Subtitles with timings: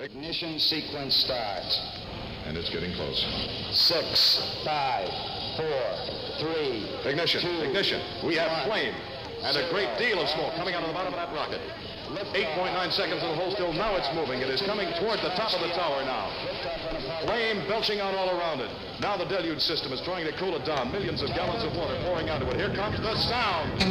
[0.00, 1.80] Ignition sequence starts.
[2.46, 3.18] And it's getting close.
[3.72, 5.08] Six, five,
[5.56, 5.82] four,
[6.38, 6.86] three.
[7.04, 8.00] Ignition, two, ignition.
[8.24, 8.94] We have flame.
[9.42, 11.60] And a great deal of smoke coming out of the bottom of that rocket.
[12.14, 13.72] 8.9 seconds in the hold still.
[13.72, 14.40] Now it's moving.
[14.40, 16.30] It is coming toward the top of the tower now.
[17.26, 18.70] Flame belching out all around it.
[19.00, 20.92] Now the deluge system is trying to cool it down.
[20.92, 22.56] Millions of gallons of water pouring onto it.
[22.56, 23.82] Here comes the sound.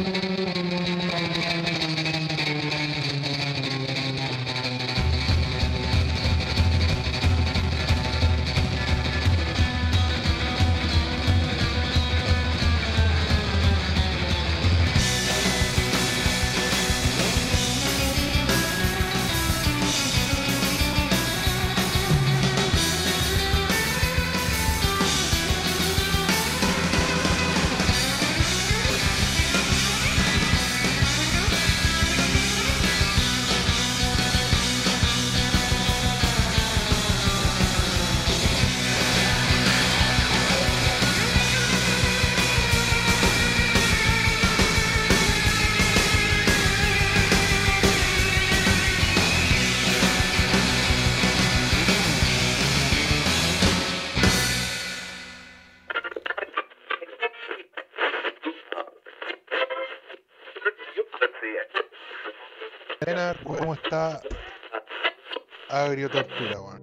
[65.88, 66.82] Agrio Tortura, weón?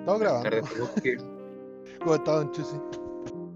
[0.00, 0.50] Estamos grabando.
[2.00, 2.76] ¿Cómo está, Don Chusi?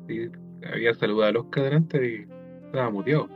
[0.09, 0.31] sí,
[0.73, 2.29] había saludado a los delante y
[2.67, 3.29] estaba muteado.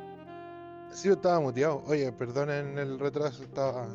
[0.91, 1.83] Sí, yo estaba muteado.
[1.87, 3.89] Oye, perdonen el retraso, estaba.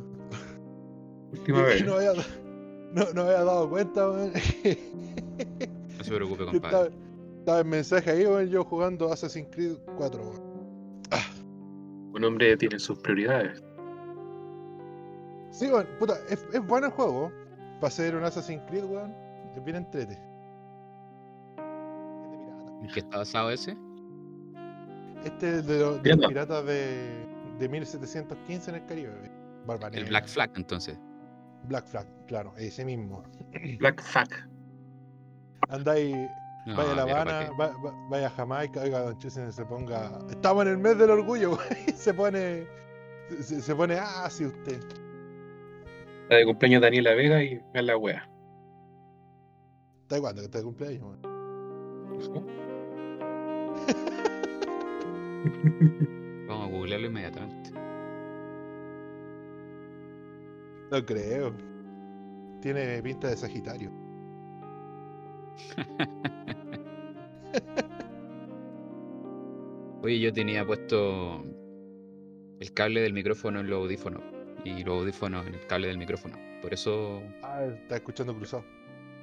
[1.31, 1.86] Última vez.
[1.86, 2.14] No había,
[2.94, 4.31] no, no había dado cuenta, weón.
[5.98, 6.92] No se preocupe, estaba, compadre.
[7.40, 10.56] estaba el mensaje ahí, weón, yo jugando Assassin's Creed 4, weón.
[12.14, 13.62] Un hombre tiene sus prioridades.
[15.58, 17.31] Sí, weón, puta, es, es bueno el juego.
[17.80, 19.14] Para ser un Assassin's Creed, weón.
[19.56, 20.20] Es bien entrete.
[22.81, 23.75] ¿En qué está basado ese?
[25.24, 26.28] Este es de, los de los Entiendo.
[26.28, 27.25] piratas de,
[27.59, 29.09] de 1715 en el Caribe.
[29.13, 29.31] weón.
[29.66, 30.06] Barba El.
[30.06, 30.97] Black Flag, entonces.
[31.63, 33.24] Black Flag, claro, ese mismo.
[33.79, 34.31] Black Fuck.
[35.69, 36.16] Andáis,
[36.68, 39.66] No, vaya a La Habana, ¿pa' va- va- vaya a Jamaica, oiga, Don Chusen se
[39.66, 40.12] ponga.
[40.29, 41.68] Estamos en el mes del orgullo, güey.
[41.96, 42.68] Se pone.
[43.41, 44.79] Se, se pone así usted.
[46.30, 48.28] La de cumpleaños Daniela Vega y vean la wea.
[50.02, 51.28] ¿Está cuándo que está de cumpleaños, qué?
[56.47, 57.72] Vamos a googlearlo inmediatamente.
[60.91, 61.53] No creo.
[62.62, 63.91] Tiene pinta de Sagitario.
[70.02, 71.44] Oye, yo tenía puesto
[72.59, 74.34] el cable del micrófono en los audífonos
[74.66, 76.38] y los audífonos en el cable del micrófono.
[76.62, 78.66] Por eso Ah, está escuchando cruzado.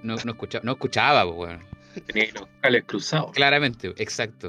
[0.03, 1.61] no, no, escucha- no escuchaba, pues, weón.
[2.07, 3.33] Tenía los cables cruzados.
[3.33, 4.49] Claramente, exacto.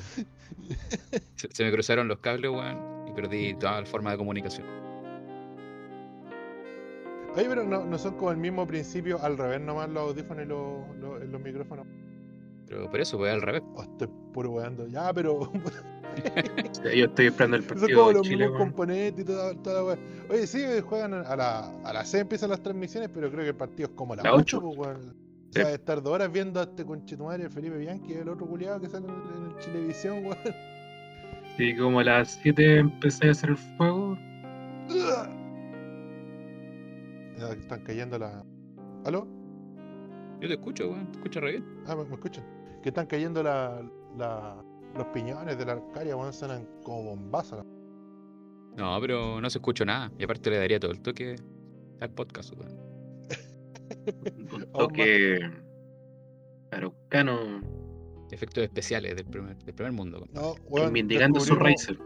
[1.36, 4.66] Se, se me cruzaron los cables, weón, y perdí toda la forma de comunicación.
[7.36, 10.48] Oye, pero no, no son como el mismo principio al revés nomás los audífonos y
[10.48, 11.88] los, los, los micrófonos.
[12.68, 13.64] Pero por eso, pues al revés.
[13.76, 14.88] Oh, estoy puro weando.
[14.88, 15.52] Ya, pero
[16.96, 18.46] Yo estoy esperando el son partido como de los Chile.
[18.46, 19.98] mismos componentes y toda, toda la wea.
[20.30, 23.56] Oye, sí, juegan a la, a las 6 empiezan las transmisiones, pero creo que el
[23.56, 24.62] partido es como a las La 8, ocho.
[24.62, 25.10] pues, weón.
[25.10, 25.62] O Sí.
[25.62, 29.06] sea, estar dos horas viendo a este conchetumare Felipe Bianchi, el otro culiado que sale
[29.08, 30.38] en, en Chilevisión, weón.
[31.60, 34.18] Y como a las 7 empecé a hacer el fuego.
[37.38, 38.44] Ya, Están cayendo la.
[39.06, 39.28] ¿Aló?
[40.40, 41.66] Yo te escucho, weón, te escucho re bien.
[41.88, 42.44] Ah, ¿me, me escuchan?
[42.82, 43.82] Que están cayendo la,
[44.18, 44.64] la-
[44.96, 47.66] los piñones de la arcaria, weón, suenan como bombazos.
[48.78, 50.12] No, pero no se escucha nada.
[50.18, 51.36] Y aparte le daría todo el toque
[52.00, 52.78] al podcast, weón.
[54.54, 55.40] Un toque.
[56.72, 57.62] Araucano.
[58.32, 60.26] Efectos especiales del primer, del primer mundo.
[60.34, 62.00] No, weón, Reivindicando su descubrimos- Razer.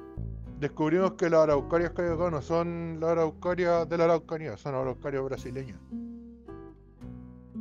[0.60, 4.74] Descubrimos que las araucarias que hay acá no son las araucarias de la araucanía, son
[4.76, 5.80] araucarias brasileñas.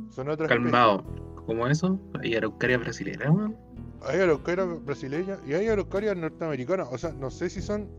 [0.09, 1.03] Son otras Calmado.
[1.45, 1.99] ¿Cómo eso?
[2.19, 3.55] ¿Hay araucaria brasilera, weón?
[4.01, 6.87] Hay araucarias brasileñas y hay araucarias norteamericanas.
[6.91, 7.89] O sea, no sé si son.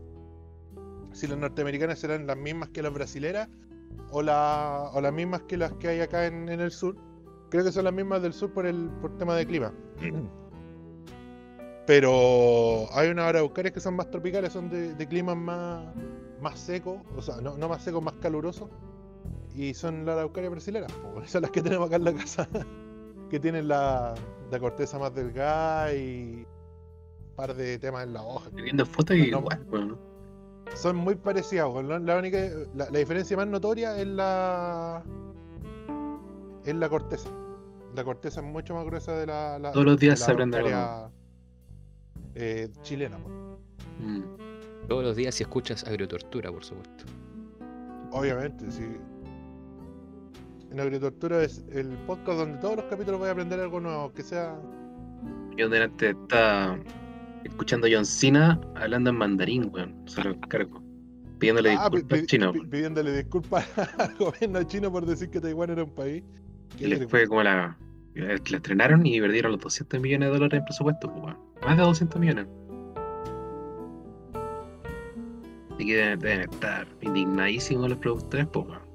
[1.11, 3.49] Si las norteamericanas serán las mismas que las brasileras
[4.11, 6.95] o, la, o las mismas que las que hay acá en, el sur.
[7.49, 9.73] Creo que son las mismas del sur por el por tema de clima.
[11.87, 15.83] Pero hay unas araucarias que son más tropicales, son de, de climas más,
[16.39, 18.69] más secos, o sea, no, no más secos, más calurosos.
[19.55, 20.93] Y son las araucarias brasileras,
[21.25, 22.47] son las que tenemos acá en la casa.
[23.31, 24.13] que tienen la,
[24.51, 28.49] la corteza más delgada y un par de temas en la hoja.
[28.53, 29.39] Viendo fotos y No.
[29.39, 29.97] igual, weón.
[30.75, 31.67] son muy parecidas.
[31.67, 31.87] weón.
[31.89, 32.37] La, la única,
[32.75, 35.03] la, la diferencia más notoria es la
[36.65, 37.29] es la corteza.
[37.95, 39.57] La corteza es mucho más gruesa de la.
[39.59, 41.11] la- Todos los días de se aprende algo
[42.35, 43.17] eh, chilena.
[43.17, 43.57] weón.
[43.99, 44.23] Mm.
[44.87, 47.05] Todos los días si escuchas agrotortura, por supuesto.
[48.11, 48.85] Obviamente, sí.
[50.71, 54.21] En Agritortura es el podcast donde todos los capítulos voy a aprender algo nuevo, que
[54.21, 54.55] sea.
[55.57, 56.77] Yo delante está
[57.43, 59.95] escuchando a John Cena hablando en mandarín, weón.
[60.07, 60.83] Se lo encargo.
[61.39, 63.65] Pidiéndole Ah, disculpas a China, pidiéndole disculpas
[63.97, 66.23] al gobierno chino por decir que Taiwán era un país.
[66.77, 67.77] Y les fue como la.
[68.15, 71.37] La estrenaron y perdieron los 200 millones de dólares en presupuesto, pues, weón.
[71.61, 72.47] Más de 200 millones.
[75.73, 78.88] Así que deben, deben estar indignadísimos los productores, pues, weón.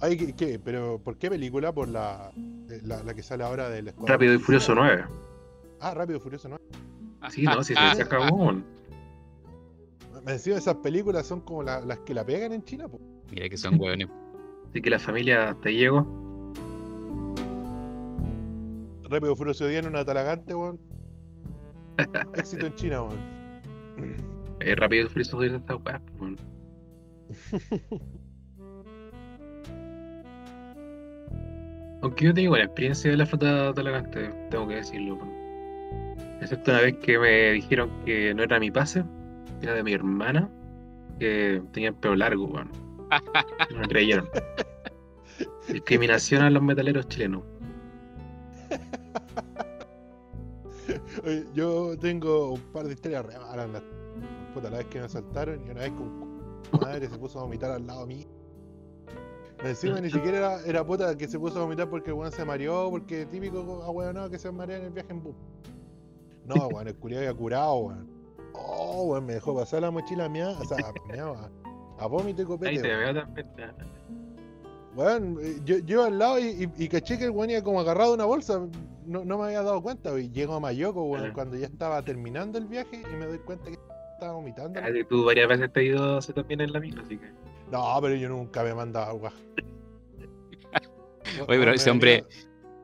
[0.00, 0.58] Ay, ¿qué, qué?
[0.58, 1.72] ¿Pero por qué película?
[1.72, 2.30] ¿Por la,
[2.70, 4.38] eh, la, la que sale ahora del Escuadrón Rápido y?
[4.38, 5.04] Furioso 9.
[5.80, 6.56] Ah, Rápido y Furioso, ¿no?
[7.30, 8.52] Sí, no, si se, se acabó.
[10.24, 13.00] Me decía, esas películas son como la- las que la pegan en China, po.
[13.30, 14.08] Mira que son hueones.
[14.70, 16.06] Así que la familia te llegó.
[19.04, 20.78] Rápido y Furioso 10 en una talagante, weón.
[22.34, 23.18] Éxito en China, weón.
[24.60, 26.36] Eh, rápido y Furioso 2 esta weá, pues, weón.
[32.00, 35.18] Aunque yo tengo buena experiencia de la flota talagante, tengo que decirlo.
[36.40, 39.04] Excepto una vez que me dijeron que no era mi pase,
[39.60, 40.48] era de mi hermana,
[41.18, 42.70] que tenía el pelo largo, weón.
[43.70, 44.28] No me creyeron.
[45.68, 47.42] Discriminación a los metaleros chilenos.
[51.24, 53.68] Oye, yo tengo un par de historias re malas.
[53.70, 53.82] La,
[54.54, 57.42] puta, la vez que me asaltaron y una vez que un madre se puso a
[57.42, 58.26] vomitar al lado mío.
[59.64, 62.44] Encima ni siquiera era, era puta que se puso a vomitar porque el weón se
[62.44, 65.34] mareó, porque típico ah weón no, que se marea en el viaje en bus.
[66.46, 68.08] No, weón, el culiado había curado, weón.
[68.54, 70.78] Oh, weón, me dejó pasar la mochila mía, o sea,
[71.12, 72.70] mía, a, a vómito y copete.
[72.70, 73.46] Ahí te veo también.
[74.96, 76.46] Weón, eh, yo, yo al lado y,
[76.76, 78.66] y- y caché que el weón iba como agarrado una bolsa.
[79.06, 82.58] No, no me había dado cuenta, y llego a Mayoco, weón, cuando ya estaba terminando
[82.58, 83.78] el viaje y me doy cuenta que
[84.14, 84.80] estaba vomitando.
[84.82, 87.26] Ah, Tú varias veces te has ido a hacer también en la micro, así que.
[87.70, 89.32] No, pero yo nunca me mandaba agua.
[91.46, 92.24] Oye, pero ese hombre,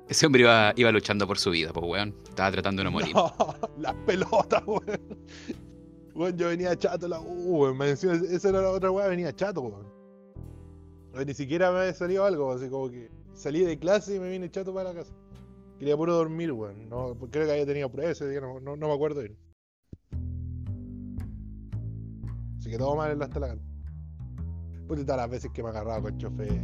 [0.08, 2.14] ese hombre iba, iba luchando por su vida, pues weón.
[2.28, 3.14] Estaba tratando de no morir.
[3.14, 3.32] No,
[3.78, 5.00] las pelotas, weón.
[6.14, 7.80] Weón, yo venía chato la U, weón.
[7.82, 9.92] Esa era la otra weá, venía chato, weón.
[11.14, 14.28] Oye, ni siquiera me había salido algo, así como que salí de clase y me
[14.28, 15.12] vine chato para la casa.
[15.78, 16.88] Quería puro dormir, weón.
[16.88, 19.36] No, creo que había tenido prueba ese día, no, no, no me acuerdo bien.
[22.58, 23.73] Así que todo mal en las talagante.
[24.86, 26.60] Puta, todas las veces que me agarraba con el chofer.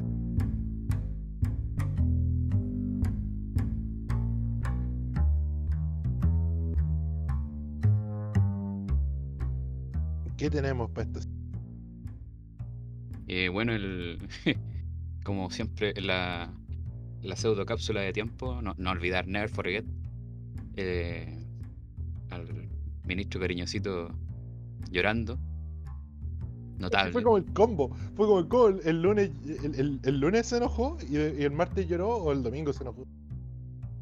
[10.37, 11.21] ¿Qué tenemos para esto?
[13.29, 14.19] Eh, bueno, el,
[15.25, 16.51] como siempre, la,
[17.23, 19.85] la pseudo cápsula de tiempo, no, no olvidar, never forget,
[20.77, 21.47] eh,
[22.31, 22.71] al
[23.05, 24.11] ministro cariñosito
[24.91, 25.39] llorando.
[26.81, 27.13] Notable.
[27.13, 27.95] Fue como el combo.
[28.17, 28.69] Fue como el combo.
[28.69, 29.31] El, el lunes,
[29.63, 32.83] el, el- el lunes se enojó y, y el martes lloró o el domingo se
[32.83, 33.07] enojó.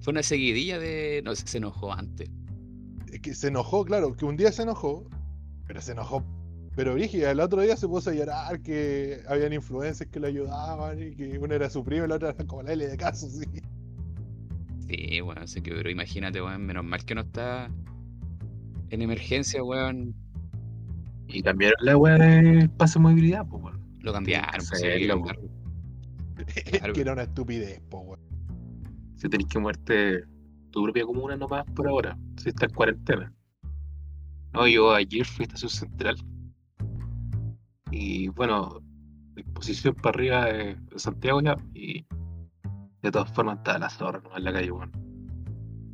[0.01, 1.21] Fue una seguidilla de.
[1.25, 2.31] No, se enojó antes.
[3.13, 5.05] Es que se enojó, claro, que un día se enojó,
[5.67, 6.25] pero se enojó.
[6.77, 11.03] Pero Brígida, el otro día se puso a llorar que habían influencers que le ayudaban
[11.03, 13.29] y que una era su prima y la otra era como la L de caso,
[13.29, 13.45] sí.
[14.87, 17.69] Sí, weón, así que, pero imagínate, weón, menos mal que no está
[18.91, 20.15] en emergencia, weón.
[21.29, 23.81] Y cambiaron la weá de pase de movilidad, pues, weón.
[24.01, 25.59] Lo cambiaron, pues, sí, hacerlo, lo cambiaron.
[26.71, 26.93] Claro.
[26.95, 28.21] que era una estupidez, po, weón.
[29.17, 30.25] Si tenés que moverte
[30.71, 33.33] tu propia comuna nomás por ahora, si estás en cuarentena.
[34.53, 36.17] No, yo ayer fui a Estación Central.
[37.91, 38.81] Y bueno,
[39.37, 41.57] exposición para arriba de, Santiago ya.
[41.75, 42.07] Y
[43.03, 45.08] de todas formas estaba la zorra nomás en la calle, weón.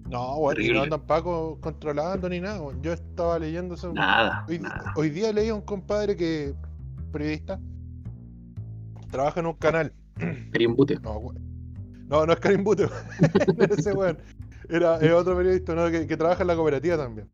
[0.09, 0.75] No, y Terrible.
[0.75, 2.61] no andan Paco controlando ni nada.
[2.83, 3.93] Yo estaba leyendo eso.
[3.93, 4.93] Nada, Hoy, nada.
[4.97, 6.55] hoy día leí a un compadre que,
[7.13, 7.59] periodista,
[9.11, 9.93] trabaja en un canal.
[10.53, 10.99] Karim Bute.
[11.01, 11.33] No,
[12.09, 12.87] no, no es Karim Bute,
[13.57, 14.19] no es ese weón.
[14.69, 15.91] Era es otro periodista ¿no?
[15.91, 17.31] que, que trabaja en la cooperativa también.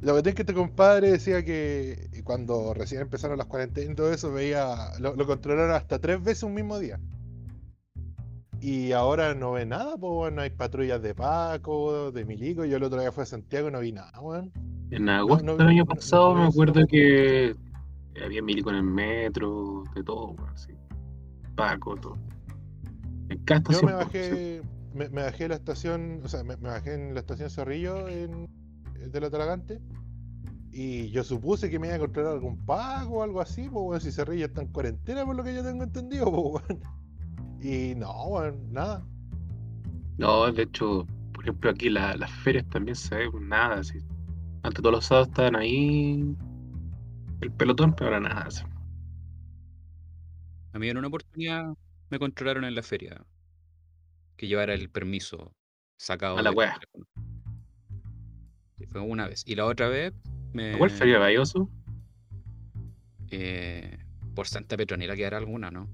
[0.00, 4.12] La verdad es que este compadre decía que cuando recién empezaron las cuarentenas y todo
[4.12, 6.98] eso, veía, lo, lo controlaron hasta tres veces un mismo día.
[8.62, 12.64] Y ahora no ve nada, pues no hay patrullas de Paco, de Milico.
[12.64, 14.52] Yo el otro día fui a Santiago y no vi nada, weón.
[14.92, 17.56] En agosto no, del año pasado no me acuerdo que
[18.24, 20.74] había milico en el metro, de todo, weón, así.
[21.56, 22.16] Paco, todo.
[23.30, 23.96] En cada Yo me sí.
[23.96, 24.62] bajé,
[24.94, 28.06] me, me bajé en la estación, o sea, me, me bajé en la estación Cerrillo
[28.06, 28.46] en,
[29.10, 29.80] de la Talagante
[30.70, 34.00] Y yo supuse que me iba a controlar algún pago o algo así, pues weón,
[34.00, 37.01] si ríe está en cuarentena por lo que yo tengo entendido, pues weón.
[37.62, 39.06] Y no, nada.
[40.18, 43.76] No, de hecho, por ejemplo, aquí la- las ferias también se ve pues, nada.
[43.80, 43.98] Así.
[44.62, 46.36] Antes todos los sábados estaban ahí
[47.40, 48.42] el pelotón, pero ahora nada.
[48.46, 48.64] así.
[50.72, 51.72] A mí en una oportunidad
[52.10, 53.24] me controlaron en la feria
[54.36, 55.52] que llevara el permiso
[55.98, 56.78] sacado A la wea.
[58.88, 59.44] fue una vez.
[59.46, 60.12] Y la otra vez
[60.52, 60.76] me.
[60.76, 61.68] ¿Cuál feria Bayoso?
[63.30, 63.98] eh,
[64.34, 65.88] por Santa Petronila quedará alguna, ¿no?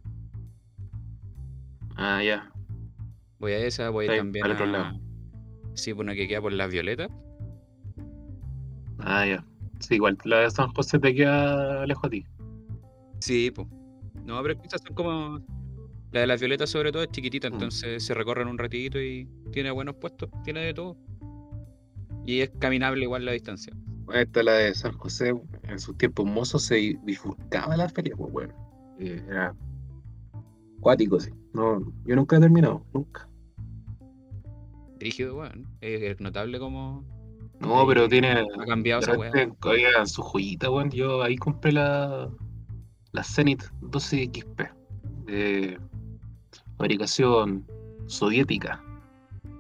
[1.99, 2.51] Ah, ya.
[3.39, 4.69] Voy a esa, voy ahí, también al otro a.
[4.69, 5.01] lado.
[5.75, 7.09] Sí, por una que queda por las violetas.
[9.01, 9.45] Ah, ya.
[9.81, 12.25] Sí, igual la de San José te queda lejos a ti.
[13.21, 13.69] Sí, pues.
[14.25, 15.41] No, pero quizás son como.
[16.11, 17.53] La de las violetas, sobre todo, es chiquitita, Mm.
[17.53, 20.97] entonces se recorren un ratito y tiene buenos puestos, tiene de todo.
[22.25, 23.75] Y es caminable igual la distancia.
[24.15, 28.55] Esta la de San José, en sus tiempos mozos se bifurcaba la feria, pues bueno.
[28.99, 29.55] Era
[30.81, 31.31] cuático, sí.
[31.53, 33.29] No, yo nunca he terminado, nunca.
[35.01, 35.67] Rígido, weón.
[35.81, 37.05] Es, es notable como
[37.61, 38.31] No, pero tiene.
[38.33, 39.31] ha cambiado esa weá.
[39.65, 40.91] oigan, su joyita, weón.
[40.91, 42.29] Yo ahí compré la.
[43.13, 44.71] La Zenith 12XP.
[45.27, 45.79] De
[46.77, 47.67] fabricación
[48.07, 48.83] soviética.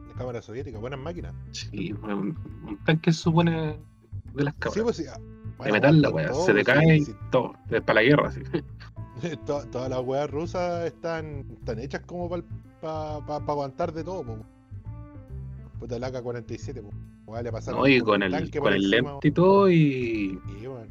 [0.09, 1.35] La cámara soviética, buenas máquinas.
[1.53, 3.79] Sí, un, un tanque supone
[4.35, 4.83] de las Sí, cámaras.
[4.85, 5.05] pues sí.
[5.11, 6.35] ah, de bueno, metal la weá.
[6.35, 7.15] Se te pues, cae sí, y sí.
[7.31, 7.55] todo.
[7.71, 8.41] Es para la guerra, sí.
[9.47, 12.43] To- Todas las weas rusas están, están hechas como para
[13.17, 14.39] aguantar de todo, po.
[15.81, 16.91] Puta el AK-47, po.
[17.27, 20.67] Weá, le pasaron No, y con el, con el encima, lente y todo, y Y
[20.67, 20.87] bueno,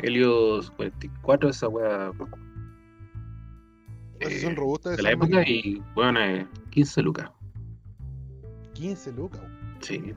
[0.00, 2.38] Helios 44, esa entonces
[4.38, 5.48] Eh, son robustas de la época, máquinas.
[5.64, 7.30] y bueno, eh, 15 lucas.
[8.72, 9.76] 15 lucas, weón.
[9.80, 10.14] Sí.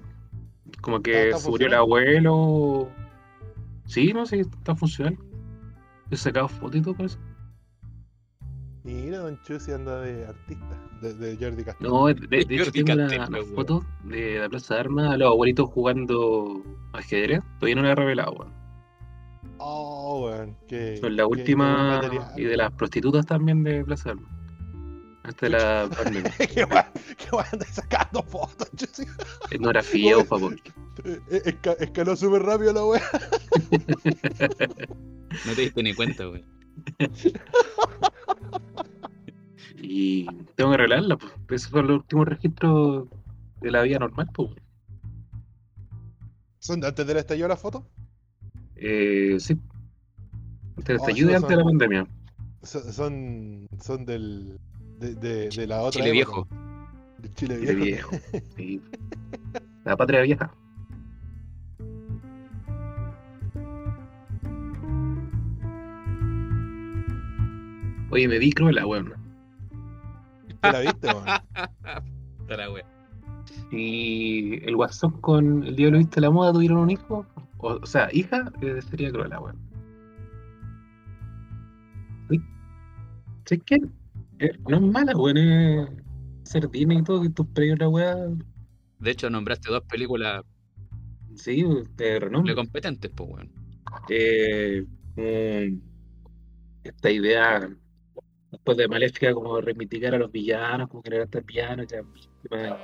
[0.81, 2.89] Como ¿Está- que se murió el abuelo.
[3.85, 5.17] Sí, no sé, está funcional.
[6.11, 7.19] He sacado fotos y todo con eso.
[8.89, 11.89] Mira, Don Chusi anda de artista, de, de Jordi Castillo.
[11.89, 13.55] No, de, de hecho tengo una, Castelo, una weón.
[13.55, 17.41] foto de la Plaza de Armas a los abuelitos jugando ajedrez.
[17.59, 18.53] Todavía no la he revelado, weón.
[19.59, 20.97] Oh, weón, que.
[20.97, 22.01] Son la última
[22.35, 24.31] y de las prostitutas también de Plaza de Armas.
[25.41, 26.31] De la pandemia.
[26.53, 26.85] Qué weón,
[27.17, 29.03] qué weón anda sacando fotos, Chusi.
[29.51, 30.55] Etnografía, por favor.
[31.05, 33.01] Eh, eh, esca- Escaló súper rápido la wea.
[35.45, 36.43] No te diste ni cuenta, weón.
[39.81, 41.33] Y tengo que arreglarla, pues.
[41.49, 43.07] Esos son los últimos registros
[43.61, 44.49] de la vida normal, pues.
[46.59, 47.85] ¿Son de antes del estallido la foto?
[48.75, 49.57] Eh, sí.
[50.77, 52.07] Antes del Oh, estallido y antes de la pandemia.
[52.63, 54.59] Son, son, son del.
[54.99, 56.03] De, de, de la otra.
[56.03, 56.47] Chile época, viejo.
[57.19, 58.09] Del Chile Chile viejo.
[58.11, 58.45] viejo.
[58.57, 58.81] Sí.
[59.85, 60.53] La patria vieja.
[68.11, 69.13] Oye, me vi Cruella, weón.
[70.61, 71.25] ¿Te la viste, weón?
[73.71, 77.25] Y el Guasón con el Diablo Viste la Moda tuvieron un hijo.
[77.57, 79.57] O, o sea, hija, eh, sería Cruella, weón.
[82.29, 82.43] Uy.
[83.45, 83.77] ¿Sabes qué?
[84.39, 85.37] Eh, no es mala, weón.
[85.37, 85.89] Es
[86.43, 88.15] ser Disney y todo, que tus premios la weá.
[88.99, 90.43] De hecho, nombraste dos películas
[91.35, 91.63] Sí,
[91.95, 92.55] de renombre.
[92.55, 93.51] competentes, pues, weón.
[94.09, 94.85] eh,
[95.15, 95.81] como
[96.83, 97.69] esta idea
[98.51, 102.79] después de Maléfica como reivindicar a los villanos, como que levantar villanos, ya víctimas,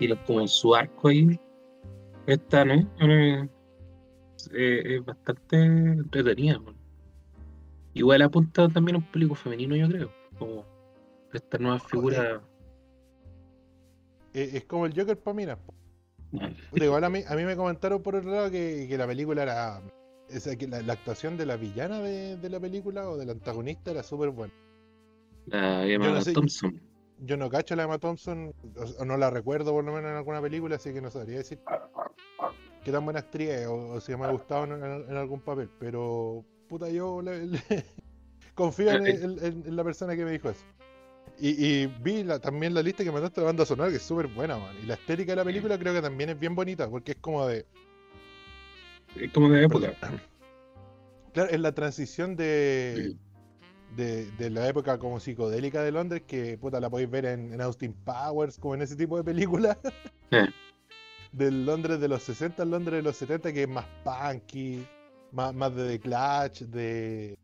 [0.00, 1.38] y como en su arco ahí.
[2.26, 2.74] Esta, ¿no?
[3.00, 3.48] Eh,
[4.52, 6.58] eh, es bastante entretenida.
[6.58, 6.74] man.
[7.92, 10.12] Igual apunta también a un público femenino, yo creo.
[10.38, 10.64] Como
[11.32, 12.42] esta nueva figura.
[14.32, 15.58] Es como el Joker para mí, ¿no?
[16.70, 19.42] Puta, igual a mí, a mí me comentaron por otro lado que, que la película
[19.42, 19.80] era.
[20.68, 24.30] La, la actuación de la villana de, de la película o del antagonista era súper
[24.30, 24.52] buena.
[25.46, 26.80] La Emma no sé- Thompson.
[27.20, 30.10] Yo no cacho a la Emma Thompson, o, o no la recuerdo por lo menos
[30.10, 31.60] en alguna película, así que no sabría decir
[32.84, 35.40] qué tan buena actriz es o, o si me ha gustado en, en- en algún
[35.40, 35.70] papel.
[35.78, 37.62] Pero, puta, yo le- le-
[38.54, 40.64] confío en, Eh, en- la persona que me dijo eso.
[41.38, 44.26] Y, y vi la- también la lista que mandaste de banda sonora, que es súper
[44.28, 44.74] buena, man.
[44.82, 47.46] Y la estética de la película creo que también es bien bonita, porque es como
[47.46, 47.64] de.
[49.16, 49.94] Es como de época.
[51.32, 53.16] Claro, es la transición de,
[53.96, 57.60] de, de la época como psicodélica de Londres, que puta la podéis ver en, en
[57.60, 59.76] Austin Powers, como en ese tipo de películas.
[60.30, 60.46] Eh.
[61.32, 64.86] Del Londres de los 60 al Londres de los 70, que es más punky,
[65.32, 67.36] más, más de The Clash, de,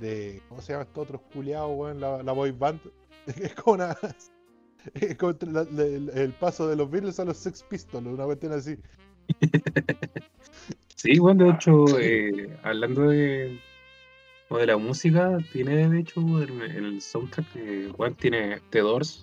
[0.00, 0.40] de.
[0.48, 2.00] ¿Cómo se llama estos otros culiados, weón?
[2.00, 2.80] La, la boy band.
[3.26, 3.96] Es como una.
[4.94, 8.24] Es como la- la- el, el paso de los Beatles a los Sex Pistols, una
[8.24, 8.76] cuestión así.
[11.04, 13.58] Sí, bueno, de hecho, eh, hablando de,
[14.48, 19.22] o de la música, tiene de hecho el, el soundtrack que, weón, tiene The Doors,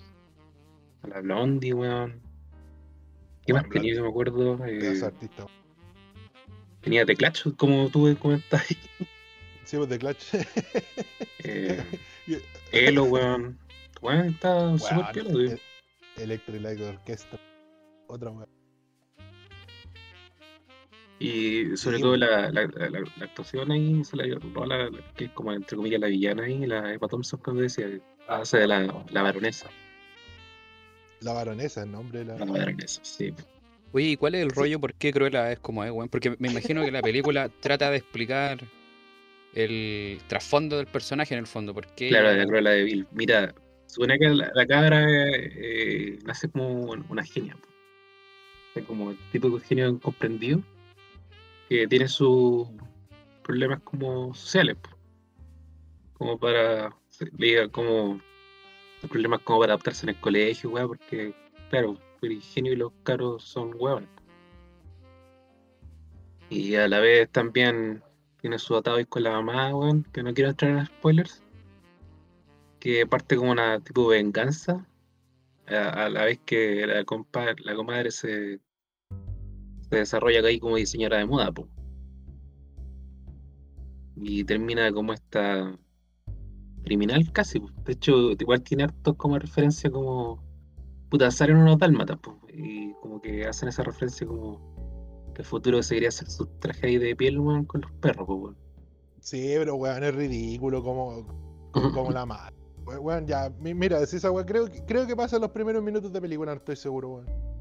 [1.02, 2.20] a la Blondie, weón.
[3.44, 3.96] ¿Qué más Bueno, tenía?
[3.96, 4.64] No me acuerdo.
[4.64, 5.10] eh,
[6.82, 8.68] tenía The Clash, como tú comentabas.
[9.64, 10.24] Sí, pues de Clutch.
[11.44, 11.84] Eh,
[12.70, 13.58] Elo, weón.
[14.00, 15.50] Weón, está súper weón.
[15.50, 15.60] el-
[16.16, 17.40] Electric Light Orchestra.
[18.06, 18.61] Otra weón.
[21.22, 24.36] Y sobre Sí, todo la, la, la- la- la actuación ahí, se la la,
[24.90, 27.86] la- que es como entre comillas la villana ahí, la Emma Thompson, cuando decía,
[28.28, 29.70] hace de la, la baronesa.
[31.20, 32.38] La baronesa, el nombre de la.
[32.38, 33.32] La baronesa, sí.
[33.92, 34.56] Oye, ¿y cuál es el Sí.
[34.56, 34.80] rollo?
[34.80, 36.08] ¿Por qué Cruella es como es, weón?
[36.08, 38.58] Porque me imagino que la película trata de explicar
[39.54, 41.74] el trasfondo del personaje en el fondo.
[41.74, 42.08] ¿Por qué?
[42.08, 43.06] Claro, de Cruella de Vil.
[43.12, 43.54] Mira,
[43.86, 46.72] supone que la, la cabra eh, nace como
[47.08, 47.56] una genia.
[48.74, 50.62] Es como el tipo de genio incomprendido
[51.72, 52.68] que tiene sus
[53.42, 54.76] problemas como sociales.
[56.12, 56.94] Como para.
[57.70, 58.20] como.
[59.08, 61.34] Problemas como para adaptarse en el colegio, weá, porque,
[61.70, 64.08] claro, el genio y los caros son huevones.
[66.50, 68.02] Y a la vez también
[68.40, 71.42] tiene su atado ahí con la mamá, weón, que no quiero entrar en spoilers
[72.80, 74.86] que parte como una tipo de venganza,
[75.68, 78.60] a, a la vez que la, compa- la comadre se,
[79.92, 81.68] se desarrolla ahí como diseñadora de moda, po.
[84.16, 85.76] Y termina como esta
[86.84, 87.68] criminal casi, po.
[87.84, 90.42] De hecho, igual tiene hartos como referencia como
[91.10, 92.38] puta, salen unos dálmatas, po.
[92.48, 94.60] Y como que hacen esa referencia como
[95.34, 98.34] que el futuro seguiría hacer sus trajes ahí de piel, weón, con los perros, po,
[98.36, 98.56] weón.
[99.20, 101.26] Sí, pero weón, es ridículo como,
[101.72, 102.56] como la madre.
[102.86, 105.50] We- Weón, ya, mi- mira, si esa weón, creo, que- creo que pasa en los
[105.50, 107.51] primeros minutos de película, no estoy seguro, weón.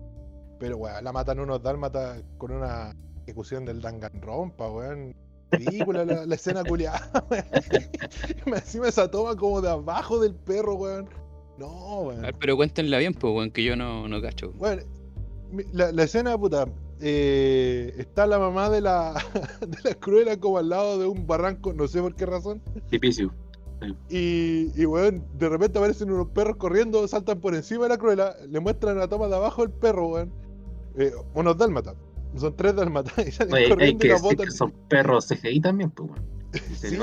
[0.61, 5.15] Pero weón, la matan unos dálmatas con una ejecución del Danganronpa, weón.
[5.51, 7.43] Ridícula la, la escena culiada, weón.
[8.45, 11.09] Me- Encima esa toma como de abajo del perro, weón.
[11.57, 12.21] No, A weón.
[12.21, 14.51] ver, pero cuéntenla bien, pues, weón, que yo no, no cacho.
[14.53, 14.83] Bueno,
[15.51, 16.67] mi- la, la escena, puta,
[17.01, 19.13] eh, está la mamá de la,
[19.67, 22.61] de la cruela como al lado de un barranco, no sé por qué razón.
[22.91, 23.33] Tipicio.
[24.09, 28.35] Y, y weón, de repente aparecen unos perros corriendo, saltan por encima de la cruela,
[28.47, 30.31] le muestran la toma de abajo del perro, weón.
[30.97, 31.95] Eh, unos dálmatas.
[32.37, 34.45] Son tres dálmatas y salen Oye, hay corriendo que y botan.
[34.45, 36.25] que son perros CGI también, pues, weón.
[36.75, 36.97] Sí,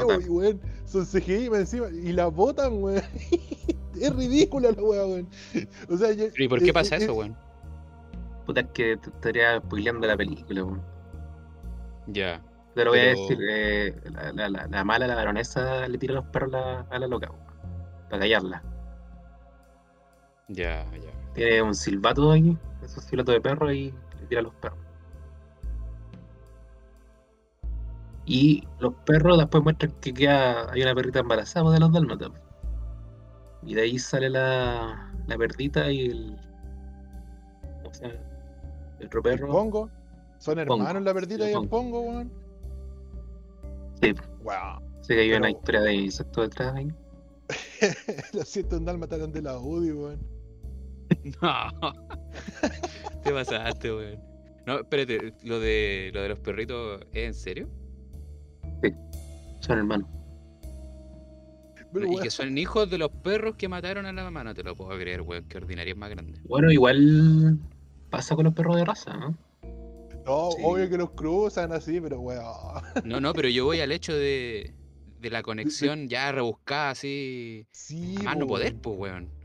[0.85, 3.03] son CGI encima y la botan, weón.
[4.01, 5.29] es ridícula la weá, weón.
[5.91, 7.37] O sea, yo- ¿Y por qué eh, pasa eh, eso, weón?
[8.47, 10.83] Puta, es que te estaría spoileando la película, weón.
[12.07, 12.43] Ya.
[12.75, 15.99] Te lo voy a Pero- decir, eh, la, la, la, la mala, la baronesa, le
[15.99, 17.45] tira los perros a la, a la loca, weón,
[18.09, 18.63] para callarla.
[20.49, 21.33] Ya, ya.
[21.35, 22.57] Tiene un silbato ahí,
[22.89, 24.79] esos silbatos de perro y le tira a los perros.
[28.25, 32.31] Y los perros después muestran que queda, hay una perrita embarazada de los dálmatas.
[33.63, 36.37] Y de ahí sale la, la perdita y el.
[37.83, 38.21] ¿Cómo se llama?
[39.01, 39.49] El otro El perro.
[39.49, 39.91] Pongo.
[40.39, 42.01] Son Pongo, hermanos la perdita sí, y el Pongo.
[42.03, 42.33] Weón.
[44.03, 44.13] Sí.
[44.43, 44.83] Wow.
[45.01, 46.93] Sé que hay una historia de insecto detrás ahí.
[48.35, 50.21] Lo siento, en Dálmata eran de la UDI, weón.
[51.43, 52.08] No.
[53.25, 54.21] Te pasaste, weón.
[54.67, 57.69] No, espérate, lo de, lo de los perritos, ¿es en serio?
[59.61, 60.09] Son hermanos.
[61.93, 64.63] Pero, y que son hijos de los perros que mataron a la mamá, no te
[64.63, 65.45] lo puedo creer, weón.
[65.49, 66.39] Qué ordinaria es más grande.
[66.45, 67.59] Bueno, igual
[68.11, 69.35] pasa con los perros de raza, ¿no?
[70.27, 70.63] no, sí.
[70.63, 72.45] obvio que los cruzan así, pero weón.
[73.05, 74.75] No, no, pero yo voy al hecho de,
[75.21, 77.67] de la conexión ya rebuscada así.
[77.71, 79.38] Sí, A más no po, poder, pues, weón.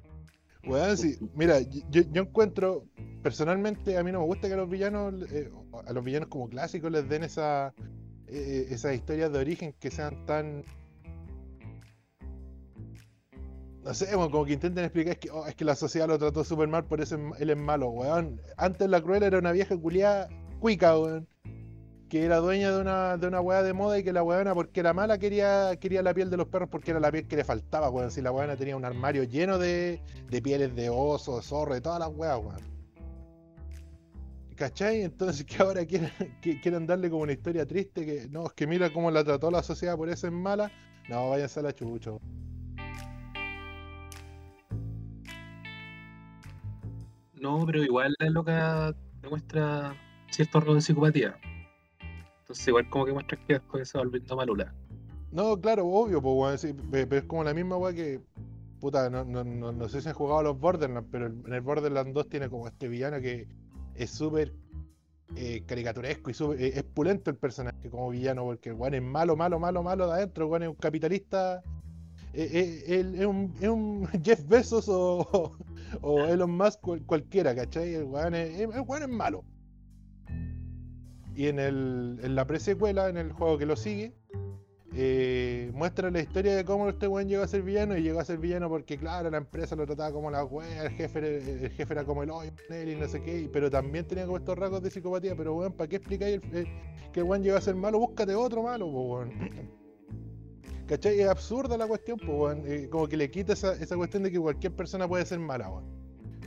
[0.66, 1.18] Weón, sí.
[1.36, 2.86] Mira, yo, yo encuentro,
[3.22, 5.52] personalmente, a mí no me gusta que a los villanos, eh,
[5.86, 7.74] a los villanos como clásicos les den esa,
[8.28, 10.64] eh, esas historias de origen que sean tan.
[13.84, 16.44] No sé, como que intenten explicar es que, oh, es que la sociedad lo trató
[16.46, 18.40] súper mal, por eso es- él es malo, weón.
[18.58, 21.28] Antes la cruel era una vieja culiada cuica, weón.
[22.14, 24.82] Que era dueña de una, de una weá de moda y que la weona, porque
[24.82, 27.44] era mala, quería, quería la piel de los perros porque era la piel que le
[27.44, 28.12] faltaba, weón.
[28.12, 30.00] Si la weona tenía un armario lleno de,
[30.30, 32.62] de pieles de oso, de zorro, de todas las weas, weón.
[34.56, 35.02] ¿Cachai?
[35.02, 36.12] Entonces que ahora quieren,
[36.62, 39.64] quieren darle como una historia triste que no, es que mira cómo la trató la
[39.64, 40.72] sociedad, por eso es mala.
[41.10, 42.22] No, váyanse a la chucho.
[47.42, 49.96] No, pero igual la loca demuestra
[50.30, 51.40] cierto grado de psicopatía.
[52.68, 54.74] Igual como que muestra que después se va volviendo malula.
[55.32, 58.20] No, claro, obvio, pues weón, sí, pe- pero es como la misma wea que.
[58.80, 61.62] Puta, no, no, no, no sé si han jugado a los Borderlands, pero en el
[61.62, 63.48] Borderlands 2 tiene como este villano que
[63.96, 64.52] es súper
[65.38, 69.02] eh, caricaturesco y sube- eh, es pulento el personaje como villano, porque el weón es
[69.02, 71.64] malo, malo, malo, malo de adentro, el weón es un capitalista.
[72.34, 75.56] eh, es, un, Jeff Bezos o,
[76.28, 77.94] Elon Musk cual- cualquiera, ¿cachai?
[77.96, 79.44] El weón es, el weón es malo.
[81.36, 84.14] Y en, el, en la presecuela, en el juego que lo sigue,
[84.96, 88.26] eh, muestra la historia de cómo este weón llegó a ser villano y llegó a
[88.26, 92.22] ser villano porque, claro, la empresa lo trataba como la wea, el jefe, era- como
[92.22, 95.36] el hoyo y no sé qué, pero también tenía como estos rasgos de psicopatía.
[95.36, 96.40] Pero, weón, ¿para qué explicáis
[97.12, 97.98] que el weón llegó a ser malo?
[98.00, 99.32] Búscate otro malo, weón.
[100.88, 101.20] ¿Cachai?
[101.20, 102.62] Es absurda la cuestión, pues, weón.
[102.68, 105.72] Eh, como que le quita esa, esa cuestión de que cualquier persona puede ser mala,
[105.72, 105.86] weón.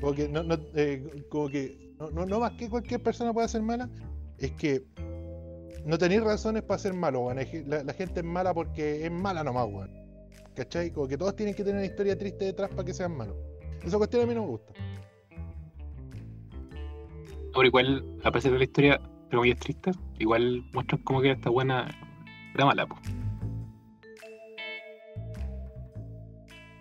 [0.00, 1.48] Como que no, no, eh, como
[2.26, 3.88] no, más que cualquier persona pueda ser mala,
[4.38, 4.82] es que
[5.84, 7.38] no tenéis razones para ser malo, weón.
[7.66, 9.90] La, la gente es mala porque es mala nomás, weón.
[10.54, 10.90] ¿Cachai?
[10.90, 13.36] Como que todos tienen que tener una historia triste detrás para que sean malos.
[13.84, 14.72] Esa cuestión a mí no me gusta.
[17.54, 21.50] Ahora igual, a pesar de la historia, pero muy triste, igual muestran como que esta
[21.50, 21.88] buena
[22.54, 23.00] era mala, pues.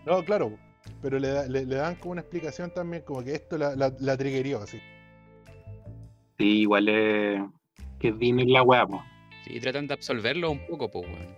[0.06, 0.58] No, claro,
[1.02, 3.94] pero le, da- le, le dan como una explicación también, como que esto la, la,
[4.00, 4.78] la triggerió, así.
[6.38, 7.42] Sí, igual es
[8.00, 9.02] que es Disney la weá, pues.
[9.46, 11.36] Sí, tratan de absolverlo un poco, pues, weón.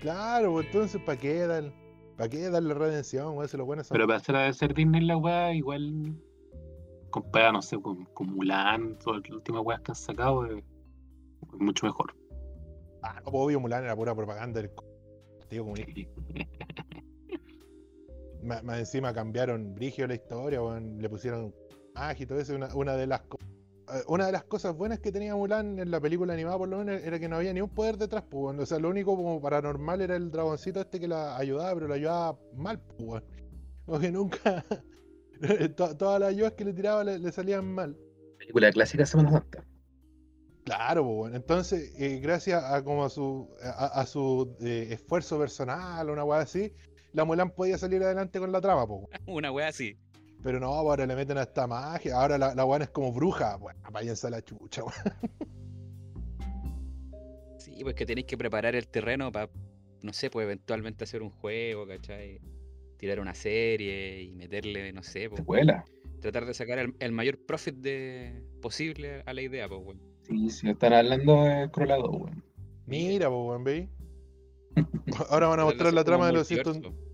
[0.00, 1.72] Claro, pues entonces, ¿para qué dar,
[2.16, 3.48] para qué darle redención, weón?
[3.48, 6.14] Se lo buenos son- Pero para hacer de ser Disney la weá, igual
[7.10, 10.62] comparada, no sé, con, con Mulan, todas las últimas weas que han sacado, es
[11.52, 12.14] es mucho mejor.
[13.02, 14.70] Ah, no, pues obvio, Mulan era pura propaganda del
[15.38, 16.20] partido comunista.
[18.42, 21.52] Más, más encima cambiaron brigio la historia, weón, le pusieron
[21.94, 22.54] magia y todo eso.
[22.54, 23.57] Una, una de las co- eh,
[24.06, 27.02] una de las cosas buenas que tenía Mulan en la película animada, por lo menos,
[27.02, 28.58] era que no había ni un poder detrás, pues.
[28.58, 31.94] O sea, lo único como paranormal era el dragoncito este que la ayudaba, pero la
[31.96, 33.24] ayudaba mal, pues, weón.
[33.86, 34.64] Como que nunca.
[35.76, 37.96] to- todas las ayudas que le tiraba le, le salían mal.
[38.38, 39.64] Película clásica Semana Santa.
[40.64, 41.36] Claro, pues, bueno.
[41.36, 46.40] Entonces, eh, gracias a como a su a, a su eh, esfuerzo personal, una weá
[46.40, 46.74] así,
[47.12, 49.00] la Mulan podía salir adelante con la trama, pues.
[49.26, 49.96] Una wea así.
[50.42, 53.80] Pero no, ahora le meten a esta magia, ahora la, la es como bruja, bueno,
[53.90, 54.94] váyanse a la chucha, weón.
[57.58, 59.50] Sí, pues que tenéis que preparar el terreno para,
[60.02, 62.40] no sé, pues eventualmente hacer un juego, ¿cachai?
[62.98, 65.84] Tirar una serie y meterle, no sé, pues, Secuela.
[66.20, 70.00] tratar de sacar el, el mayor profit de, posible a la idea, pues, weón.
[70.22, 72.44] Sí, sí, están hablando de Crolado, weón.
[72.86, 73.88] Mira, pues, weón, ¿veis?
[75.30, 77.07] Ahora van a mostrar la trama de los 100 multiverso.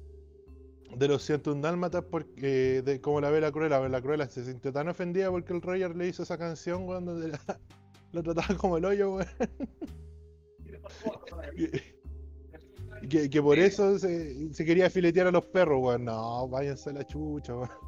[0.97, 4.73] De los 101 dálmatas porque de cómo la ve la Cruella, la Cruella se sintió
[4.73, 7.41] tan ofendida porque el Roger le hizo esa canción donde la,
[8.13, 9.29] lo trataba como el hoyo, weón.
[11.57, 11.95] Que,
[13.09, 16.05] que, que por eso se, se quería filetear a los perros, weón.
[16.05, 17.71] No, váyanse a la chucha, weón.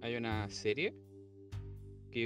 [0.00, 0.94] Hay una serie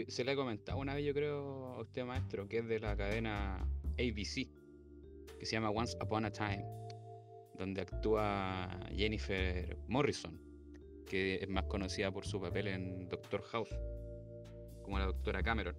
[0.00, 2.80] que se la he comentado una vez, yo creo, a usted, maestro, que es de
[2.80, 3.56] la cadena
[3.98, 4.48] ABC,
[5.38, 6.64] que se llama Once Upon a Time,
[7.58, 10.40] donde actúa Jennifer Morrison,
[11.06, 13.74] que es más conocida por su papel en Doctor House,
[14.82, 15.76] como la doctora Cameron.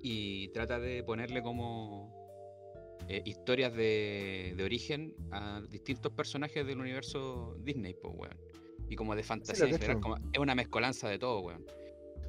[0.00, 2.16] Y trata de ponerle como
[3.08, 8.36] eh, historias de, de origen a distintos personajes del universo Disney, pues, weón.
[8.88, 11.64] Y como de fantasía en general, como- es una mezcolanza de todo, weón.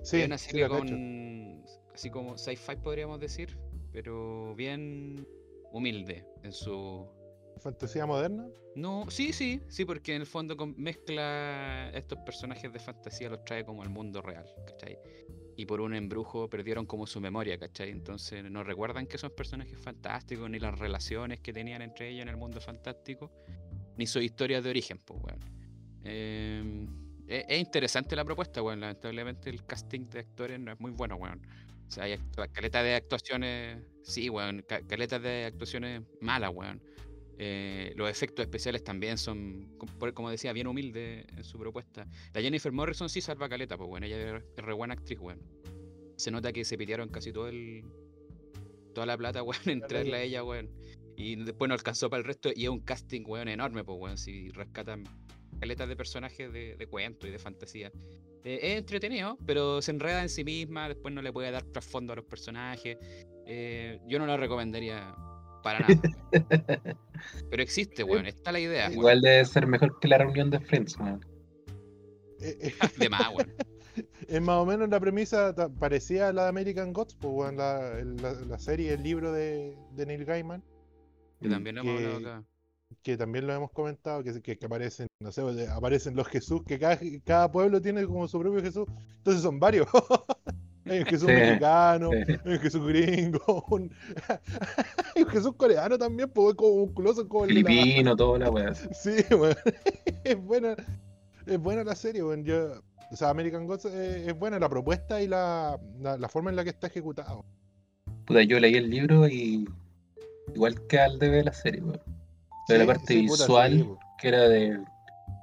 [0.02, 1.64] Sí, es una serie con.
[1.94, 3.58] así como sci-fi podríamos decir,
[3.92, 5.28] pero bien
[5.72, 7.08] humilde en su.
[7.58, 8.48] Fantasía moderna.
[8.76, 13.66] No, sí, sí, sí, porque en el fondo mezcla estos personajes de fantasía, los trae
[13.66, 14.98] como al mundo real, ¿cachai?
[15.58, 17.90] Y por un embrujo perdieron como su memoria, ¿cachai?
[17.90, 22.30] Entonces no recuerdan que son personajes fantásticos, ni las relaciones que tenían entre ellos en
[22.30, 23.30] el mundo fantástico,
[23.98, 25.40] ni sus historias de origen, pues, weón.
[26.06, 26.88] Eh,
[27.30, 28.80] es, es interesante la propuesta, weón.
[28.82, 31.42] Lamentablemente el casting de actores no es muy bueno, weón.
[31.88, 36.82] O sea, hay act- caleta de actuaciones, sí, weón, ca- caleta de actuaciones malas, weón.
[37.42, 39.78] Eh, los efectos especiales también son,
[40.14, 42.06] como decía, bien humildes en su propuesta.
[42.34, 45.40] La Jennifer Morrison sí salva caleta, pues bueno, ella es es re buena actriz, weón.
[46.18, 47.84] Se nota que se pitearon casi todo el.
[48.94, 50.70] toda la plata, weón, en traerla a ella, weón.
[51.16, 54.18] Y después no alcanzó para el resto y es un casting, weón, enorme, pues weón.
[54.18, 55.04] Si rescatan
[55.60, 57.92] caletas de personajes de, de cuento y de fantasía.
[58.44, 62.14] Eh, es entretenido, pero se enreda en sí misma, después no le puede dar trasfondo
[62.14, 62.98] a los personajes.
[63.46, 65.16] Eh, yo no la recomendaría
[65.64, 66.00] para nada.
[66.32, 66.98] weón.
[67.50, 69.00] Pero existe, weón, está la idea, weón.
[69.00, 71.26] Igual debe ser mejor que la reunión de Friends, weón.
[72.42, 73.54] Eh, eh, De más, weón.
[74.28, 78.04] es más o menos la premisa parecía a la de American Gods, pues, weón, la,
[78.22, 80.64] la, la serie, el libro de, de Neil Gaiman.
[81.42, 82.44] Que también lo hemos hablado acá.
[83.02, 86.62] Que también lo hemos comentado, que, que, que aparecen, no sé, de- aparecen los Jesús,
[86.66, 88.86] que cada, cada pueblo tiene como su propio Jesús,
[89.18, 89.88] entonces son varios.
[90.86, 92.34] Hay un Jesús Sí, mexicano, sí.
[92.46, 93.92] hay un Jesús gringo, un...
[95.16, 98.74] hay un Jesús coreano también, pues como musculoso como de la- Filipino, toda la weá.
[98.74, 99.56] Sí, weón.
[100.24, 100.76] Es buena,
[101.46, 102.44] es buena la serie, weón.
[102.44, 102.82] Yo,
[103.12, 106.56] o sea, American Gods es, es buena la propuesta y la, la, la forma en
[106.56, 107.46] la que está ejecutado.
[108.26, 109.68] Puta, yo leí el libro y
[110.56, 112.00] igual que al debe la serie, weón.
[112.70, 114.80] De la parte sí, visual, sí, que era de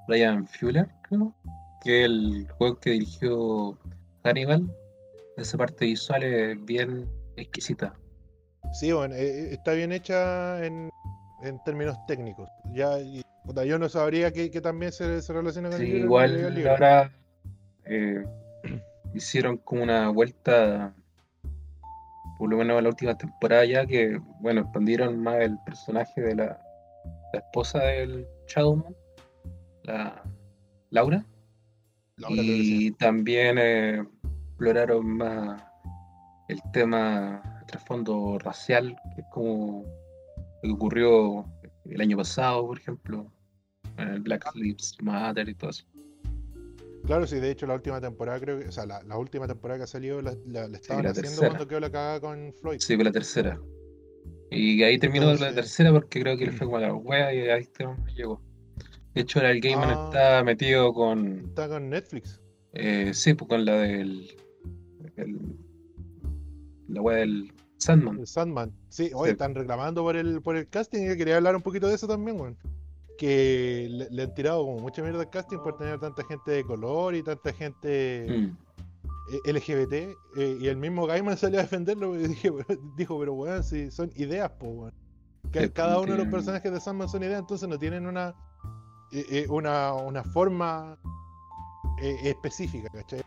[0.07, 1.35] Brian Fuller, creo,
[1.83, 3.77] que es el juego que dirigió
[4.23, 4.71] Hannibal.
[5.37, 7.95] Esa parte visual es bien exquisita.
[8.73, 10.89] Sí, bueno, eh, eh, está bien hecha en,
[11.43, 12.49] en términos técnicos.
[12.73, 16.05] Ya, y, puta, yo no sabría que, que también se, se relaciona con el libro.
[16.05, 17.11] igual ahora
[17.87, 18.25] eh,
[19.15, 20.95] hicieron como una vuelta,
[22.39, 26.37] por lo menos en la última temporada ya, que bueno, expandieron más el personaje de
[26.37, 26.66] la,
[27.37, 28.97] la esposa del Shadowman,
[29.83, 30.23] la
[30.91, 31.25] Laura,
[32.31, 34.07] y también eh,
[34.49, 35.63] exploraron más
[36.49, 39.85] el tema el trasfondo racial, que es como
[40.63, 41.45] lo que ocurrió
[41.85, 43.31] el año pasado, por ejemplo,
[43.99, 45.85] en el Black Lives Matter y todo eso.
[47.05, 49.81] Claro, sí, de hecho la última temporada creo que, o sea, la, la última temporada
[49.81, 51.49] que ha salido la, la, la estaban haciendo tercera.
[51.49, 52.81] cuando quedó la cagada con Floyd.
[52.81, 53.61] Sí, fue la tercera.
[54.51, 57.41] Y ahí terminó la tercera porque creo que le fue como a la wea y
[57.49, 58.41] ahí este hombre llegó.
[59.15, 60.05] De hecho, ahora el Gaiman Ah.
[60.07, 61.39] está metido con.
[61.49, 62.41] Está con Netflix.
[62.75, 64.29] Eh, sí, pues con la del.
[65.17, 65.57] el-
[66.89, 68.21] la wea del Sandman.
[68.21, 68.73] El Sandman.
[68.89, 69.33] Sí, hoy Sí.
[69.33, 72.07] están reclamando por el, por el casting y yo quería hablar un poquito de eso
[72.07, 72.57] también, weón.
[73.19, 76.65] Que le, le han tirado como mucha mierda al casting por tener tanta gente de
[76.65, 78.57] color y tanta gente Mm.
[79.45, 79.93] LGBT.
[80.37, 82.51] eh, y el mismo Gaiman salió a defenderlo y dije,
[82.97, 84.95] dijo, pero weón, si son ideas, po, weón.
[85.53, 88.35] Que cada uno de los personajes de Sandman son ideas, entonces no tienen una,
[89.13, 90.99] eh, eh, una, una forma
[92.03, 93.23] eh, específica, ¿cachai?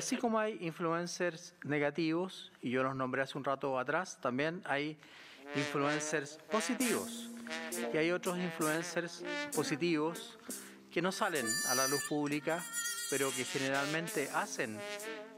[0.00, 4.98] Así como hay influencers negativos, y yo los nombré hace un rato atrás, también hay
[5.54, 7.28] influencers positivos.
[7.92, 9.22] Y hay otros influencers
[9.54, 10.38] positivos
[10.90, 12.64] que no salen a la luz pública,
[13.10, 14.78] pero que generalmente hacen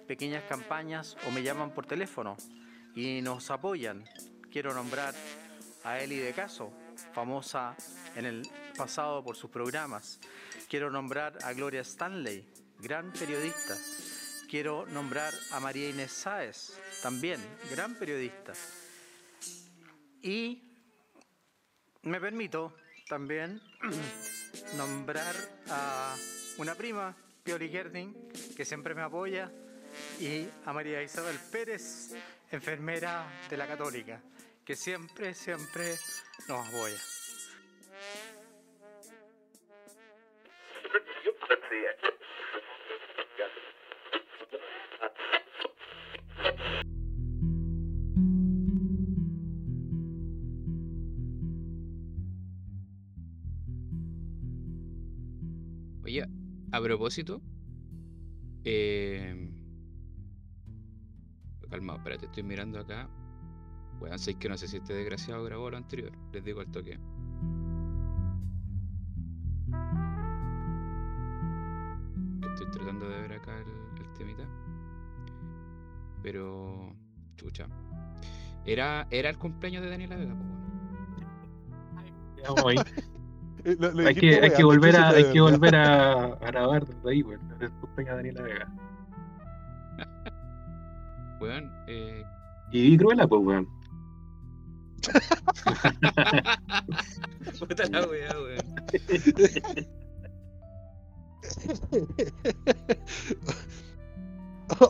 [0.06, 2.36] pequeñas campañas o me llaman por teléfono
[2.94, 4.04] y nos apoyan.
[4.52, 5.12] Quiero nombrar
[5.82, 6.72] a Eli de Caso,
[7.12, 7.74] famosa
[8.14, 10.20] en el pasado por sus programas.
[10.68, 12.46] Quiero nombrar a Gloria Stanley,
[12.78, 13.76] gran periodista.
[14.52, 18.52] Quiero nombrar a María Inés Sáez, también gran periodista.
[20.20, 20.62] Y
[22.02, 22.76] me permito
[23.08, 23.62] también
[24.76, 25.34] nombrar
[25.70, 26.14] a
[26.58, 29.50] una prima, Pioli Gerding, que siempre me apoya,
[30.20, 32.14] y a María Isabel Pérez,
[32.50, 34.20] enfermera de la Católica,
[34.66, 35.96] que siempre, siempre
[36.46, 36.98] nos apoya.
[56.72, 57.40] A propósito.
[58.64, 59.50] Eh...
[61.70, 63.08] Calmado, espérate, estoy mirando acá.
[63.98, 66.12] Bueno, sé que no sé si este desgraciado grabó lo anterior.
[66.32, 66.98] Les digo al toque.
[72.52, 74.46] Estoy tratando de ver acá el, el temita.
[76.22, 76.94] Pero.
[77.36, 77.66] Chucha.
[78.66, 80.36] Era, era el cumpleaños de Daniela Vega,
[82.46, 82.76] pues, weón.
[84.06, 87.48] Hay, que, hay que volver a, hay que volver a, a grabar desde ahí, weón.
[87.48, 88.72] Desde el cumpleaños de Daniela Vega.
[91.40, 92.24] Weón, eh,
[92.70, 93.68] Y di cruela, pues, weón.
[97.58, 98.64] Puta la weá, weón.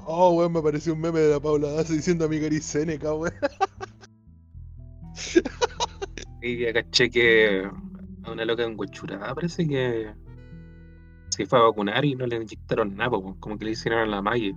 [0.07, 3.15] Oh, weón, me apareció un meme de la Paula Daza diciendo a mi Gary Seneca,
[3.15, 3.35] weón.
[6.43, 7.92] Y ya caché que a
[8.31, 10.13] una loca en Huachurá parece que
[11.31, 14.07] se fue a vacunar y no le inyectaron nada, po, como que le hicieron a
[14.07, 14.55] la Maggie.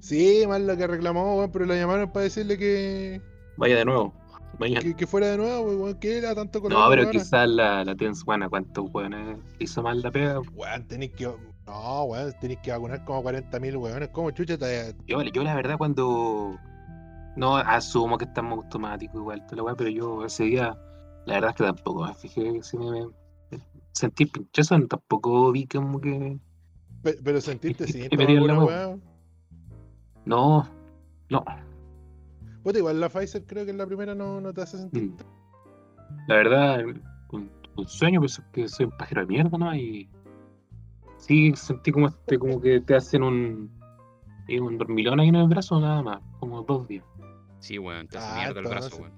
[0.00, 3.20] Sí, mal la que reclamó, weón, pero la llamaron para decirle que,
[3.56, 4.14] Vaya de nuevo,
[4.58, 4.80] mañana.
[4.80, 7.84] que, que fuera de nuevo, weón, que era tanto con No, la pero quizás la,
[7.84, 10.40] la Tens Juana, cuántos weones hizo mal la pega.
[10.54, 11.24] Weón, tenéis que.
[11.66, 14.08] No, weón, tenéis que vacunar como 40.000 weones.
[14.10, 14.94] ¿Cómo chucha te.?
[15.06, 16.58] Yo, yo la verdad cuando...
[17.36, 19.44] No asumo que estamos automáticos igual,
[19.76, 20.76] pero yo ese día,
[21.26, 22.90] la verdad es que tampoco me fijé si me...
[22.90, 23.08] me-
[23.92, 26.38] Sentí pinchazo, tampoco vi como que...
[27.02, 28.96] Pe- Pero sentiste ¿Qué- sí, weá.
[30.24, 30.68] No,
[31.30, 31.44] no.
[32.62, 35.04] Puta, igual la Pfizer creo que en la primera no, no te hace sentir.
[35.10, 35.16] Mm.
[36.28, 36.84] La verdad,
[37.30, 39.74] un, un sueño, pues es que soy un pajero de mierda, ¿no?
[39.74, 40.08] Y
[41.16, 43.70] sí sentí como este, como que te hacen un,
[44.48, 47.04] un dormilón ahí en el brazo, nada más, como dos días.
[47.58, 49.12] Sí, weón, te hace Ah, mierda el brazo, weón.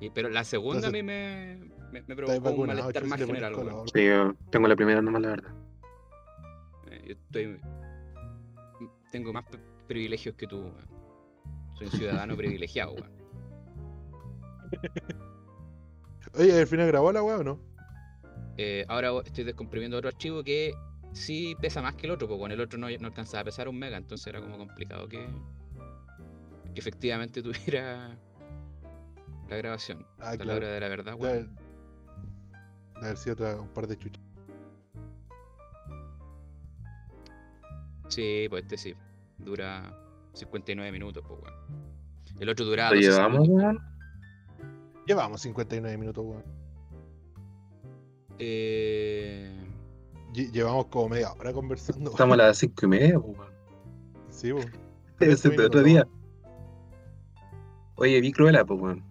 [0.00, 1.58] Y- pero la segunda a mí me,
[1.92, 3.54] me, me provocó un vacunado, malestar más general.
[3.92, 5.54] Sí, yo tengo la primera nomás, la verdad.
[6.90, 7.60] Eh, Yo estoy.
[9.12, 10.88] Tengo más pri- privilegios que tú, weón.
[11.76, 13.10] Soy un ciudadano privilegiado, weón.
[16.38, 17.58] Oye, ¿al final grabó la weá o no?
[18.56, 20.72] Eh, ahora estoy descomprimiendo otro archivo que
[21.12, 23.68] sí pesa más que el otro, porque con el otro no, no alcanzaba a pesar
[23.68, 25.26] un mega, entonces era como complicado que,
[26.72, 28.16] que efectivamente tuviera
[29.50, 30.06] la grabación.
[30.18, 30.58] Ah, Hasta la claro.
[30.58, 31.56] hora de la verdad, weón.
[33.00, 34.22] de haber sido otra, un par de chuchas.
[38.08, 38.94] Sí, pues este sí.
[39.38, 39.96] Dura
[40.34, 41.54] 59 minutos, pues, weón.
[42.38, 43.78] El otro duraba ¿Lo 12 llevamos, weón?
[45.06, 46.44] Llevamos 59 minutos, weón.
[48.38, 49.56] Eh,
[50.32, 52.10] Lle- Llevamos como media hora conversando.
[52.10, 53.52] Estamos a las cinco y media, pues, weón.
[54.30, 54.70] Sí, weón.
[55.18, 56.06] Debe ser de otro día.
[57.96, 59.04] Oye, vi Cruella, pues, weón.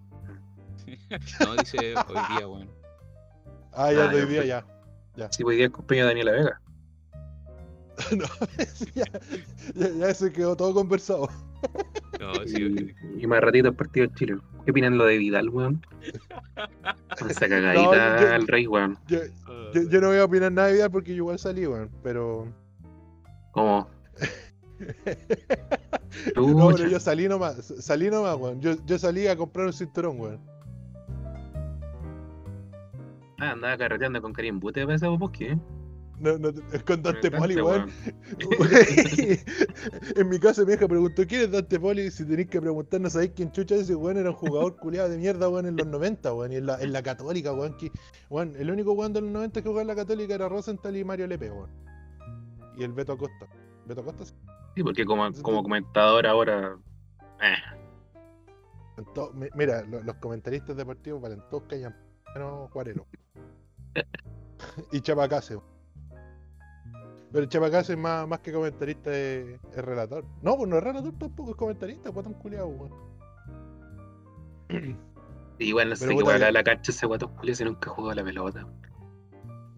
[1.39, 2.69] no, dice hoy día, weón.
[3.73, 4.47] Ah, ya Ah, ya día, fue.
[4.47, 5.31] ya.
[5.31, 6.61] Sí, hoy día es cumpleaños de Daniela Vega.
[8.15, 8.25] no,
[8.95, 9.05] ya,
[9.75, 11.29] ya, ya se quedó todo conversado.
[12.19, 14.37] No, sí, Y, y más ratito el partido de Chile.
[14.63, 15.85] ¿Qué opinan lo de Vidal, weón?
[17.17, 18.97] Con esa cagadita No, al rey, weón.
[19.07, 19.19] Yo,
[19.73, 21.89] yo, yo no voy a opinar nada de Vidal porque yo igual salí, weón.
[22.03, 22.47] Pero.
[23.51, 23.89] Como.
[26.35, 27.73] No, pero yo salí nomás.
[27.79, 28.61] Salí nomás, weón.
[28.61, 30.39] Yo, yo salí a comprar un cinturón, weón.
[33.39, 35.57] Ah, andaba carreteando con Karim Bute para ese Poposki, ¿eh?
[36.19, 37.89] No, no, es con Dante Poli, weón.
[40.17, 42.11] en mi casa mi hija preguntó quién es Dante Poli.
[42.11, 44.17] Si tenéis que preguntar, no sabéis quién chucha es ese weón.
[44.17, 46.51] Era un jugador culiado de mierda, weón, en los 90, weón.
[46.51, 47.77] Y en la, en la Católica, weón.
[47.77, 47.89] Que,
[48.29, 51.05] weón, el único weón de los 90 que jugaba en la Católica era Rosenthal y
[51.05, 51.69] Mario Lepe, weón.
[52.77, 53.47] Y el Beto Acosta.
[53.85, 54.25] ¿Beto Acosta?
[54.25, 54.33] Sí.
[54.75, 56.77] Sí, porque como, como comentador ahora.
[57.41, 57.55] Eh,
[59.55, 61.95] Mira, lo- los comentaristas deportivos valen todos que hayan
[62.35, 63.05] menos Juarelo.
[64.91, 65.55] y Chapacase.
[65.57, 65.67] weón.
[67.31, 70.25] Pero el Chapacase es más, más que comentarista, es, es relator.
[70.41, 72.91] No, pues no es relator tampoco, es comentarista, pues tan culiado, weón.
[75.59, 78.15] igual no sé puta, weón ya- la cancha ese guato Julio si nunca jugó a
[78.15, 78.65] la pelota.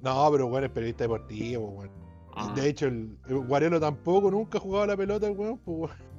[0.01, 1.91] No, pero weón es periodista deportivo, weón.
[2.33, 2.53] Ah.
[2.55, 5.77] De hecho, el, el Guarelo tampoco nunca ha jugado a la pelota, el weón, pues
[5.91, 6.11] weón.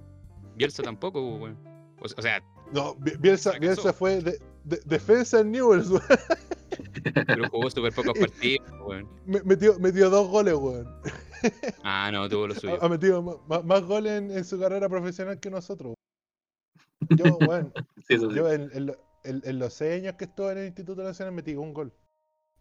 [0.57, 1.57] Bielsa tampoco, weón.
[2.01, 2.43] O, o sea,
[2.73, 3.59] No, Bi- Bielsa.
[3.59, 6.03] Bielsa fue de, de- defensa en Newell's, weón.
[7.27, 9.09] pero jugó súper pocos partidos, weón.
[9.27, 10.87] Me- Metió, metió dos goles, weón.
[11.83, 12.79] Ah, no, tuvo lo suyo.
[12.83, 13.23] Ha, metido
[13.65, 15.95] más, goles en, en su carrera profesional que nosotros.
[17.11, 17.19] weón.
[17.19, 17.73] Yo, weón,
[18.07, 18.37] Sí, eso sí.
[18.37, 21.33] yo en, en lo- en- en los seis años que estuve en el Instituto Nacional
[21.35, 21.93] metí un gol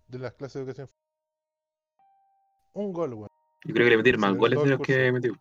[0.07, 0.89] de las clases de educación.
[2.73, 3.27] Un gol, weón.
[3.65, 5.33] Yo creo que le metieron más goles de los que metió.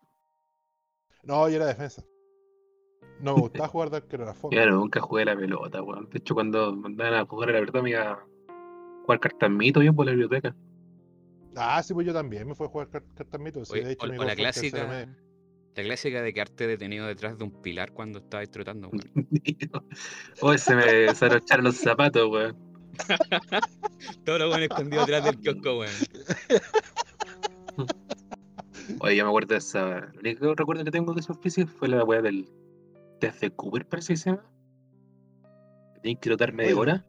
[1.23, 2.03] No, yo era defensa.
[3.22, 4.50] No me gustaba jugar arquero, era foco.
[4.50, 6.09] Claro, nunca jugué la pelota, weón.
[6.11, 8.26] De hecho, cuando mandaban a jugar a la verdad me iba a
[9.04, 10.54] jugar cartamito yo por la biblioteca.
[11.56, 13.68] Ah, sí, pues yo también me fue a jugar car- cartas mitos.
[13.68, 15.09] Sí, de hecho, o, o la clásica.
[15.76, 19.12] La clásica de quedarte detenido detrás de un pilar cuando estabas trotando, weón.
[20.42, 22.56] Oye, se me desarrocharon los zapatos, weón.
[24.24, 25.92] Todo lo bueno escondido detrás del kiosco, weón.
[29.00, 29.98] Oye, yo me acuerdo de esa.
[30.14, 32.46] El único recuerdo que tengo de esos físicos fue la weá del
[33.20, 34.44] test de Cooper, parece que se llama.
[36.02, 37.06] Que trotar media Oye, hora.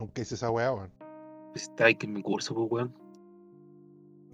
[0.00, 0.90] Nunca hice esa weá, weón.
[1.52, 2.94] Pues ahí que en mi curso, pues, weón.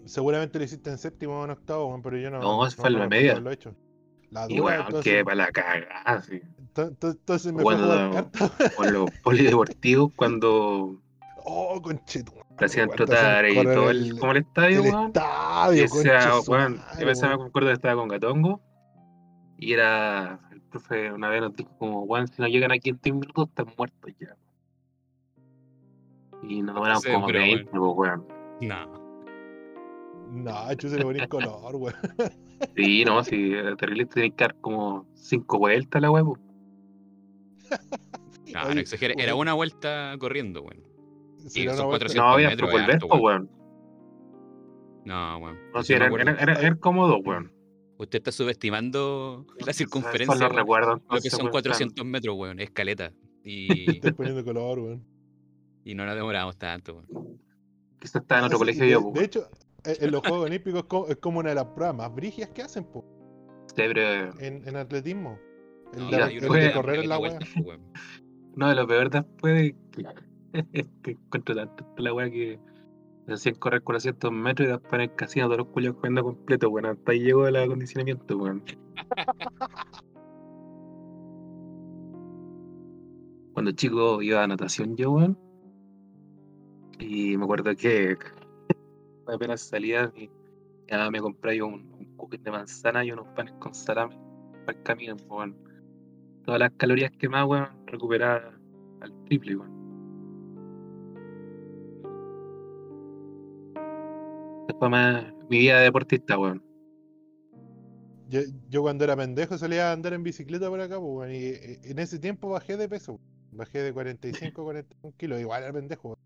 [0.06, 2.40] Seguramente lo hiciste en séptimo o en octavo, weón, pero yo no.
[2.40, 3.32] No, eso fue en la media.
[3.32, 3.74] haberlo hecho.
[4.30, 6.40] La Y weón, entonces, que para la cagada, sí.
[6.58, 8.30] ento- ento- entonces me Bueno, fue a jugar no.
[8.32, 8.72] cartas.
[8.76, 11.00] Con los polideportivos cuando
[11.46, 12.32] Oh, conchetu.
[12.58, 15.06] te hacían trotar y todo el, como el estadio, el weón.
[15.08, 18.60] estadio, Y su weón, yo pensaba, me acuerdo que estaba con Gatongo
[19.58, 20.40] y era,
[20.74, 23.66] profe una vez nos dijo como, weón, si no llegan aquí en 10 minutos están
[23.78, 24.36] muertos ya.
[26.42, 28.26] Y nos demoramos Sí, como pero, 20, pues, weón.
[28.60, 29.04] No.
[30.32, 31.94] No, hecho se le ponía color, weón.
[32.76, 36.40] Sí, no, si era terrible, tenía que dar como 5 vueltas la weón.
[38.52, 39.14] No, Oye, no exagere.
[39.18, 40.82] Era una vuelta corriendo, weón.
[41.48, 43.22] Si Y era son una vuelta- 400 No, había metros volver, harto, weón.
[43.22, 43.50] weón.
[45.04, 45.58] No, weón.
[45.72, 47.52] No, Yo sí, era, era, era, era cómodo, weón.
[47.98, 50.48] Usted está subestimando la circunferencia.
[50.48, 51.00] lo recuerdo.
[51.10, 52.60] Lo que son weón, 400 metros, weón.
[52.60, 53.12] Escaleta.
[53.46, 55.04] Y, Estoy poniendo color, weón.
[55.84, 57.38] y no nos demoramos tanto, weón.
[58.00, 59.24] Quizás estaba en otro Ah, colegio de, yo, de pues, weón.
[59.26, 59.48] hecho,
[59.84, 62.62] en los Juegos Olímpicos es como, es como una de las pruebas más brígidas que
[62.62, 63.04] hacen, po,
[63.68, 65.38] Sí, pero en, en atletismo.
[65.92, 67.18] El No, de, hay el de correr en la.
[68.56, 72.58] No, de lo peor después de que, que encuentro tanto la weá que
[73.32, 76.86] hacían correr 400 metros y después en el casino todos los culios comiendo completo, weón.
[76.86, 78.62] Hasta ahí llegó el acondicionamiento, weón.
[83.54, 85.38] Cuando chico iba a natación yo, weón.
[86.98, 88.16] Y me acuerdo que
[89.26, 90.12] apenas salía
[90.90, 94.16] mamá me compré yo un, un de manzana y unos panes con salame
[94.66, 95.56] para el camino, weón.
[96.44, 98.54] Todas las calorías quemadas, weón, recuperadas
[99.00, 99.73] al triple, weón.
[104.90, 106.62] Más mi vida de deportista, weón.
[108.28, 111.80] Yo, yo cuando era pendejo salía a andar en bicicleta por acá, weón, y eh,
[111.84, 113.12] en ese tiempo bajé de peso.
[113.12, 113.24] weón.
[113.52, 116.08] Bajé de 45 a 41 kilos, igual era pendejo.
[116.08, 116.18] weón.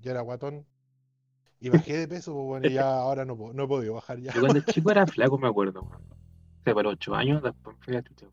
[0.00, 0.66] Yo era guatón.
[1.60, 4.32] Y bajé de peso, weón, y ya ahora no, no he podido bajar ya.
[4.34, 6.02] Yo cuando chico era flaco, me acuerdo, weón.
[6.02, 8.26] O sea, para 8 años, después fui a chucha.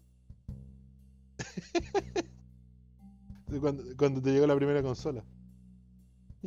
[3.59, 5.23] Cuando, cuando te llegó la primera consola.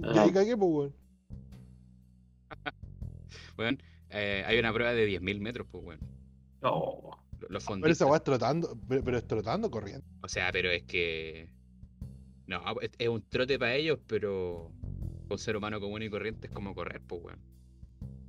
[0.02, 0.22] Ah.
[0.22, 1.01] ahí cagué, pues, weón.
[3.58, 6.00] Weón, eh, hay una prueba de 10.000 metros, pues, weón.
[6.62, 6.70] No.
[7.40, 8.08] Lo- Los Pero esa fondistas.
[8.08, 10.04] weá es trotando, pero, pero es trotando, corriendo.
[10.22, 11.48] O sea, pero es que.
[12.46, 14.70] No, es, es un trote para ellos, pero.
[15.30, 17.40] Un ser humano común y corriente es como correr, pues, weón.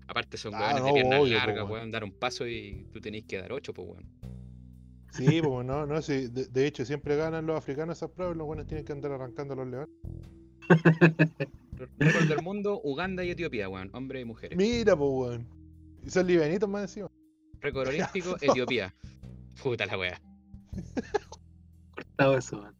[0.07, 1.71] Aparte son Ah, weones no, de piernas obvio, largas, weón.
[1.71, 1.91] weón.
[1.91, 4.09] Dar un paso y tú tenés que dar ocho, pues, weón.
[5.11, 8.47] Sí, pues no, no, sí, de, de hecho siempre ganan los africanos esas pruebas, los
[8.47, 9.89] buenos tienen que andar arrancando a los leones.
[11.99, 13.89] Récord del mundo, Uganda y Etiopía, weón.
[13.93, 14.57] Hombres y mujeres.
[14.57, 15.47] Mira, pues weón.
[16.05, 17.09] Y son livianitos más encima.
[17.61, 18.93] Récord olímpico, Etiopía.
[19.61, 20.21] Puta la wea.
[21.95, 22.75] Cortado eso, weón.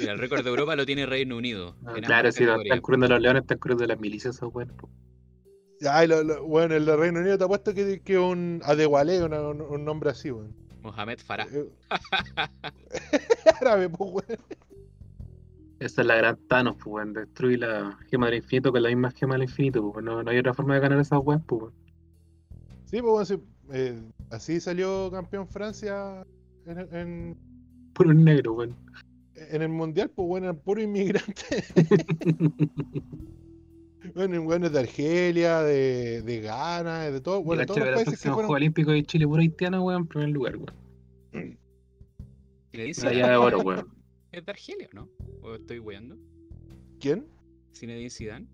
[0.00, 1.74] Mira, el récord de Europa lo tiene Reino Unido.
[2.02, 2.64] Claro, si no categorías.
[2.64, 4.76] están corriendo los leones, están corriendo las milicias, esos weones.
[5.90, 9.40] Ay, lo, lo- bueno, el de Reino Unido te apuesto que, que un Adewale, una-
[9.48, 10.54] un, un nombre así, weón.
[10.82, 11.46] Mohamed Farah.
[11.52, 11.68] Eh,
[13.60, 14.40] Árabe, pues weón.
[15.80, 17.14] Esa es la gran Thanos, pues, weón.
[17.14, 20.04] Destruir la gema del infinito con la misma gema del infinito, pues.
[20.04, 21.74] No, no hay otra forma de ganar esas weas, pues, weón.
[22.84, 23.38] Sí, pues weón, sí,
[23.72, 26.26] eh, así salió campeón Francia
[26.66, 27.36] en, en,
[27.94, 28.76] Puro negro, weón.
[29.34, 31.64] en el mundial, pues bueno, eran puro inmigrante.
[34.14, 38.28] bueno, buenos de Argelia, de, de Ghana, de todo, bueno, todos la los países que
[38.28, 38.48] fueron.
[38.48, 41.58] Juego Olímpico de Chile, puro haitiano, weón, en primer lugar, weón.
[42.72, 43.99] Medalla de oro, weón.
[44.32, 45.08] ¿Es de Argelia o no?
[45.42, 46.16] ¿O estoy weando?
[47.00, 47.26] ¿Quién?
[47.74, 48.46] Zinedine Zidane.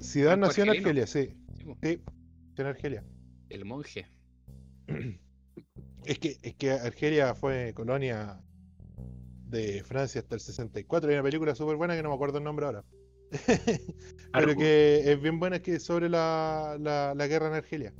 [0.00, 0.70] Zidane nació en.
[0.70, 1.34] Argelia, sí.
[1.56, 1.76] Sí.
[1.82, 2.02] Sí,
[2.56, 3.04] en Argelia.
[3.50, 4.06] El monje.
[6.04, 8.40] Es que, es que Argelia fue colonia
[9.46, 11.10] de Francia hasta el 64.
[11.10, 12.84] Hay una película súper buena que no me acuerdo el nombre ahora.
[14.32, 17.94] Pero que es bien buena, es que es sobre la, la, la guerra en Argelia.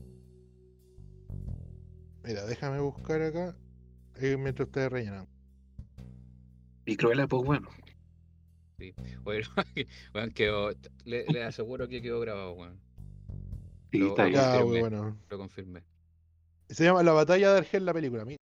[2.25, 3.57] Mira, déjame buscar acá
[4.17, 5.29] eh, mientras ustedes rellenan.
[6.89, 7.69] Y Cruella, pues, bueno.
[9.23, 9.49] Bueno,
[10.15, 10.71] weón, quedó.
[11.05, 12.81] Le, le aseguro que quedó grabado, weón.
[13.91, 14.37] Sí, Lo- está bien.
[14.37, 14.81] Ya, confirmé.
[14.81, 15.19] bueno.
[15.29, 15.85] Lo confirmé.
[16.69, 18.25] Se llama La Batalla de Argel, la película.
[18.25, 18.39] mira.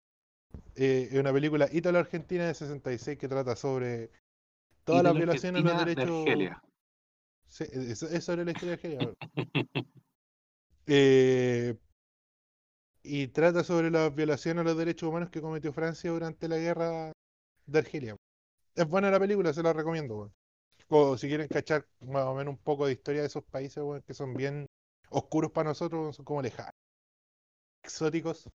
[0.75, 4.11] Eh, es una película ítalo-argentina de 66 que trata sobre
[4.85, 6.21] todas las violaciones a los Argentina de derechos.
[6.27, 6.63] Argelia.
[7.49, 9.15] Sí, es, es sobre la historia de Argelia.
[10.89, 11.77] Eh,
[13.03, 17.11] y trata sobre las violaciones a los derechos humanos que cometió Francia durante la guerra
[17.67, 18.17] de Argelia.
[18.77, 20.17] Es buena la película, se la recomiendo.
[20.17, 20.35] weón.
[20.89, 24.03] O si quieren cachar más o menos un poco de historia de esos países weón,
[24.03, 24.67] que son bien
[25.09, 26.75] oscuros para nosotros, son como lejanos,
[27.83, 28.49] exóticos.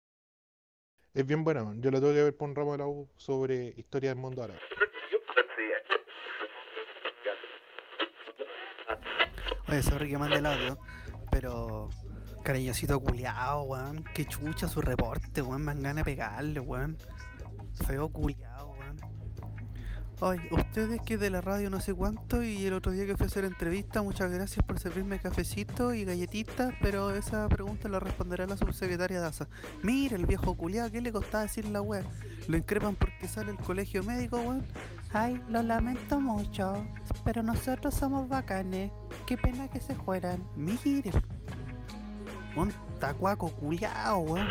[1.14, 3.74] Es bien buena, yo lo tuve que ver por un ramo de la U sobre
[3.76, 4.60] historia del mundo árabe.
[9.68, 10.78] Oye, sorry que mande el audio,
[11.30, 11.88] pero
[12.44, 14.04] cariñosito culiao, weón.
[14.14, 15.62] Que chucha su reporte, weón.
[15.62, 16.98] Me dan ganas de pegarle, weón.
[17.86, 18.69] Feo culiao,
[20.22, 23.24] Oye, ustedes que de la radio no sé cuánto y el otro día que fui
[23.24, 28.46] a hacer entrevista, muchas gracias por servirme cafecito y galletitas, pero esa pregunta la responderá
[28.46, 29.48] la subsecretaria Daza.
[29.82, 32.04] Mira, el viejo culiao, ¿qué le costaba decir la wea?
[32.48, 34.62] Lo increpan porque sale el colegio médico, weón.
[35.14, 36.86] Ay, lo lamento mucho,
[37.24, 38.92] pero nosotros somos bacanes.
[39.24, 40.46] Qué pena que se fueran.
[40.54, 41.12] Mire.
[42.56, 44.48] Un tacuaco culiao, weón.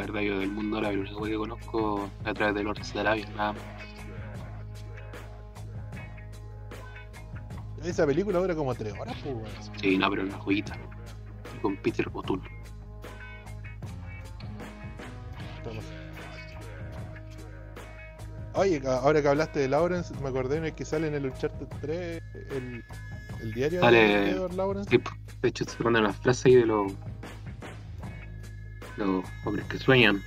[0.00, 3.00] Verdad, yo del mundo árabe, lo único que conozco es a través de Lawrence de
[3.00, 3.62] Arabia, nada más.
[7.84, 9.70] Esa película dura como tres horas, pues.
[9.80, 10.74] Sí, no, pero una joyita.
[11.60, 12.42] Con Peter O'Toole.
[18.54, 21.66] Oye, ahora que hablaste de Lawrence, me acordé en el que sale en el Uncharted
[21.80, 22.22] 3
[22.52, 22.84] el,
[23.42, 24.90] el diario Sale- de Edward Lawrence.
[24.90, 25.00] Sí,
[25.42, 26.92] de hecho, se mandan una frase ahí de los.
[28.96, 30.22] Los hombres que sueñan.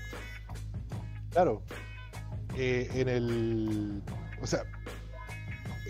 [1.31, 1.61] Claro.
[2.55, 4.01] Eh, en el.
[4.41, 4.63] O sea,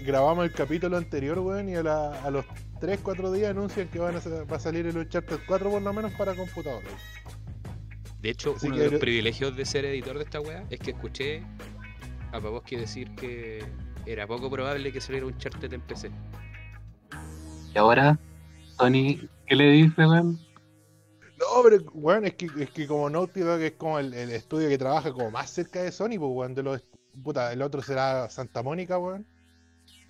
[0.05, 2.45] grabamos el capítulo anterior, weón, y a, la- a los
[2.81, 5.93] 3, 4 días anuncian que van a, va a salir el Uncharted 4 por lo
[5.93, 6.83] menos para computador.
[8.21, 10.79] De hecho, Así uno que de los privilegios de ser editor de esta weá es
[10.79, 11.43] que escuché
[12.33, 13.63] a Pavoski decir que
[14.05, 16.11] era poco probable que saliera un chartet en PC.
[17.73, 18.17] Y ahora,
[18.77, 20.39] Tony, ¿qué le dice, weón?
[21.37, 24.77] No, pero, weón, es que, es que como Naughty Dog es como el, estudio que
[24.77, 26.83] trabaja como más cerca de Sony, pues, weón, de los.
[27.23, 29.25] Puta, el otro será Santa Mónica, weón.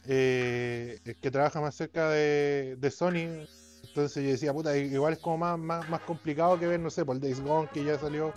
[0.05, 3.45] Eh, el que trabaja más cerca de, de Sony.
[3.83, 7.03] Entonces yo decía, puta, igual es como más, más, más complicado que ver, no sé,
[7.03, 8.33] por el Days Gone que ya salió.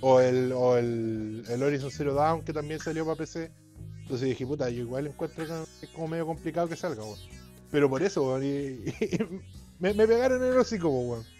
[0.00, 3.52] O el, o el, el Horizon Zero Dawn que también salió para PC.
[4.00, 7.18] Entonces dije, puta, yo igual encuentro que es como medio complicado que salga, weón.
[7.70, 8.84] Pero por eso, weón, y,
[9.78, 11.31] me, me pegaron el hocico, pues, weón.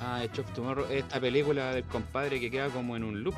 [0.00, 3.34] Ah, Edge of Tomorrow, esta película del compadre que queda como en un loop.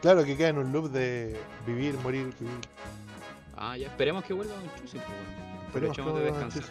[0.00, 2.54] Claro que queda en un loop de vivir, morir, vivir.
[3.56, 6.62] Ah, ya esperemos que vuelva Don Chusi, pues, que Aprovechemos de descansar.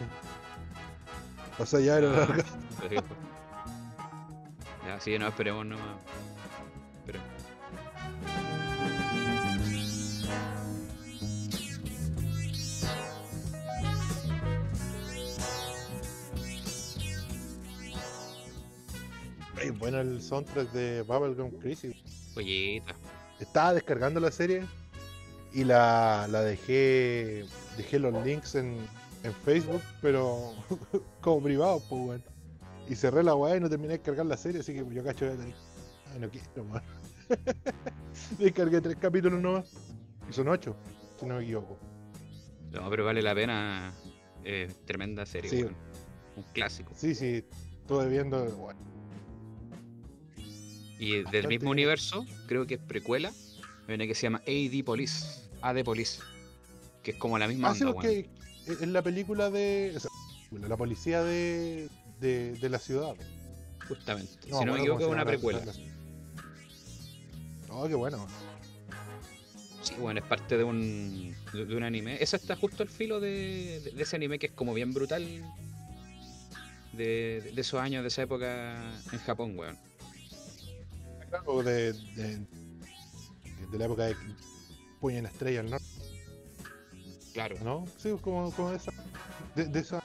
[1.58, 2.26] O sea, ya era Ah,
[2.88, 3.02] pues.
[4.86, 5.86] Ya, sí, no, esperemos nomás.
[19.60, 21.94] Ay, bueno el soundtrack de Bubblegum Crisis.
[23.38, 24.64] Estaba descargando la serie
[25.52, 27.44] y la, la dejé
[27.76, 28.76] dejé los links en,
[29.22, 30.54] en Facebook, pero
[31.20, 32.24] como privado, pues weón.
[32.88, 35.26] Y cerré la weá y no terminé de descargar la serie, así que yo cacho
[35.26, 35.54] de
[36.12, 36.82] Ay, no quiero más.
[38.38, 39.72] Descargué tres capítulos nomás.
[40.28, 40.74] Y son ocho,
[41.18, 41.78] si no me equivoco.
[42.72, 43.92] No, pero vale la pena.
[44.42, 45.62] Eh, tremenda serie, Sí.
[45.62, 46.92] Un clásico.
[46.96, 47.44] Sí, sí,
[47.82, 48.44] estuve viendo.
[48.56, 48.80] Bueno,
[51.00, 53.32] Y del mismo universo, creo que es precuela,
[53.88, 55.24] hay una que se llama AD Police,
[55.62, 56.20] AD Police,
[57.02, 58.28] que es como la misma Ah, sí, onda, porque
[58.68, 58.82] weón.
[58.82, 59.94] es la película de.
[59.96, 60.10] o sea,
[60.68, 61.88] la policía de,
[62.20, 63.14] de, de la ciudad.
[63.88, 64.30] Justamente.
[64.42, 65.64] si me no me equivoco, es una precuela.
[65.64, 65.72] la-
[67.70, 68.26] Oh, qué bueno.
[69.82, 72.18] Sí, bueno, es parte de un, de, de un anime.
[72.22, 75.24] Esa está justo al filo de, de- de ese anime que es como bien brutal
[76.92, 78.76] de, de esos años, de esa época
[79.12, 79.78] en Japón, weón.
[81.30, 82.38] Claro, de, de,
[83.70, 84.16] de la época de
[85.00, 85.86] Puño en la Estrella al Norte,
[87.32, 87.56] Claro.
[87.62, 87.84] ¿no?
[87.96, 88.92] Sí, como, como de esa.
[89.54, 90.02] De, de esa.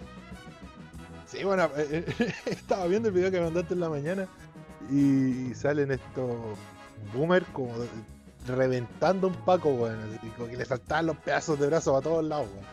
[1.28, 4.28] Sí, bueno, eh, eh, estaba viendo el video que mandaste en la mañana
[4.92, 6.58] y salen estos
[7.14, 7.90] boomers como de-
[8.48, 10.20] reventando un paco, weón.
[10.38, 12.66] como que le saltaban los pedazos de brazos a todos lados, weón.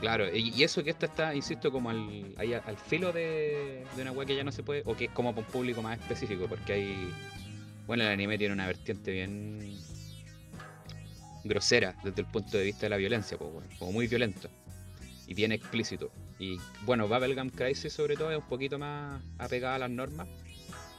[0.00, 4.12] Claro, y, eso que esta está, insisto, como al, ahí al filo de, de una
[4.12, 6.46] web que ya no se puede, o que es como para un público más específico,
[6.48, 7.14] porque hay.
[7.86, 9.76] Bueno, el anime tiene una vertiente bien
[11.44, 14.48] grosera desde el punto de vista de la violencia, pues, bueno, como muy violento
[15.26, 16.10] y bien explícito.
[16.38, 20.26] Y bueno, Bubblegum Crisis sobre todo es un poquito más apegada a las normas,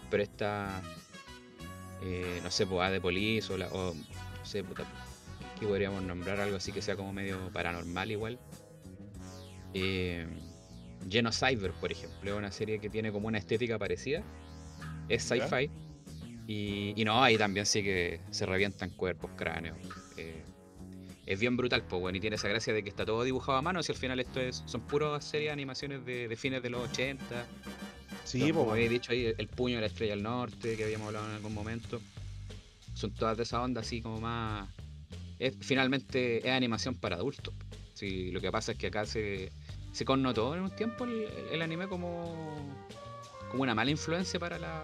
[0.10, 0.82] pero esta,
[2.02, 4.84] eh, no sé, pues A de Police o, la, o no sé, puta,
[5.60, 8.40] que podríamos nombrar algo así que sea como medio paranormal igual.
[9.74, 10.28] Eh,
[11.10, 14.24] Genocyber, por ejemplo, es una serie que tiene como una estética parecida.
[15.10, 15.70] Es sci-fi.
[16.52, 19.78] Y, y no, ahí también sí que se revientan cuerpos, cráneos.
[20.18, 20.44] eh,
[21.26, 23.62] es bien brutal, pues, bueno, y tiene esa gracia de que está todo dibujado a
[23.62, 23.82] mano.
[23.82, 26.90] Si al final esto es, son puras series de animaciones de, de fines de los
[26.90, 27.46] 80.
[28.26, 30.84] Sí, Son, po, como habéis dicho ahí, el puño de la estrella del norte, que
[30.84, 32.02] habíamos hablado en algún momento.
[32.96, 34.68] Son todas de esa onda así como más.
[35.40, 37.54] Es, finalmente es animación para adultos.
[37.94, 39.54] Sí, lo que pasa es que acá se,
[39.94, 42.36] se connotó en un tiempo el, el anime como,
[43.50, 44.84] como una mala influencia para la,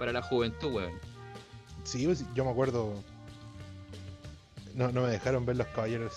[0.00, 0.92] para la juventud, weón.
[1.84, 2.94] Sí, pues, yo me acuerdo.
[4.74, 6.14] No, no me dejaron ver los caballeros.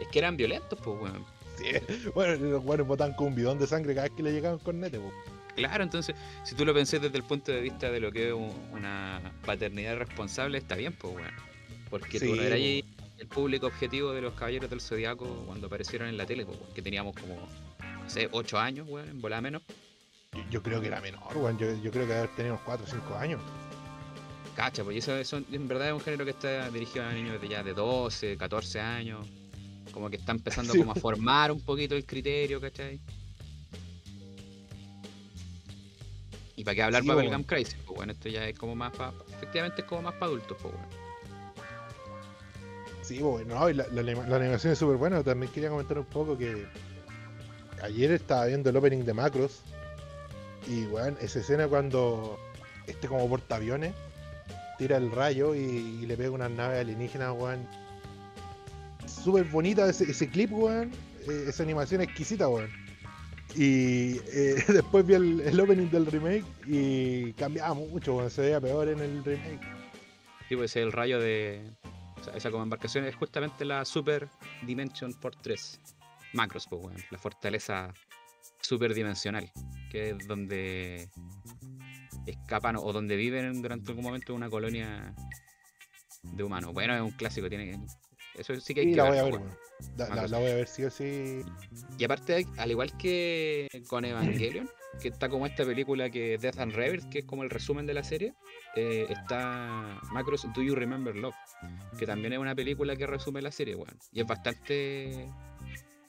[0.00, 1.24] Es que eran violentos, pues, weón.
[1.58, 1.66] Sí,
[2.14, 4.80] bueno, los buenos botan con un bidón de sangre cada vez que le llegaban con
[4.80, 5.12] nete, po.
[5.56, 8.32] Claro, entonces, si tú lo pensás desde el punto de vista de lo que es
[8.32, 11.34] un- una paternidad responsable, está bien, pues, weón.
[11.90, 12.54] Porque tú Sí, no eras po.
[12.64, 12.84] ahí
[13.18, 16.80] el público objetivo de los Caballeros del Zodiaco cuando aparecieron en la tele, weón, que
[16.80, 17.34] teníamos como,
[18.02, 19.62] no sé, 8 años, weón, en volada menos.
[20.34, 21.58] Yo, yo creo que era menor, weón.
[21.58, 23.40] Yo, yo creo que haber tenido unos 4 o 5 años.
[24.56, 27.48] Cacha, pues eso, eso en verdad es un género que está dirigido a niños de
[27.48, 29.26] ya de 12, 14 años.
[29.92, 30.78] Como que está empezando Sí.
[30.78, 32.98] como a formar un poquito el criterio, ¿cachai?
[36.56, 37.20] Y para qué hablar Sí, para.
[37.20, 39.12] Belgam Crisis, pues bueno, esto ya es como más para.
[39.36, 40.88] Efectivamente es como más para adultos, pues bueno.
[43.02, 45.22] Sí, bueno, no, y la, la animación es súper buena.
[45.22, 46.66] También quería comentar un poco que
[47.82, 49.60] ayer estaba viendo el opening de Macros
[50.68, 52.38] y, weón, esa escena cuando
[52.86, 53.94] este como portaaviones
[54.78, 57.66] tira el rayo y, le pega una nave alienígena, weón.
[59.06, 60.90] Súper bonita ese, clip, weón.
[61.28, 62.70] eh, esa animación exquisita, weón.
[63.54, 68.30] Y eh, después vi el, opening del remake y cambiaba mucho, weón.
[68.30, 69.60] Se veía peor en el remake.
[70.48, 71.62] Sí, pues el rayo de.
[72.20, 74.28] O sea, esa como embarcación es justamente la Super
[74.66, 75.80] Dimension por 3.
[76.34, 77.92] Macros, pues bueno, la fortaleza
[78.62, 79.50] superdimensional,
[79.90, 81.08] que es donde
[82.26, 85.14] escapan o donde viven durante algún momento una colonia
[86.22, 86.72] de humanos.
[86.72, 87.78] Bueno, es un clásico, tiene
[88.38, 89.34] eso sí que hay que la voy a ver.
[89.34, 89.40] La,
[89.96, 90.30] la- Macros.
[90.30, 91.42] la voy a ver sí o sí.
[91.98, 96.60] Y aparte, al igual que con Evangelion, que está como esta película que es Death
[96.60, 98.32] and Rebirth, que es como el resumen de la serie,
[98.76, 101.34] eh, está Macros Do You Remember Love,
[101.98, 103.98] que también es una película que resume la serie, weón.
[104.12, 105.26] Y es bastante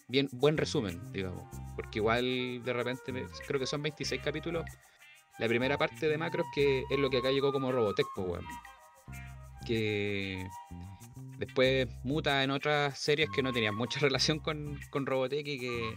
[0.08, 1.44] bien, buen resumen, digamos.
[1.76, 4.64] Porque igual de repente, me- creo que son 26 capítulos.
[5.40, 8.46] La primera parte de Macros que es lo que acá llegó como Robotech, pues, weón.
[9.66, 10.46] Que
[11.38, 15.96] después muta en otras series que no tenían mucha relación con, con Robotech y que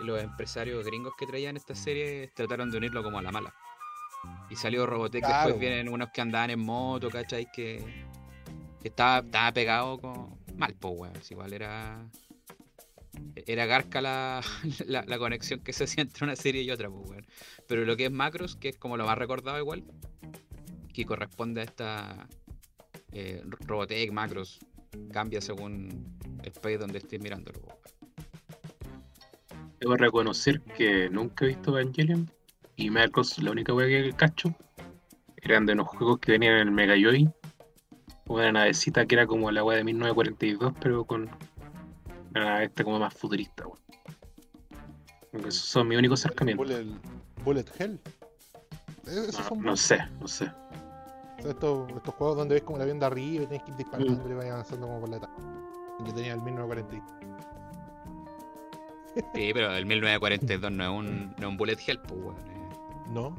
[0.00, 3.54] los empresarios gringos que traían estas series trataron de unirlo como a la mala.
[4.50, 5.48] Y salió Robotech, Claro.
[5.50, 7.46] después vienen unos que andaban en moto, ¿cachai?
[7.52, 7.84] Que,
[8.80, 11.12] que estaba, estaba pegado con mal, pues, weón.
[11.30, 12.04] Igual era.
[13.46, 14.40] Era garca la,
[14.86, 17.24] la, la conexión que se hacía entre una serie y otra, pues.
[17.68, 19.84] Pero lo que es Macros, que es como lo más recordado igual,
[20.92, 22.28] que corresponde a esta
[23.12, 24.60] eh, Robotech, Macros,
[25.12, 27.60] cambia según el país donde estés mirándolo.
[27.60, 27.78] po.
[29.80, 32.30] Debo reconocer que nunca he visto Evangelion
[32.76, 34.54] y Macros, la única wea que cacho,
[35.36, 37.28] eran de unos juegos que venían en el Mega Joy.
[38.28, 41.28] Una navecita que era como la wea de 1942, pero con
[42.40, 43.78] una nave esta como más futurista, weón.
[45.46, 46.66] Esos son mis únicos acercamientos.
[46.66, 46.86] Bullet,
[47.44, 48.00] Bullet Hell.
[49.06, 50.50] Eh, No, son no sé, no sé.
[51.38, 54.28] Estos, estos juegos donde ves como la avión de arriba y tienes que ir disparando
[54.30, 55.34] y vayas avanzando como por la etapa.
[56.04, 57.18] Yo tenía el 1940.
[59.34, 62.36] Sí, pero el 1942 no es un, no es un bullet hell, pues, weón.
[62.36, 62.68] eh.
[63.10, 63.36] ¿No?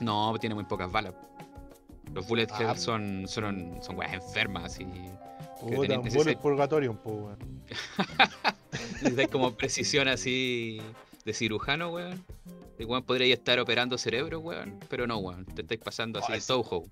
[0.00, 1.14] No, tiene muy pocas balas.
[2.14, 4.84] Los bullet Ah, hell son, son, son weas enfermas y
[5.60, 9.28] Puta, un Bullet Purgatorium, pues, weón.
[9.32, 10.80] como precisión así
[11.24, 12.24] de cirujano, weón.
[12.78, 14.78] Y weón podría estar operando cerebro, weón.
[14.88, 15.44] Pero no, weón.
[15.46, 16.90] Te estáis pasando así Oh, el ese- Touhou.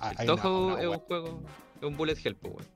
[0.00, 1.42] Ah, El una es un juego,
[1.80, 2.66] es un bullet hell, pues, weón.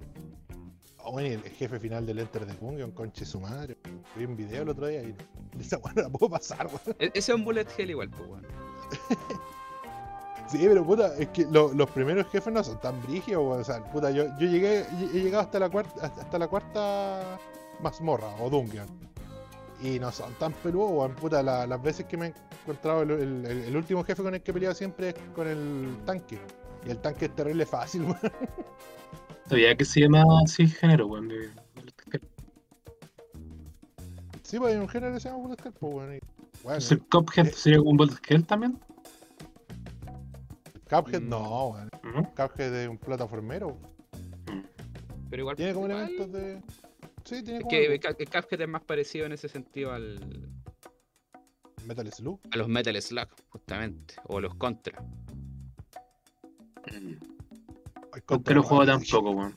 [0.99, 3.77] oh, weón, y el jefe final del Enter the Gungeon, conche su madre.
[4.17, 5.15] Vi un video el otro día y
[5.61, 6.81] esa weá no la puedo pasar, weón.
[6.99, 8.47] E- Ese es un bullet hell igual, pues, weón.
[10.51, 13.61] Sí, pero puta, es que lo- los primeros jefes no son tan brígidos.
[13.61, 14.81] O sea, puta, yo, yo llegué,
[15.15, 17.39] he llegado hasta la cuarta, hasta hasta la cuarta
[17.83, 18.89] mazmorra o dungeon.
[19.83, 21.15] Y no son tan peludos, weón.
[21.15, 24.35] Puta, la- las veces que me he encontrado el, el- el- el último jefe con
[24.35, 26.39] el que he peleado siempre es con el tanque.
[26.87, 28.19] Y el tanque es terrible fácil, weón.
[29.49, 31.29] Sabía que se llama así género, weón.
[31.29, 31.51] de-
[34.43, 36.15] Sí, pues hay un género que se llama Bullet Hell, pues, weón.
[36.17, 36.21] y-
[36.65, 37.53] Bueno, ¿Es el Cuphead eh.
[37.53, 38.79] sería como un Bullet Hell también?
[40.91, 41.29] Cuphead Mm.
[41.29, 41.91] no, weón.
[42.05, 42.35] Ujú.
[42.35, 43.79] Cuphead es un plataformero.
[45.31, 45.57] Pero igual.
[45.57, 46.61] Tiene como igual- elementos de.
[47.25, 50.19] Sí, tiene Es como que el Cuphead es más parecido en ese sentido al,
[51.87, 52.41] Metal Slug.
[52.51, 54.15] a los Metal Slug, justamente.
[54.25, 55.03] O los Contra.
[58.29, 59.57] Nunca lo juego tampoco, weón.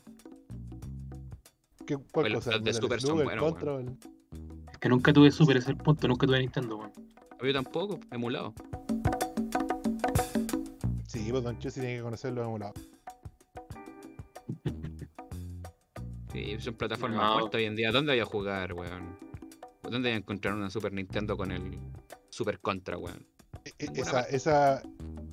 [1.86, 2.52] ¿Qué, ¿Cuál cosa?
[2.54, 3.98] ¿El de Metal Super Slug, son buenos, Contra el-
[4.72, 6.08] Es que nunca tuve Super, ese es el punto.
[6.08, 6.92] Nunca tuve Nintendo, weón.
[7.42, 8.54] Yo tampoco, emulado.
[11.14, 12.74] Sí, pues Don Chessy tiene que conocer los emulados.
[16.32, 17.34] Sí, son plataformas No.
[17.40, 17.92] muertas hoy en día.
[17.92, 19.16] ¿Dónde voy a jugar, weón?
[19.84, 21.78] ¿Dónde voy a encontrar una Super Nintendo con el
[22.30, 23.24] Super Contra, weón?
[23.64, 24.82] E- e- Esa, esa,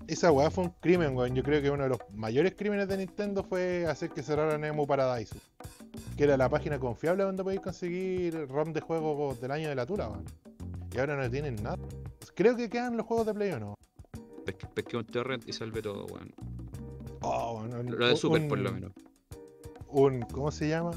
[0.06, 1.34] esa weá fue un crimen, weón.
[1.34, 4.86] Yo creo que uno de los mayores crímenes de Nintendo fue hacer que cerraran Emu
[4.86, 5.34] Paradise.
[6.18, 9.86] Que era la página confiable donde podéis conseguir ROM de juegos del año de la
[9.86, 10.24] tula, weón.
[10.94, 11.78] Y ahora no tienen nada.
[12.34, 13.74] Creo que quedan los juegos de Play o no.
[14.44, 16.32] Pesqué, pesqué un torrent y salvé todo, weón.
[17.22, 18.92] Oh, Lo de un- Super, por lo menos.
[19.88, 20.92] Un, ¿cómo se llama?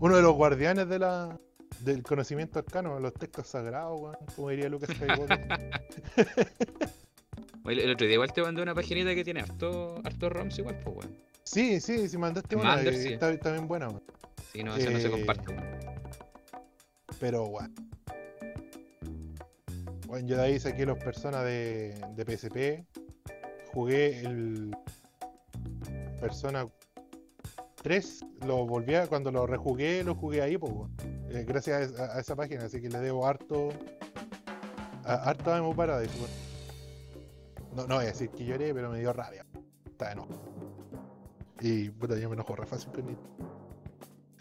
[0.00, 1.38] uno de los guardianes de la,
[1.80, 4.90] del conocimiento arcano, los textos sagrados, weón, como diría Lucas.
[7.64, 10.78] Oye, El otro día igual te mandé una paginita que tiene harto, harto ROMs igual,
[10.84, 11.16] pues, weón.
[11.44, 13.12] sí, sí, sí, mandaste una, sí.
[13.14, 14.02] está, está bien buena, weón.
[14.52, 15.64] Sí, no, eso no se Eh, comparte, weón.
[17.20, 17.74] Pero, weón.
[20.08, 22.82] Bueno, yo de ahí saqué los personas de, de PSP.
[23.74, 24.74] Jugué el
[26.18, 26.66] Persona
[27.82, 28.24] 3.
[28.46, 30.72] Lo volví a, cuando lo rejugué, lo jugué ahí, pues,
[31.46, 33.68] gracias a, esa página, así que le debo harto.
[35.04, 36.30] Harto a Paradise, weón.
[37.76, 39.44] No, no voy a decir que lloré, pero me dio rabia.
[39.84, 40.42] Está de enojo.
[41.60, 42.90] Y puta, yo me enojo re fácil.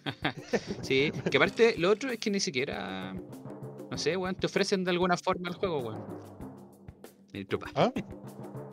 [0.81, 3.13] Sí, que aparte, lo otro es que ni siquiera.
[3.97, 6.03] No sé, weón, te ofrecen de alguna forma el juego, weón.
[7.33, 7.71] Ministro Paz.
[7.73, 7.91] ¿Ah?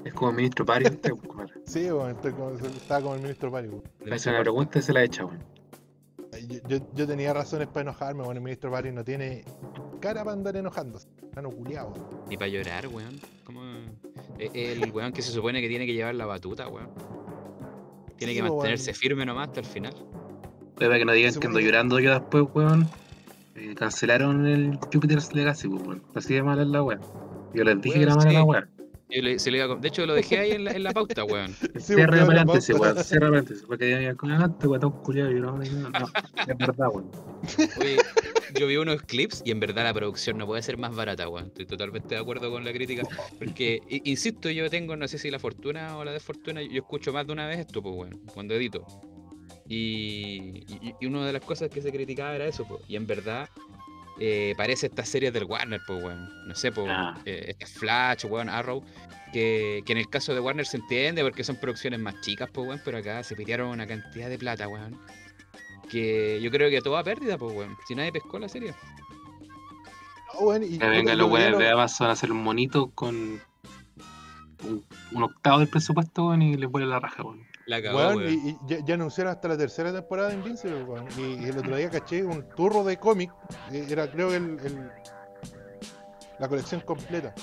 [0.04, 0.84] Es como ministro Pari.
[1.64, 3.82] Sí, weón, estaba como el ministro Pari, weón.
[4.02, 5.42] Hace ser una pregunta y se la echa, weón.
[6.46, 9.44] Yo, yo- yo tenía razones para enojarme, bueno, el ministro Pari no tiene
[9.98, 11.08] cara para andar enojándose.
[11.22, 11.94] Están culiado.
[12.28, 13.18] Ni para llorar, weón.
[13.44, 13.62] Como...
[14.38, 16.90] eh, El weón que se supone que tiene que llevar la batuta, weón.
[18.18, 18.96] Tiene Sí, que mantenerse weón.
[19.00, 19.94] firme nomás hasta el final.
[20.78, 22.90] Para que no digan que ando llorando yo después, weón.
[23.74, 26.02] Cancelaron el Jupiter's Legacy, pues, weón.
[26.14, 27.00] Así de mala es la weá.
[27.52, 28.36] Yo les dije que era mala sí.
[28.36, 28.68] la weá.
[29.10, 30.82] Yo le- se le iba a com- De hecho, lo dejé ahí en la, en
[30.82, 31.54] la pauta, weón.
[31.78, 33.04] Cierra de paréntesis, weón.
[33.04, 33.64] Cierra paréntesis.
[33.66, 35.30] Porque ya ah, este weón culiado.
[35.30, 36.06] Yo, no, no, no,
[36.46, 37.10] es verdad, weón.
[37.80, 37.96] Oye,
[38.58, 41.46] yo vi unos clips y en verdad la producción no puede ser más barata, weón.
[41.46, 43.02] Estoy totalmente de acuerdo con la crítica.
[43.38, 47.26] Porque, insisto, yo tengo, no sé si la fortuna o la desfortuna, yo escucho más
[47.26, 48.86] de una vez esto, pues, weón, cuando edito.
[49.68, 52.82] Y, y, y una de las cosas que se criticaba era eso, pues.
[52.88, 53.48] Y en verdad,
[54.20, 56.28] eh, parece estas series del Warner, pues, weón.
[56.48, 57.14] No sé, pues, Ah.
[57.24, 58.82] eh, Flash, weón, Arrow.
[59.32, 62.68] Que, que en el caso de Warner se entiende porque son producciones más chicas, pues,
[62.68, 62.80] weón.
[62.84, 64.98] Pero acá se pidieron una cantidad de plata, weón.
[65.90, 67.76] Que yo creo que todo a pérdida, pues, weón.
[67.88, 68.74] Si nadie pescó la serie.
[70.34, 73.40] No, weón, y- Que vengan yo los weones de Amazon a hacer un monito con
[74.62, 77.42] un, un octavo del presupuesto, weón, y les vuelve la raja, weón.
[77.66, 78.32] La cagó, weón, weón.
[78.32, 81.06] y, y ya, ya anunciaron hasta la tercera temporada de Invincible, weón.
[81.16, 83.32] Y, y el otro día caché un turro de cómic.
[83.72, 84.90] eh, Era, creo que el, el-
[86.38, 87.34] la colección completa.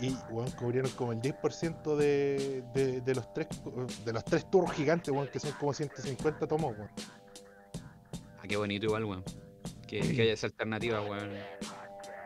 [0.00, 3.48] Y, weón, cubrieron como el 10% de, de, de los tres
[4.04, 6.90] de los tres turros gigantes, weón, que son como 150 tomos, weón.
[8.38, 9.24] Ah, qué bonito igual, weón.
[9.88, 11.30] Que, que haya esa alternativa, weón.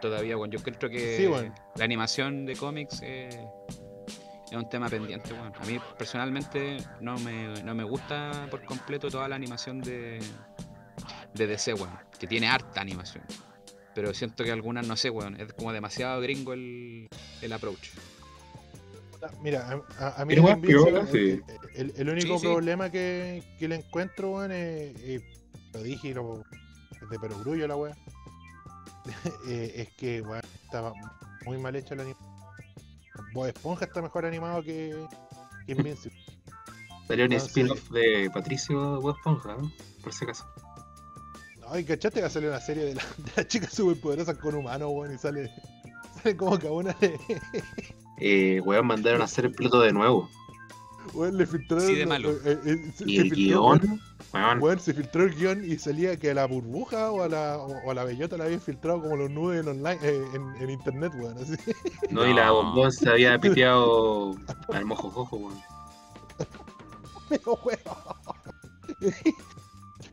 [0.03, 0.51] Todavía, weón.
[0.51, 1.27] Yo encuentro que Sí,
[1.77, 3.47] la animación de cómics eh,
[4.53, 5.53] es un tema pendiente, weón.
[5.61, 10.21] A mí personalmente no me, no me gusta por completo toda la animación de,
[11.35, 11.97] de DC, weón.
[12.19, 13.25] Que tiene harta animación.
[13.95, 15.41] Pero siento que algunas, no sé, weón.
[15.41, 17.09] Es como demasiado gringo el,
[17.41, 17.91] el approach.
[19.41, 21.41] Mira, a, a- mí Pero, el weón, Invincible, piola, sí.
[21.77, 22.53] el, el- el único Sí, sí.
[22.53, 25.21] problema que, que le encuentro, es, eh,
[25.73, 26.41] lo dije lo,
[27.01, 27.97] es de perogrullo la weá,
[29.49, 30.93] eh, es que, weón, estaba
[31.47, 32.32] muy mal hecha la animación.
[33.33, 34.95] Bob Esponja está mejor animado que,
[35.67, 36.19] que Invincible.
[37.09, 39.73] Salió un spin-off de Patricio Bob Esponja, ¿no?
[40.03, 40.47] Por si acaso.
[41.61, 44.37] No, y cachaste que va a salir una serie de, la- de las chicas superpoderosas
[44.39, 45.51] con humanos, weón, y sale,
[46.23, 47.19] sale como que a una le,
[48.19, 50.29] Eh, weón, mandaron a hacer el piloto de nuevo.
[51.15, 51.87] Weón, le filtraron.
[51.87, 52.31] Sí, de malo.
[52.45, 54.01] eh, eh, se- Y se el filtró, guion,
[54.61, 57.67] Weón, se filtró el guion y salía que a la burbuja o a la, o,
[57.85, 60.71] o a la bellota la habían filtrado como los nubes en online, eh, en, en
[60.71, 61.55] internet, weón, así.
[62.11, 64.35] no, y la bombón se había piteado
[64.73, 65.59] al mojo jojo, weón.
[67.29, 67.79] Pero, weón.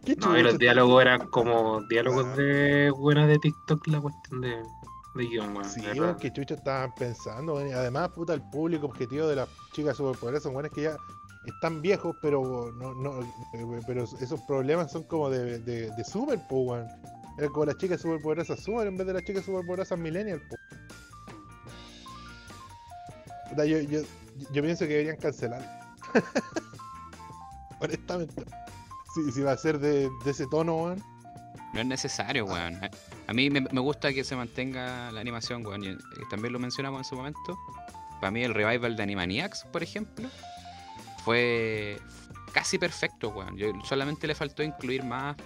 [0.05, 2.35] Qué No, y los diálogos eran como diálogos Ah.
[2.35, 4.55] de buenas de TikTok, la cuestión de,
[5.15, 5.69] de guion, weón.
[5.69, 9.49] Sí, weón, que chucha estaban pensando, weón, y además, puta, el público objetivo de las
[9.73, 10.97] chicas superpoderosas son weones que ya
[11.45, 16.39] están viejos, pero no, no, eh, pero esos problemas son como de, de, de super,
[16.47, 16.87] po, weón.
[17.37, 20.55] Era como las chicas superpoderosas super en vez de las chicas superpoderosas millennial, po.
[23.49, 24.01] Puta, yo, yo,
[24.51, 25.61] yo pienso que deberían cancelar.
[27.79, 28.43] Honestamente.
[29.15, 31.03] Si, si va a ser de, de ese tono, weón.
[31.73, 32.79] No es necesario, weón.
[33.29, 35.83] A- mí me, me gusta que se mantenga la animación, weón.
[35.85, 35.97] Eh,
[36.29, 37.57] también lo mencionamos en su momento.
[38.19, 40.27] Para mí el revival de Animaniacs, por ejemplo,
[41.23, 41.99] fue
[42.51, 43.55] casi perfecto, weón.
[43.55, 45.37] Yo solamente le faltó incluir más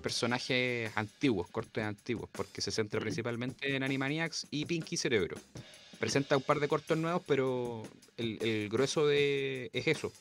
[0.00, 5.36] personajes antiguos, cortes antiguos, porque se centra principalmente en Animaniacs y Pinky Cerebro.
[5.98, 7.82] Presenta un par de cortos nuevos, pero
[8.16, 10.12] el, el grueso de es eso.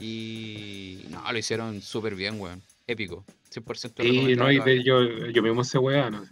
[0.00, 2.62] Y no, lo hicieron súper bien, weón.
[2.88, 3.24] Épico.
[3.50, 6.24] 100% Sí, no, y de- yo, yo mismo ese weón, ¿no?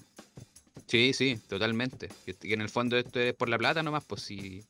[0.86, 2.08] Sí, sí, totalmente.
[2.24, 4.64] Que, que en el fondo esto es por la plata nomás, pues sí.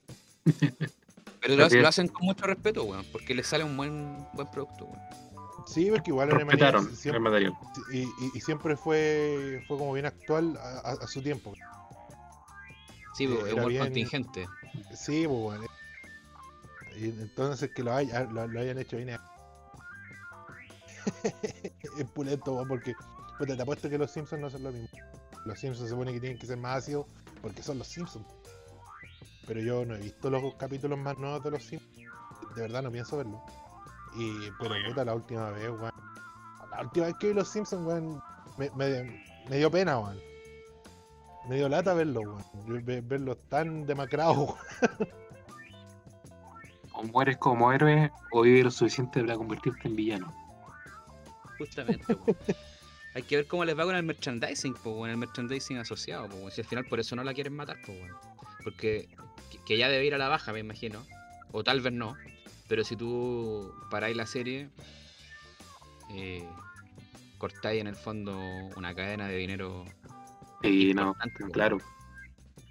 [1.41, 1.75] Pero lo, es.
[1.85, 5.01] hacen con mucho respeto, weón, porque les sale un buen buen producto, weón.
[5.67, 7.53] Sí, porque igual Respetaron el siempre, material.
[7.93, 11.55] y, y- y siempre fue, fue como bien actual a, a- a su tiempo.
[13.15, 14.47] Sí, Eh, pues, era humor bien- contingente.
[14.95, 15.67] Sí, pues bueno.
[16.99, 19.11] Y entonces que lo, haya- lo, lo hayan hecho bien
[21.99, 22.95] es pulento, porque
[23.39, 24.89] puta, te apuesto que los Simpsons no son lo mismo.
[25.45, 27.07] Los Simpsons se supone que tienen que ser más ácidos
[27.43, 28.27] porque son los Simpsons.
[29.47, 31.97] Pero yo no he visto los capítulos más nuevos de los Simpsons.
[32.57, 33.43] De verdad no pienso verlo.
[34.17, 35.93] Y pero puta, la última vez, weón.
[36.71, 38.23] La última vez que vi los Simpsons, weón,
[38.59, 40.19] me, me, me dio pena, weón.
[41.49, 42.85] Me dio lata verlo, weón.
[42.85, 45.09] Ver- Verlos tan demacrados, weón.
[46.93, 50.33] O mueres como héroe o vives lo suficiente para convertirte en villano.
[51.59, 52.17] Justamente.
[53.15, 56.55] Hay que ver cómo les va con el merchandising, pues, con el merchandising asociado, pues,
[56.55, 58.15] si al final por eso no la quieren matar, pues, weón.
[58.63, 59.09] Porque
[59.65, 61.07] que, ya debe ir a la baja, me imagino.
[61.53, 62.15] O tal vez no.
[62.69, 64.69] Pero si tú paráis la serie,
[66.11, 66.47] eh,
[67.39, 68.37] cortáis en el fondo
[68.77, 69.85] una cadena de dinero.
[70.63, 71.79] Y no, importante, claro.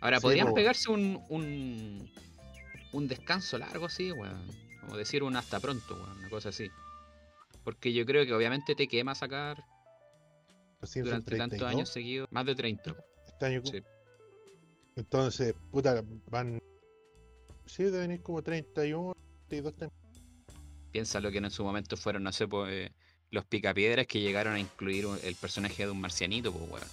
[0.01, 0.53] Ahora, Sí, podrían po.
[0.53, 2.11] pegarse un, un,
[2.91, 4.45] un descanso largo, así, weón.
[4.81, 6.19] Como decir un hasta pronto, weón.
[6.19, 6.69] Una cosa así.
[7.65, 9.61] Porque yo creo que obviamente te quema sacar
[11.03, 12.27] durante tantos 32, años seguidos.
[12.31, 12.95] Más de 30.
[13.27, 13.81] Este año, Sí.
[14.95, 16.57] Entonces, puta, van.
[17.65, 19.11] Sí, deben ir como 31,
[19.49, 19.91] 32 tem-
[20.91, 22.91] Piensa lo que en su momento fueron, no sé, pues, eh,
[23.31, 26.87] los picapiedras que llegaron a incluir un- el personaje de un marcianito, pues, weón.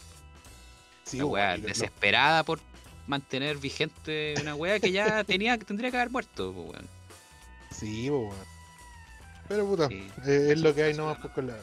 [1.05, 2.59] Sí, Una weá lo- desesperada por
[3.07, 6.89] mantener vigente una weá que ya tenía, tendría que haber muerto, pues, weón.
[7.71, 8.52] Sí, po, weón.
[9.49, 10.09] Pero puta, Sí.
[10.27, 11.57] eh, es lo que hay nomás la pues, con la.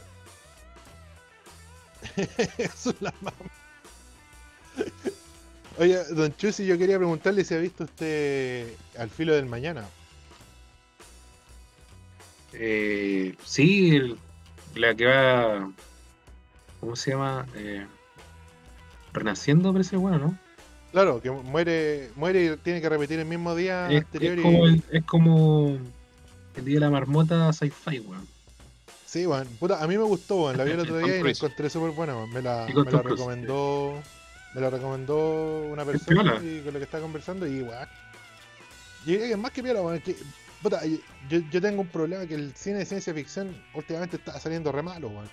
[2.58, 3.36] Eso es la mamá.
[5.78, 9.84] Oye, don Chusi, yo quería preguntarle si ha visto usted Al filo del mañana.
[12.52, 14.18] Eh, sí, el-
[14.74, 15.70] la que va.
[16.80, 17.46] ¿Cómo se llama?
[17.54, 17.86] Eh,
[19.12, 20.38] Renaciendo, parece bueno, ¿no?
[20.92, 24.32] Claro, que muere muere y tiene que repetir el mismo día Es, anterior.
[24.34, 25.78] es y- como es como
[26.56, 28.26] el día de la marmota sci-fi, weón.
[29.06, 29.46] Sí, weón.
[29.58, 30.56] Puta, a mí me gustó, weón.
[30.56, 32.30] La vi el otro día y la encontré súper buena, weón.
[32.32, 33.94] Me la, Y me la recomendó.
[34.54, 37.88] Me la recomendó una persona y con la que estaba conversando y weón.
[39.04, 39.96] Que es más que piola, weón.
[39.96, 40.16] es que,
[40.62, 44.70] puta, yo, yo tengo un problema que el cine de ciencia ficción últimamente está saliendo
[44.72, 45.28] re malo, weón.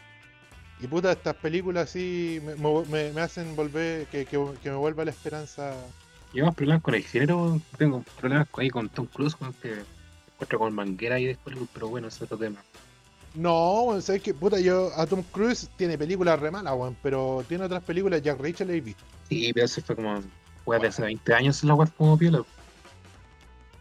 [0.79, 5.11] Y puta, estas películas así me, me- hacen volver, que, que, que me vuelva la
[5.11, 5.73] esperanza.
[6.33, 7.63] Llevamos problemas con el género, weón.
[7.77, 9.73] tengo problemas ahí con Tom Cruise, weón, que
[10.37, 12.63] encuentro con manguera y después, pero bueno, es otro tema.
[13.33, 17.45] No, weón, sabes que puta, yo a Tom Cruise tiene películas re malas, weón, pero
[17.47, 19.03] tiene otras películas, Jack Reacher la he visto.
[19.29, 20.21] Sí, pero eso fue como,
[20.65, 22.43] weón, de hace 20 años la weón como piola.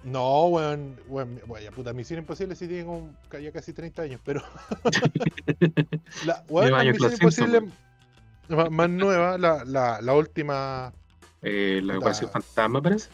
[0.02, 4.42] No, weón, weón, ya puta, Misión Imposible sí tiene como ya casi 30 años, pero.
[6.20, 7.60] la, weón, la Misión Imposible
[8.48, 10.94] más, más nueva, la, la, la última,
[11.42, 13.10] Eh, la ecuación fantasma, parece.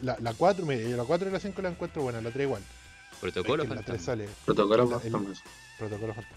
[0.00, 2.44] la, la 4, mire, yo la 4 y la 5 la encuentro buena, la 3
[2.46, 2.66] igual.
[3.20, 4.12] Protocolo Es que la 3 fantasma.
[4.24, 5.34] sale, Protocolo fantasma.
[5.78, 6.36] protocolo fantasma.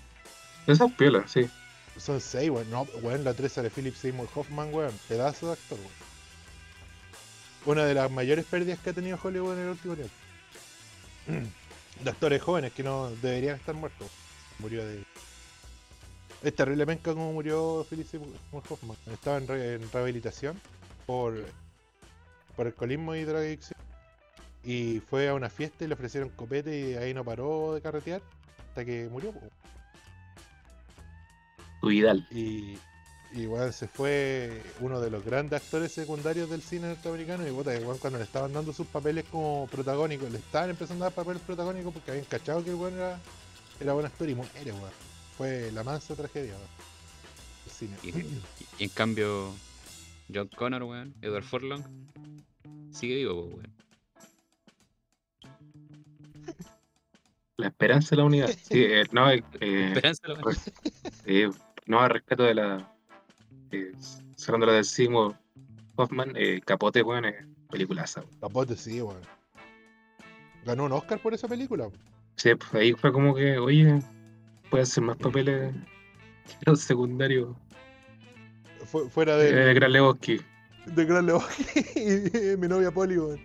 [0.67, 1.49] Esa es piola, sí.
[1.97, 5.77] Son 6, weón, no, weón, la 3 sale Philip Seymour Hoffman, weón, pedazo de actor,
[5.77, 5.91] weón.
[7.65, 10.13] Una de las mayores pérdidas que ha tenido Hollywood en el último tiempo.
[12.03, 14.07] De actores jóvenes que no deberían estar muertos.
[14.59, 15.03] Murió de.
[16.41, 18.95] Es terrible penca como murió Philip Seymour Hoffman.
[19.11, 20.61] Estaba en, re- en rehabilitación
[21.05, 21.43] por,
[22.55, 23.77] por alcoholismo y drogadicción.
[24.63, 28.21] Y fue a una fiesta y le ofrecieron copete y ahí no paró de carretear
[28.69, 29.33] hasta que murió.
[32.29, 32.77] Y,
[33.33, 37.47] y weón, se fue uno de los grandes actores secundarios del cine norteamericano.
[37.47, 41.09] Y puta, weón, cuando le estaban dando sus papeles como protagónicos, le estaban empezando a
[41.09, 43.19] dar papeles protagónicos porque habían cachado que el weón era,
[43.79, 44.91] era buen actor y muere, weón.
[45.37, 46.67] Fue la mansa tragedia, weón.
[47.65, 47.97] El cine.
[48.03, 49.53] Y, y en cambio,
[50.33, 51.83] John Connor, weón, Edward Furlong,
[52.91, 53.73] sigue vivo, weón.
[57.59, 58.47] La esperanza de la unidad.
[58.49, 60.57] Sí, eh, no, eh, eh, Esperanza la weón.
[61.25, 61.49] eh,
[61.87, 62.93] no al rescato de la.
[63.71, 63.91] Eh,
[64.35, 65.35] sacándola del Seymour
[65.97, 67.35] Hoffman, eh, Capote, weón, es
[67.69, 68.21] peliculaza.
[68.21, 68.39] weón.
[68.39, 69.21] Capote, sí, weón.
[70.65, 71.89] Ganó un Oscar por esa película.
[72.37, 73.99] Sí, pues ahí fue como que, oye,
[74.69, 75.73] puede hacer más papeles
[76.45, 77.55] que los secundarios
[78.85, 80.39] Fu- fuera de, de, Gran Lebowski.
[80.85, 81.63] de Gran Lebowski
[82.53, 83.41] y mi novia Polly, weón.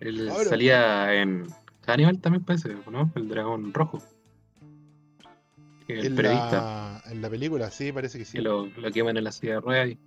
[0.00, 1.46] Él Ahora- salía en
[1.86, 3.10] Hannibal también parece, ¿no?
[3.14, 4.02] El dragón rojo.
[5.86, 7.00] El En periodista.
[7.04, 8.38] la, en la película, sí, parece que sí.
[8.38, 9.98] Que lo, lo queman en la silla de ruedas y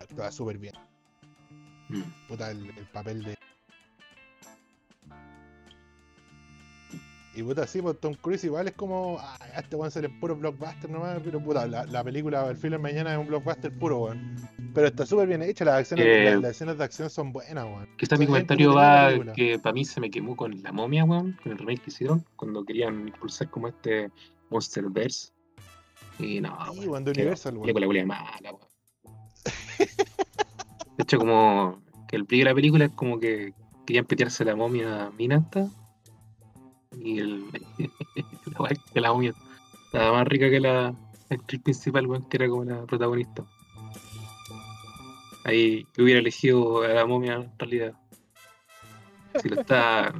[0.00, 0.74] Actúa súper bien.
[1.88, 3.36] mm, Puta, el, el papel de.
[7.36, 9.18] Y puta, sí, pues Tom Cruise igual es como.
[9.20, 12.80] Ah, este weón sale en puro blockbuster nomás, pero puta, la, la película El film
[12.80, 14.36] mañana es un blockbuster puro, weón.
[14.74, 17.64] Pero está súper bien hecha, las, acciones, Eh, las, las escenas de acción son buenas,
[17.66, 17.88] weón.
[17.98, 21.04] Quizá mi Es comentario la va que para mí se me quemó con la momia,
[21.04, 24.10] weón, con el remake que hicieron, cuando querían impulsar como este
[24.48, 25.32] Monsterverse.
[26.18, 27.62] Y no, Sí, weón, qué Universal, weón.
[27.64, 28.66] película culia mala, weón.
[30.96, 33.52] De hecho, como que el brillo de la película es como que
[33.86, 35.68] querían petearse la momia minanta.
[36.98, 37.44] Y el,
[38.58, 39.34] la que la momia
[39.86, 40.94] estaba más rica que la
[41.30, 43.44] actriz principal, weón, que era como la protagonista.
[45.44, 47.92] Ahí yo hubiera elegido a la momia en realidad.
[49.40, 50.12] Si lo está.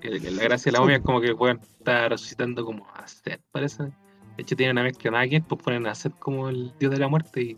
[0.00, 2.86] el- el- La gracia de la momia es como que el weón está resucitando como
[2.94, 3.82] a Seth, parece.
[3.84, 3.92] De
[4.38, 7.08] hecho, tiene una mezcla que ver, pues ponen a Seth como el dios de la
[7.08, 7.56] muerte y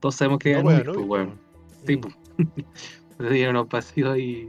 [0.00, 1.08] todos sabemos que es No, weón, pues weón.
[1.08, 1.40] weón.
[1.86, 2.00] Sí, Mm.
[2.00, 2.14] pues.
[3.50, 4.48] Unos vacíos y.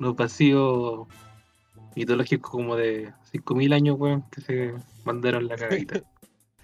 [0.00, 1.06] unos vacíos
[2.00, 4.74] mitológicos como de 5000 años, weón, que se
[5.04, 6.00] mandaron la cagadita.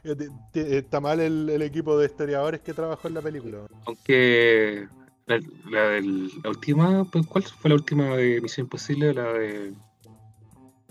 [0.08, 3.66] Eh, Está mal el, el equipo de historiadores que trabajó en la película.
[3.86, 4.86] Aunque
[5.26, 9.12] la, la, la última, pues, ¿cuál fue la última de Misión Imposible?
[9.12, 9.72] La de.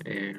[0.04, 0.36] eh,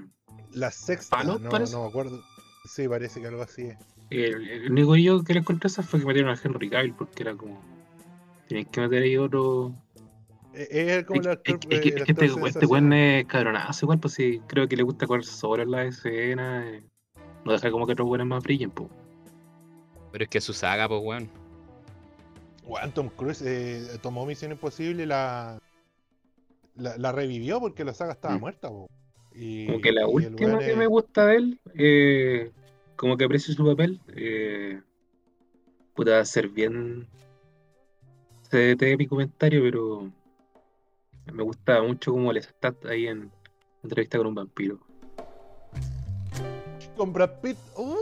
[0.53, 1.73] La sexta, ¿Palo, no, parece?
[1.73, 2.21] no me acuerdo.
[2.67, 3.79] Sí, parece que algo así es.
[4.11, 7.23] el, el único yo que le encontré esa fue que metieron a Henry Cavill porque
[7.23, 7.59] era como.
[8.47, 9.73] Tenían que meter ahí otro.
[10.57, 11.55] Eh, Es como Es, el es- actor.
[11.55, 12.93] es que el este, actor este weón sensacional.
[12.99, 16.67] es cabronazo, igual, pues sí, creo que le gusta correr solo en la escena.
[16.69, 16.83] eh,
[17.45, 18.89] no deja como que otros buenos más brillen, pues.
[20.13, 21.31] Pero es que su saga, pues, weón.
[22.65, 25.59] Weón, Tom Cruise eh, tomó Misión Imposible y la,
[26.75, 28.41] la, la revivió porque la saga estaba Mm.
[28.41, 28.69] muerta.
[28.69, 28.89] po.
[29.35, 32.51] Y, Como que la última que es- me gusta de él, eh,
[32.97, 34.81] como que aprecio su papel, eh,
[35.95, 37.07] puta, ser bien
[38.51, 40.11] CDT mi comentario, pero
[41.33, 43.31] me gusta mucho como el stat ahí en
[43.83, 44.81] entrevista con un vampiro.
[46.97, 47.57] con Brad Pitt.
[47.77, 47.97] ¡uh!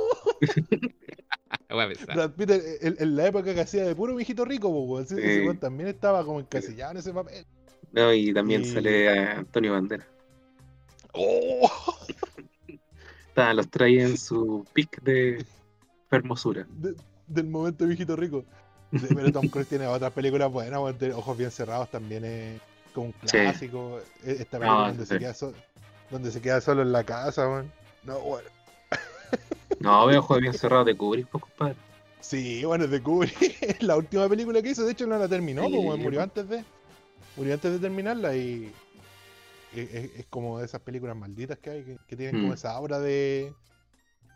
[1.70, 2.14] Voy a pensar.
[2.14, 5.00] Brad Pitt en, la época que hacía de puro viejito rico.
[5.00, 7.44] Ese, también estaba como encasillado en ese papel.
[7.92, 10.06] No, y también Y- sale a Antonio Banderas.
[11.12, 11.70] ¡Oh!
[13.54, 15.44] Los trae en su pic de
[16.10, 16.66] hermosura.
[16.70, 16.94] De-
[17.26, 18.44] del momento de viejito rico.
[18.90, 20.78] Pero Tom Cruise tiene otras películas buenas,
[21.14, 22.60] Ojos bien cerrados también es
[22.95, 23.36] como un Sí.
[23.38, 23.99] clásico.
[24.24, 25.12] E- Esta película No, donde, sí.
[25.12, 25.53] se queda so-
[26.11, 27.70] donde se queda solo en la casa, weón.
[28.05, 28.49] No, bueno.
[29.80, 31.74] No, veo juego bien cerrado de Kubrick, pues, compadre.
[32.20, 33.34] Sí, bueno, de Kubrick.
[33.82, 34.84] La última película que hizo.
[34.84, 36.64] De hecho, no la terminó, Sí, pues, murió antes de.
[37.36, 38.72] Murió antes de terminarla y.
[39.74, 42.55] Es, es- es como de esas películas malditas que hay, que, que tienen como Mm.
[42.55, 43.53] esa aura de,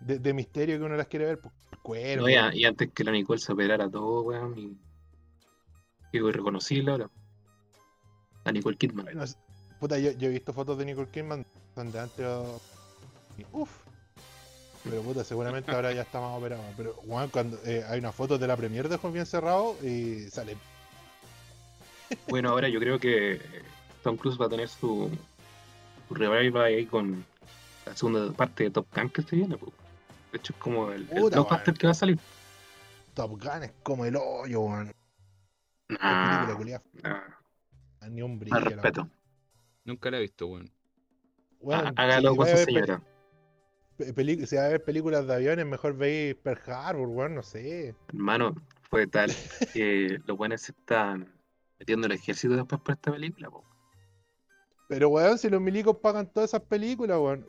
[0.00, 0.18] de.
[0.18, 2.22] de misterio que uno las quiere ver, pues, cuero.
[2.22, 4.76] No, y, a- y antes que la Nicole se operara todo, weón, y.
[6.12, 7.08] Digo, irreconocible ahora.
[8.48, 9.06] A Nicole Kidman.
[9.14, 9.24] No
[9.78, 11.44] puta, yo, yo he visto fotos de Nicole Kidman
[11.76, 12.26] donde antes.
[13.52, 13.70] Uf.
[14.84, 16.62] Pero puta, seguramente ahora ya está más operado.
[16.76, 20.30] Pero, weón, cuando eh, hay una foto de la premier de Ojos Bien Cerrados y
[20.30, 20.56] sale.
[22.28, 23.40] Bueno, ahora yo creo que
[24.02, 25.10] Tom Cruise va a tener su,
[26.08, 27.24] su revival ahí con
[27.84, 29.58] la segunda parte de Top Gun que se viene.
[29.58, 29.72] po.
[30.32, 32.18] De hecho, es como el, el blockbuster que va a salir.
[33.12, 34.92] Top Gun es como el hoyo, weón.
[35.90, 37.37] Nah,
[38.10, 38.58] ni un brillo.
[38.58, 39.08] la respeto.
[39.84, 40.70] Nunca la he visto, weón.
[41.60, 41.86] weón.
[41.86, 43.02] Há- Hágalo si con su señora.
[44.46, 47.94] si va a ver películas de aviones, mejor veis Pearl Harbor, weón, no sé.
[48.08, 48.54] Hermano,
[48.90, 49.30] fue tal
[49.72, 51.32] que los buenos se están
[51.78, 53.50] metiendo el ejército después por esta película.
[53.50, 53.64] po.
[54.88, 57.46] Pero, weón, si los milicos pagan todas esas películas, weón.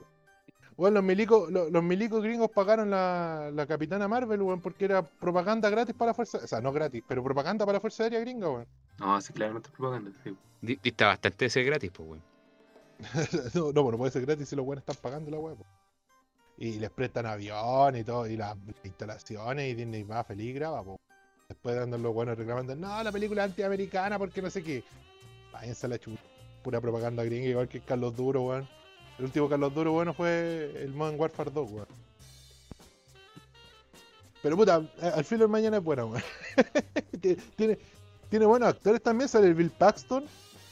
[0.75, 5.01] Weón, los milicos, lo- los, milicos gringos pagaron la, la Capitana Marvel, weón, porque era
[5.03, 6.37] propaganda gratis para la Fuerza...
[6.37, 8.65] O sea, no gratis, pero propaganda para la Fuerza Aérea gringa, weón.
[8.99, 10.11] No, así claramente propaganda.
[10.23, 10.35] sí.
[10.61, 12.23] Di- Dista bastante ese gratis, pues, weón.
[13.53, 15.57] no, no, pues no puede ser gratis si los weones están pagando la weón.
[16.57, 20.99] Y les prestan aviones y todo, y las instalaciones, y Disney va feliz graba, po.
[21.47, 24.83] Después andan los buenos reclamando, no, la película antiamericana porque no sé qué.
[25.53, 26.21] Váyanse a la chuta.
[26.61, 28.67] Pura propaganda gringa, igual que Carlos Duro, weón.
[29.17, 31.87] El último Carlos Duro, bueno, fue el Modern Warfare 2, weón.
[34.41, 36.21] Pero puta, eh, al fin del mañana es buena, weón.
[37.13, 37.77] Tie- tiene,
[38.29, 40.25] tiene buenos actores también, sale el Bill Paxton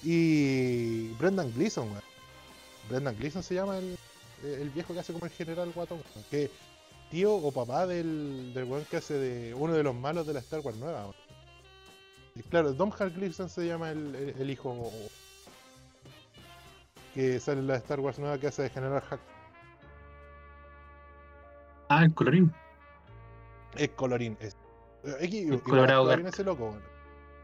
[0.03, 2.03] y Brendan Gleeson, weón.
[2.89, 3.97] Brendan Gleeson se llama el,
[4.43, 6.49] el viejo que hace como el general guatón, weón, que
[7.12, 10.39] tío o papá del, del weón que hace de uno de los malos de la
[10.39, 11.16] Star Wars nueva, weón.
[12.36, 14.91] Y claro, Domhnall Gleeson se llama el, el- el hijo
[17.16, 19.20] que sale en la Star Wars nueva que hace de General Hack.
[21.89, 22.53] Ah, el colorín.
[23.76, 24.53] Es colorín, es.
[25.03, 26.97] eh, es que- igual Colorado colorín ese loco, weón.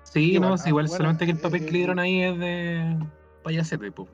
[0.04, 2.38] Sí, no, igual, ah, solamente que el eh, papel eh, que le dieron ahí es
[2.38, 3.00] de
[3.44, 4.10] payasete, pues.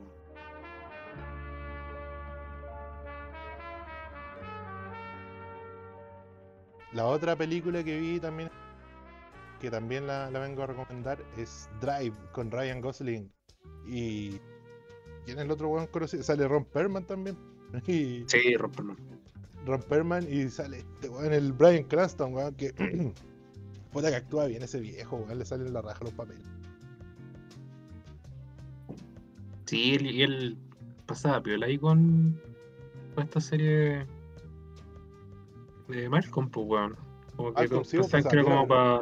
[6.93, 8.49] La otra película que vi también,
[9.59, 13.31] que también la, vengo a recomendar, es Drive con Ryan Gosling.
[13.87, 14.39] Y.
[15.25, 16.23] ¿Quién es el otro weón conocido?
[16.23, 17.37] Sale Ron Perman también.
[17.85, 18.25] Sí,
[18.57, 18.97] Ron Perman.
[19.65, 22.73] Ron Perman y sale este weón, el Brian Cranston, weón, que
[23.91, 26.43] Puta que actúa bien ese viejo, weón, le salen la raja los papeles.
[29.65, 30.57] Sí, él- y él
[31.05, 32.39] pasaba piola ahí con,
[33.15, 34.05] con esta serie
[35.87, 36.95] de Malcolm, pues, weón.
[37.35, 39.01] Como que Malcolm, sí, pues, era pasaba como para.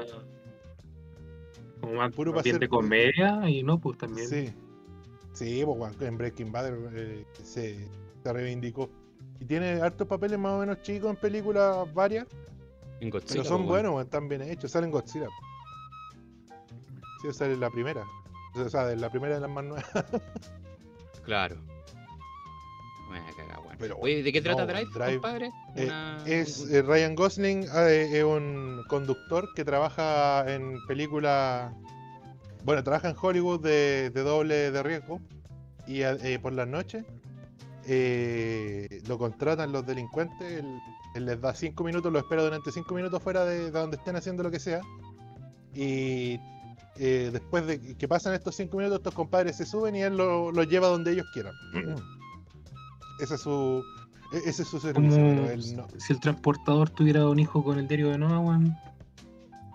[1.82, 4.28] Como más Puro pa' bien de comedia y no, pues también.
[4.28, 4.54] Sí.
[5.34, 7.88] Sí, pues weón, en Breaking Bad eh, se,
[8.24, 8.90] se reivindicó.
[9.40, 12.26] Y tiene hartos papeles más o menos chicos en películas varias,
[13.00, 14.72] En Godzilla, pero son buenos, están bien hechos.
[14.72, 15.28] Salen Godzilla.
[17.22, 18.04] Sí, sale la primera.
[18.56, 19.86] O sea, la primera de las más nuevas.
[21.26, 21.58] Claro.
[23.10, 23.24] Weón.
[23.78, 25.52] Pero, Oye, ¿de qué trata no, Drive, Drive, compadre?
[25.76, 31.74] Eh, Una- es eh, Ryan Gosling, eh, es un conductor que trabaja en películas.
[32.64, 35.20] Bueno, trabaja en Hollywood de, de doble de riesgo.
[35.86, 36.02] Y
[36.40, 37.06] por las noches
[39.08, 40.64] lo contratan los delincuentes.
[41.18, 44.16] Él les da cinco minutos, lo espera durante cinco minutos fuera de, de donde estén
[44.16, 44.82] haciendo lo que sea.
[45.74, 46.40] Y
[46.98, 50.52] eh, después de que pasan estos cinco minutos, estos compadres se suben y él lo-
[50.52, 51.54] los lleva donde ellos quieran.
[53.20, 53.84] ese es su.
[54.34, 55.22] e- Ese es su servicio.
[55.22, 58.40] Como pero él no- si el transportador tuviera un hijo con el diario de Noah,
[58.40, 58.76] weón.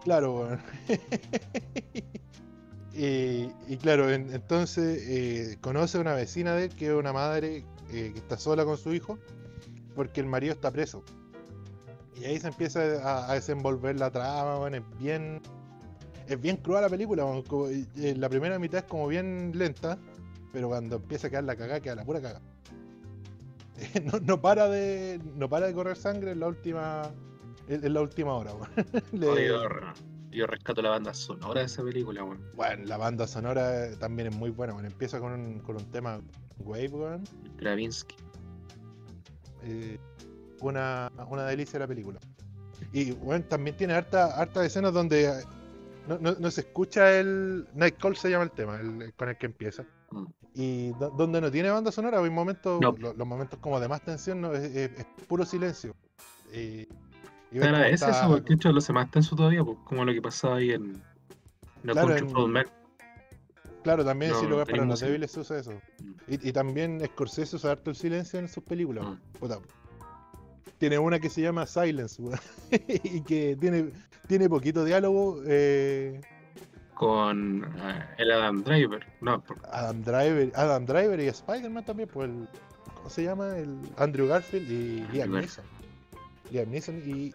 [0.05, 0.61] Claro, weón.
[2.95, 7.13] y, y claro, en- entonces eh, conoce a una vecina de él que es una
[7.13, 9.19] madre eh, que está sola con su hijo
[9.95, 11.03] porque el marido está preso.
[12.21, 15.41] Y ahí se empieza a, a desenvolver la trama, weón, es bien.
[16.29, 19.99] Es bien cruda la película, como- y la primera mitad es como bien lenta,
[20.53, 22.43] pero cuando empieza a quedar la cagada, queda la pura cagada.
[24.05, 25.21] No, no para de.
[25.37, 27.03] no para de correr sangre en la última.
[27.69, 28.53] En, en la última hora.
[29.13, 29.49] Le- Oye,
[30.31, 32.41] yo, rescato la banda sonora de esa película, weón.
[32.55, 34.73] Bueno, la banda sonora también es muy buena.
[34.75, 36.21] Bueno, empieza con un, con un tema
[36.59, 37.25] Wave, weón.
[37.59, 38.17] Gravinsky.
[39.65, 39.99] eh,
[40.69, 42.19] una, una delicia la película.
[42.93, 45.33] Y bueno, también tiene harta, harta escenas donde eh,
[46.09, 47.67] no, no- no se escucha el.
[47.75, 49.85] Night Call se llama el tema, el, con el que empieza.
[50.11, 50.25] Mm.
[50.55, 52.95] Y do- donde no tiene banda sonora, hay momentos, No.
[52.99, 55.95] lo- los, momentos como de más tensión, no, es, es- es puro silencio.
[56.53, 56.89] Y, y
[57.53, 60.21] cómo agradece está- eso, porque hecho lo hace más tenso todavía, pues, como lo que
[60.23, 60.93] pasaba ahí en
[61.83, 62.33] No Claro, en-.
[63.83, 65.73] Claro, también si lo ves para los débiles se usa eso.
[66.29, 69.05] Y, y también Scorsese usa harto el silencio en sus películas.
[69.05, 69.39] Mm.
[69.41, 69.59] Puta.
[70.79, 72.39] Tiene una que se llama Silence, weón,
[72.89, 73.91] y que tiene,
[74.27, 75.41] tiene poquito diálogo.
[75.47, 76.21] eh,
[76.95, 79.07] Con eh, el Adam Driver.
[79.21, 82.49] No, por- Adam Driver, Adam Driver y Spider-Man también, pues el,
[82.95, 83.57] ¿cómo se llama?
[83.57, 85.33] El Andrew Garfield y Liam.
[85.33, 85.65] Neeson.
[86.51, 87.35] Liam Neeson y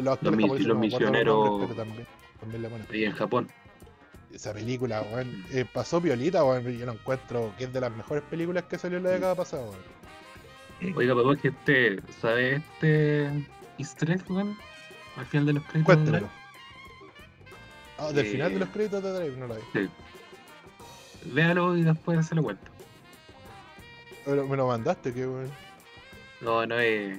[0.00, 2.06] los, actores no misioneros- nombres, pero también,
[2.40, 2.86] también le ponen.
[2.90, 3.48] ahí en Japón.
[4.32, 8.22] Esa película, weón, eh, pasó violita, weón, yo lo encuentro que es de las mejores
[8.24, 10.01] películas que salió en la década pasada, weón.
[10.96, 13.30] Oiga, papá, que este, ¿sabe este
[13.78, 14.56] easter egg, weón?
[15.16, 15.96] Al final de los créditos.
[15.96, 16.28] de Cuéntamelo.
[17.98, 19.60] Ah, del Eh, final de los créditos de Drive, no lo vi.
[19.72, 19.88] Sí.
[21.32, 22.70] Véalo y después se lo cuento.
[24.24, 25.50] Pero me lo mandaste, que weón.
[26.40, 27.18] No, no es.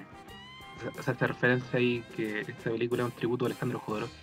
[1.00, 4.18] O sea, esta referencia ahí que esta película es un tributo a Alejandro Jodorowsky.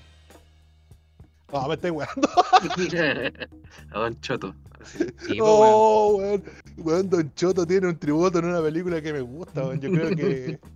[1.52, 2.28] Ah, me estoy weando.
[3.92, 4.54] a Don Choto.
[5.18, 5.38] Sí.
[5.42, 6.42] Oh, weón.
[6.78, 9.80] Weón, Don Choto tiene un tributo en una película que me gusta, weón.
[9.80, 10.60] Yo creo que.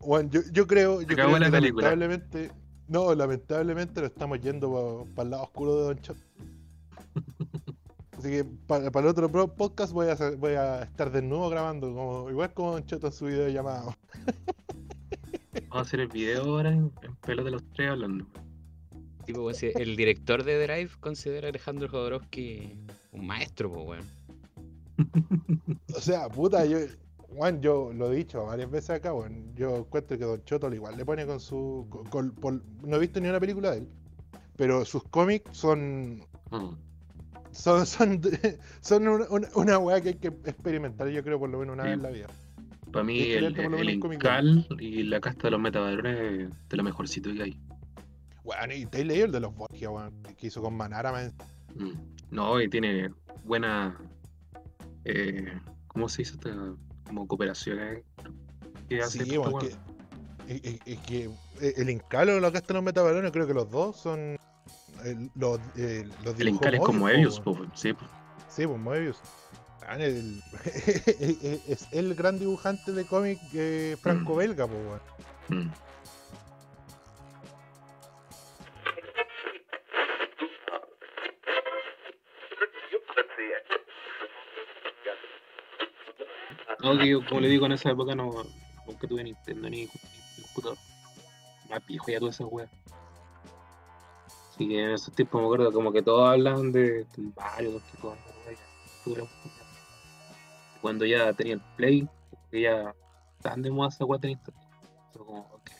[0.00, 1.90] Weón, yo, yo creo, yo creo la que película.
[1.90, 2.52] lamentablemente.
[2.88, 6.20] No, lamentablemente lo estamos yendo para el lado oscuro de Don Choto.
[8.18, 12.30] Así que para, el otro podcast voy a, hacer- voy a estar desnudo grabando, como,
[12.30, 13.94] igual como Don Choto en su video llamado.
[15.68, 18.26] Vamos a hacer el video ahora en, en pelota los tres hablando.
[19.26, 22.74] Sí, pues, sí, el director de Drive considera a Alejandro Jodorowsky
[23.12, 24.04] un maestro, pues, weón.
[25.94, 26.78] O sea, puta, yo,
[27.28, 29.54] Juan, yo lo he dicho varias veces acá, weón.
[29.54, 31.86] Yo encuentro que Don Choto igual le pone con su.
[31.90, 33.88] con- con- por- no he visto ni una película de él,
[34.56, 36.18] pero sus cómics son.
[36.50, 36.76] Mm.
[37.52, 38.20] Son, son,
[38.82, 41.84] son una, una, una weá que hay que experimentar, yo creo, por lo menos una
[41.84, 41.88] Sí.
[41.88, 42.26] vez en la vida.
[42.92, 46.16] Para mí, el, el Incal y la casta de los metavalores
[46.48, 47.60] es de lo mejorcito que hay.
[48.46, 49.90] Weón, y te he leído el de los Borgia,
[50.38, 51.32] que hizo con Manara, man.
[51.74, 51.90] Mm.
[52.30, 53.10] No, y tiene
[53.44, 53.98] buena.
[55.04, 55.52] Eh,
[55.88, 56.50] ¿Cómo se dice esta?
[57.06, 57.78] Como cooperación
[58.88, 59.58] que hace Sí, este weón.
[59.58, 59.74] que,
[60.86, 61.24] es, que
[61.60, 64.36] eh, el Incalo la Casta de los Metabalones, creo que los dos son.
[65.04, 67.92] eh, los, eh, los El dibujó Incal es como Moebius, po, sí.
[67.92, 68.04] po.
[68.48, 69.18] Sí, pues Moebius.
[69.98, 70.42] El-
[71.68, 74.78] es el gran dibujante de cómic eh, franco-belga, pues,
[75.48, 75.64] weón.
[75.66, 75.72] Mm.
[86.82, 88.44] No, que como le digo, en esa época no,
[88.86, 89.88] nunca tuve Nintendo ni,
[90.42, 90.78] computador.
[91.70, 92.68] Más viejo ya toda esa wea.
[94.50, 97.28] Así que en esos tiempos me acuerdo como que todos hablaban de tuve
[99.22, 99.66] oportunidad.
[100.80, 102.08] Cuando ya tenía el Play,
[102.50, 102.94] que ya
[103.36, 104.60] estaban de moda esa wea de Nintendo.
[105.12, 105.70] Como, ok.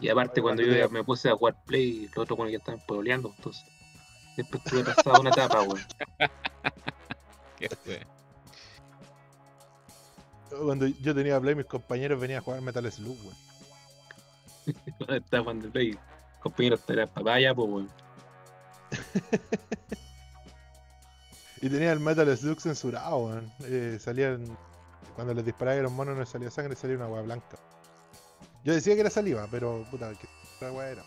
[0.00, 2.80] Y aparte cuando yo ya me puse a jugar Play, los otros bueno ya estaban
[2.86, 3.64] poleando, entonces
[4.36, 5.80] después tuve pasado una etapa, weón.
[10.50, 13.36] Cuando yo tenía Play, mis compañeros venían a jugar Metal Slug, weón.
[15.16, 15.98] Estaba jugando el Play.
[16.40, 17.88] Compañero, esta era papaya, pues, weón.
[21.64, 23.50] Y tenía el Metal Slug censurado, weón.
[23.62, 24.44] Eh, salían.
[25.14, 27.56] Cuando les disparaba a los monos no salía sangre, salía una agua blanca.
[28.64, 31.02] Yo decía que era saliva, pero puta, que otra weá era.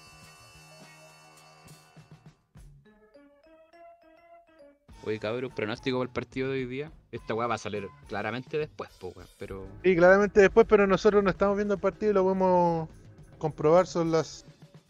[5.08, 6.92] Oye, cabrón, pronóstico para el partido de hoy día.
[7.14, 9.14] Esta weá va a salir claramente después, po.
[9.40, 9.66] Pero.
[9.84, 12.90] Y claramente después, pero nosotros no estamos viendo el partido y lo podemos
[13.38, 13.88] comprobar.
[13.88, 14.46] Son las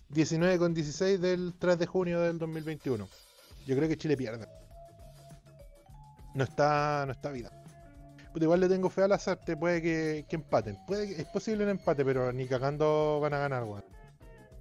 [0.10, 3.08] 19 con 16 del 3 de junio del 2021.
[3.68, 4.48] Yo creo que Chile pierde.
[6.34, 7.52] No está, no está vida.
[8.34, 10.78] Igual le tengo fe al azar, te puede que, que empaten.
[10.88, 13.84] Puede que- es posible un empate, pero ni cagando van a ganar, weón.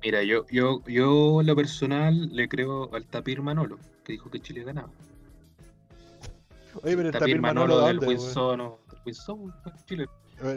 [0.03, 4.41] Mira, yo, yo, yo en lo personal le creo al Tapir Manolo, que dijo que
[4.41, 4.89] Chile ganaba.
[6.83, 9.55] Oye, pero el Tapir Manolo, Manolo del no, Winsor, weón,
[9.87, 10.07] Chile.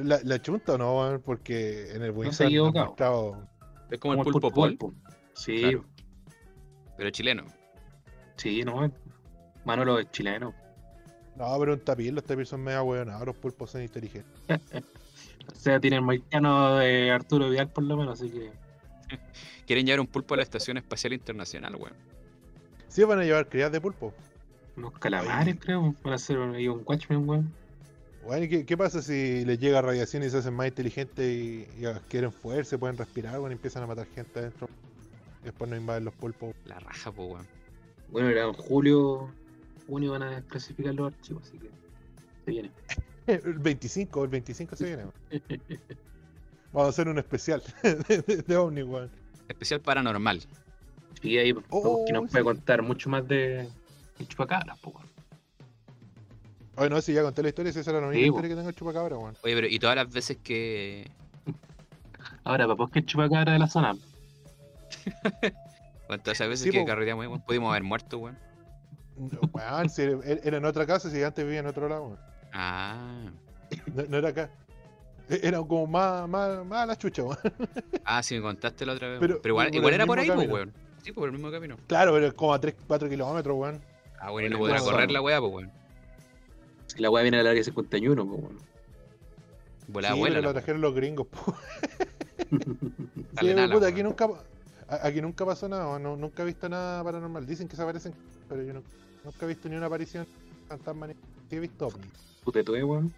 [0.04, 1.22] ¿La, la chunta o no?
[1.22, 2.86] Porque en el se ha Winsor han equivocado.
[2.88, 3.48] mostrado-
[3.90, 4.94] Es como el pulpo pol, po.
[5.34, 5.86] Sí, Claro.
[6.98, 7.46] pero chileno.
[8.36, 8.92] sí, no,
[9.66, 10.54] Manolo es chileno.
[11.38, 14.34] No, pero un tapir, los tapir son medio weonados, los pulpos son inteligentes.
[15.52, 18.52] O sea, tiene el moicano de Arturo Vidal por lo menos, así que
[19.66, 21.94] Quieren llevar un pulpo a la Estación Espacial Internacional, weón.
[22.88, 24.14] Sí, van a llevar crías de pulpo.
[24.80, 27.52] Unos calamares, creo, van a hacer ahí un Watchmen, weón.
[28.26, 31.68] Bueno, ¿y qué, qué pasa si les llega radiación y se hacen más inteligentes y,
[31.80, 34.68] y adquieren fuerza, pueden respirar, bueno, empiezan a matar gente adentro?
[35.42, 36.54] Y después no invaden los pulpos.
[36.66, 37.46] La raja, po, weón.
[38.12, 39.30] Bueno, era en julio,
[39.88, 41.70] junio van a desclasificar los archivos, así que
[42.46, 42.72] se viene.
[43.28, 45.04] El 25, el 25 se viene.
[45.04, 45.62] weón.
[46.74, 47.96] Vamos a hacer un especial de,
[48.26, 49.10] de, de Omni, weón.
[49.48, 50.42] Especial paranormal.
[51.22, 52.30] Y ahí Oh, que nos sí.
[52.32, 53.68] puede contar mucho más de
[54.20, 55.08] el chupacabras, po, weón.
[56.78, 58.56] Oye, no, si ya conté la historia, si esa era la única Sí, historia que
[58.56, 59.38] tengo el chupacabra, weón.
[59.44, 61.10] Oye, pero y todas las veces que.
[62.44, 63.96] Ahora, papá, es que el chupacabra de la zona.
[66.26, 66.86] Esas veces Sí, que po.
[66.86, 68.38] carreteamos, weón, pudimos haber muerto, weón.
[69.18, 72.20] No, Weón, si era, era en otra casa, si antes vivía en otro lado, weón.
[72.54, 73.30] Ah.
[73.94, 74.50] No, no era acá.
[75.30, 77.38] E- Era como más, más, más a la chucha, weón.
[78.06, 79.20] Ah, sí, me contaste la otra vez.
[79.20, 79.42] Pero-.
[79.42, 80.54] Pero, igual, era por ahí, camino.
[80.54, 80.74] weón.
[81.04, 81.76] Sí, por el mismo camino.
[81.88, 83.82] Claro, pero es como a 3, 4 kilómetros, weón.
[84.20, 85.72] Ah, bueno, y no podrá correr la weá, pues, weón.
[86.88, 88.58] Si la weá viene del área 51, po, weón.
[89.88, 90.36] Volada sí, abuela.
[90.36, 90.54] pero la lo weá.
[90.54, 91.56] trajeron los gringos, po.
[93.34, 93.94] Dale Sí, nada, puta, weón.
[93.94, 94.30] aquí nunca,
[94.88, 97.46] a- aquí nunca pasó nada, no- nunca he visto nada paranormal.
[97.46, 98.14] Dicen que se aparecen,
[98.48, 98.84] pero yo no-
[99.24, 100.28] nunca he visto ni una aparición
[100.68, 102.10] fantasma ni sí he visto ovnis.
[102.44, 103.14] Puta tú, weón.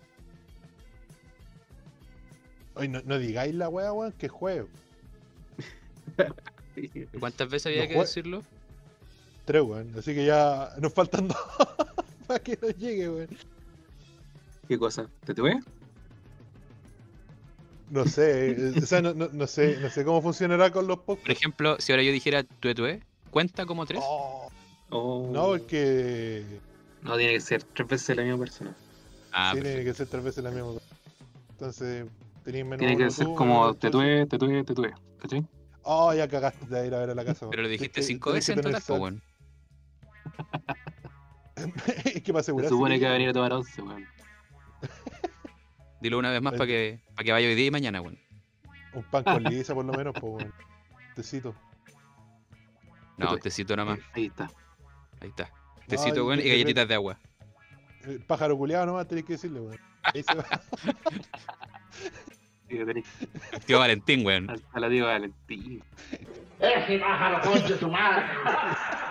[2.75, 4.67] Oye, no, no digáis la wea, weón, que juego.
[6.75, 8.43] ¿Y ¿Cuántas veces había que decirlo?
[9.45, 9.93] Tres, weón.
[9.97, 11.37] Así que ya nos faltan dos
[12.27, 13.27] para que nos llegue, weón.
[14.67, 15.07] ¿Qué cosa?
[15.25, 15.59] ¿Te tuve?
[17.89, 20.97] No sé, eh, o sea, no, no, no sé, no sé cómo funcionará con los
[20.99, 21.31] Por podcasts.
[21.41, 24.01] ejemplo, si ahora yo dijera tué tué, ¿cuenta como tres?
[24.03, 24.49] Oh,
[24.93, 25.29] Oh.
[25.33, 26.43] no, porque
[27.01, 28.75] No, tiene que ser tres veces la misma persona.
[29.33, 29.91] ah, tiene perfecto.
[29.91, 30.85] que ser tres veces la misma cosa.
[31.51, 32.05] Entonces,
[32.45, 34.93] tenéis menos Tiene que ser tú, como te tuve, te tuve, te tuve.
[35.21, 35.45] ¿Cachai?
[35.83, 37.47] Oh, ya cagaste de ir a ver a la casa.
[37.49, 39.21] Pero lo dijiste cinco veces en total, weón.
[42.05, 42.69] Es que para Se asegurar.
[42.69, 44.05] supone que va a venir a tomar once, weón.
[46.01, 48.17] Dilo una vez más para que, para que vaya hoy día y mañana, weón.
[48.93, 50.53] Un pan con lisa, por lo menos, pues, weón.
[51.15, 51.55] Tecito.
[53.17, 53.99] No, tecito nomás.
[54.13, 54.49] Ahí está.
[55.19, 55.51] Ahí está.
[55.87, 57.19] Tecito, weón, y galletitas de agua.
[58.03, 59.79] El pájaro culiado nomás tenés que decirle, weón.
[60.03, 60.45] Ahí se va.
[63.65, 64.49] Tío Valentín, weón.
[64.49, 65.83] al- a la diva Valentín.
[66.59, 68.25] Ese pájaro concha tu madre.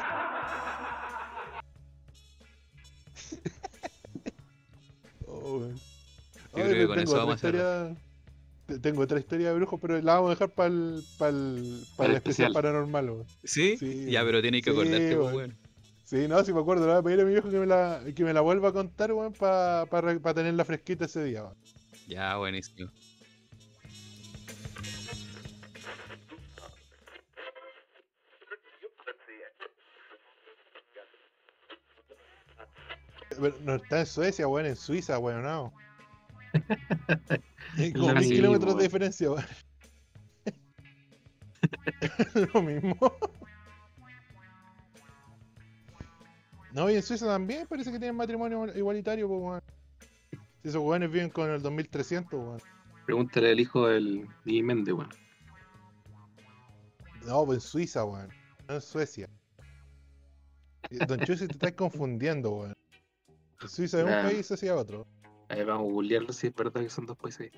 [5.59, 5.74] weón.
[5.77, 10.01] Yo creo que con tengo eso otra vamos a Tengo otra historia de brujos, pero
[10.01, 13.27] la vamos a dejar para el, para el, Para el especial paranormal, weón.
[13.44, 13.77] ¿Sí?
[14.09, 15.35] Ya, pero tienes que acordarte, pues, weón.
[15.35, 15.56] weón.
[16.05, 18.02] Sí, no, si me acuerdo, le voy a pedir a mi viejo que me la,
[18.14, 21.56] que me la vuelva a contar, weón, para tenerla fresquita ese día, weón.
[22.09, 22.90] Ya, buenísimo.
[33.39, 35.73] No está en Suecia, weón, en Suiza, weón, no.
[37.94, 39.44] Como Lo mil kilómetros de diferencia, weón.
[42.55, 42.97] Lo mismo.
[46.73, 49.62] No, y en Suiza también parece que tienen matrimonio igualitario, pues, weón.
[50.62, 52.61] Si esos weones viven con el 2300, weón.
[53.07, 55.11] Pregúntale al hijo del Di Méndez, weón.
[57.27, 58.28] No, pues en Suiza, weón.
[58.69, 59.28] No en Suecia.
[61.07, 62.80] Don Chusi, te estás confundiendo, weón.
[63.68, 65.06] Suiza es un país, Suecia es otro.
[65.48, 67.50] A ver, vamos a googlearlo si es verdad que son dos países.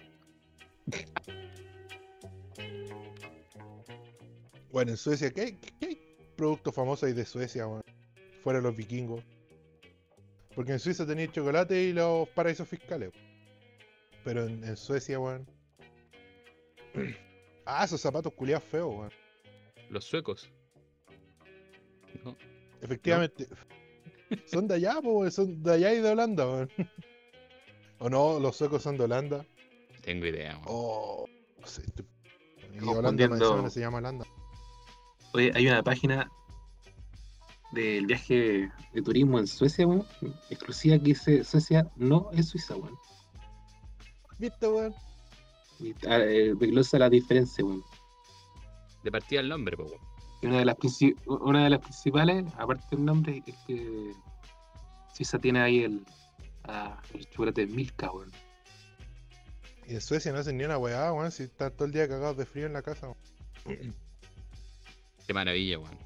[4.70, 7.82] Bueno, en Suecia, ¿qué, hay- qué hay productos famosos hay de Suecia, weón?
[8.42, 9.22] Fuera de los vikingos.
[10.54, 13.10] Porque en Suiza tenía el chocolate y los paraísos fiscales.
[14.24, 15.46] Pero en, en Suecia, weón.
[17.64, 19.10] Ah, esos zapatos culiados feos, weón.
[19.88, 20.50] Los suecos.
[22.24, 22.36] No,
[22.80, 23.46] Efectivamente.
[24.46, 26.70] Son de allá, po, son de allá y de Holanda, weón.
[27.98, 29.44] O no, los suecos son de Holanda.
[30.02, 30.54] tengo idea.
[30.56, 30.64] weón.
[30.66, 31.26] Oh,
[31.60, 31.82] no sé.
[32.74, 34.24] Y Holanda no se llama Holanda.
[35.34, 36.30] Oye, hay una página
[37.72, 40.06] del viaje de turismo en Suecia, weón,
[40.50, 42.96] exclusiva que dice Suecia no es Suiza, weón.
[44.38, 44.94] ¿Viste, weón?
[46.06, 47.82] Ah, eh, desglosa la diferencia, weón.
[49.04, 50.12] De partida el nombre, pues, weón.
[50.42, 50.76] Una de las
[51.26, 54.12] una de las principales, aparte del nombre, es que
[55.12, 56.04] Suiza tiene ahí el,
[56.64, 58.30] ah, el chocolate Milka, weón.
[59.86, 61.30] Y en Suecia no hacen ni una weá, weón.
[61.30, 63.08] Si están todo el día cagados de frío en la casa,
[63.66, 63.94] weón.
[65.26, 65.98] Qué maravilla, weón.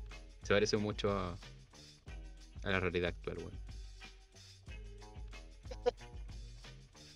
[0.43, 1.37] Se parece mucho a,
[2.65, 3.67] a la realidad actual, weón.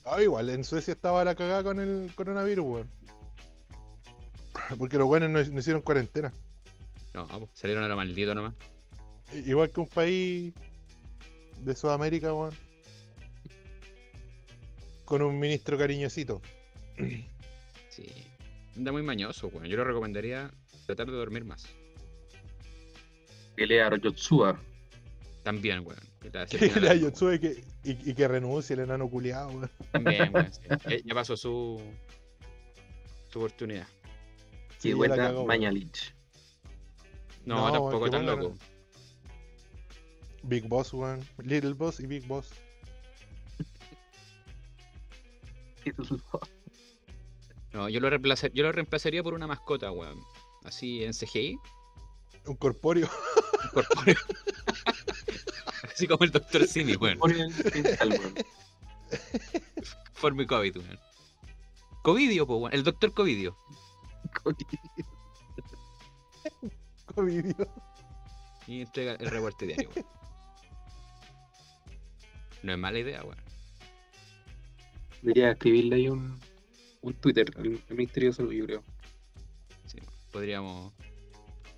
[0.04, 2.90] Ah, igual, en Suecia estaba la cagada con el coronavirus, weón.
[4.78, 6.32] Porque los buenos no, no hicieron cuarentena.
[7.14, 8.54] No, salieron a lo maldito nomás.
[9.32, 10.54] Igual que un país
[11.62, 12.54] de Sudamérica, weón.
[15.04, 16.40] Con un ministro cariñosito.
[17.88, 18.06] Sí.
[18.76, 19.66] Anda muy mañoso, weón.
[19.66, 20.50] Yo le recomendaría
[20.86, 21.66] tratar de dormir más.
[23.56, 24.58] Que lea Royotsua.
[25.42, 26.00] También, weón.
[26.20, 27.16] Que la- se Que pina le largo, haya weón.
[27.16, 29.70] sube que, y, y que renuncie el enano culiado, weón.
[29.92, 30.50] También, weón.
[30.88, 31.02] sí.
[31.04, 31.80] Ya- pasó su,
[33.30, 33.86] su oportunidad.
[34.78, 35.46] Sí, weón.
[35.46, 36.14] Mañalich.
[37.44, 38.54] No, No, tampoco tan loco.
[40.42, 41.26] Big Boss, weón.
[41.42, 42.50] Little Boss y Big Boss.
[47.72, 50.20] No, yo lo, yo lo reemplazaría por una mascota, weón.
[50.64, 51.58] Así en CGI.
[52.46, 53.08] Un corpóreo.
[53.64, 54.16] un corpóreo.
[55.94, 56.66] Así como el Dr.
[56.66, 57.18] Simi, weón.
[57.20, 57.52] Weón.
[60.14, 60.98] Formi COVID, weón.
[62.02, 62.74] Covidio, po, weón.
[62.74, 63.12] El Dr.
[63.12, 63.56] Covidio.
[67.14, 67.68] Covidio.
[68.66, 70.19] Y entrega el reporte diario, weón.
[72.62, 73.38] No es mala idea, weón.
[75.22, 76.38] Debería escribirle ahí un,
[77.02, 78.82] un Twitter al, al Ministerio de Salud, yo creo.
[79.86, 79.98] Sí,
[80.32, 80.92] podríamos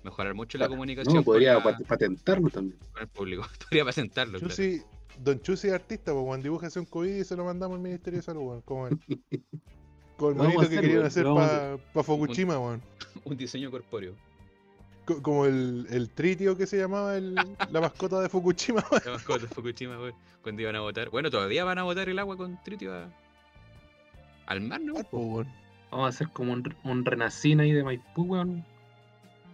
[0.03, 2.77] mejorar mucho la Pa- comunicación No, podría con, la- patentarlo también.
[2.91, 3.45] con el público.
[3.69, 4.49] Podría patentarlo, claro.
[4.53, 4.81] Chusi,
[5.19, 6.41] Don Chusi es artista, pues, weón.
[6.41, 8.61] Dibújese un COVID y se lo mandamos al Ministerio de Salud, weón.
[8.61, 8.97] Como el,
[10.17, 12.81] como el monito que querían hacer para a Fukushima, weón.
[13.25, 14.15] Un diseño corpóreo.
[15.05, 18.83] Co- Como el, el tritio que se llamaba el, la mascota de Fukushima.
[19.05, 20.13] La mascota de Fukushima, weón.
[20.41, 21.09] Cuando iban a votar.
[21.09, 23.09] Bueno, todavía van a votar el agua con tritio a-
[24.45, 24.93] al mar, ¿no?
[24.95, 25.47] Pues.
[25.91, 28.65] Vamos a hacer como un, un renacín ahí de Maipú, weón.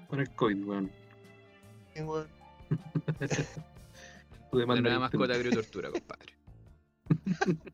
[0.08, 0.92] Con el COVID, weón.
[1.94, 2.28] Bien, weón.
[4.52, 5.36] Tu La nueva de mascota internet.
[5.48, 6.34] agritortura, compadre.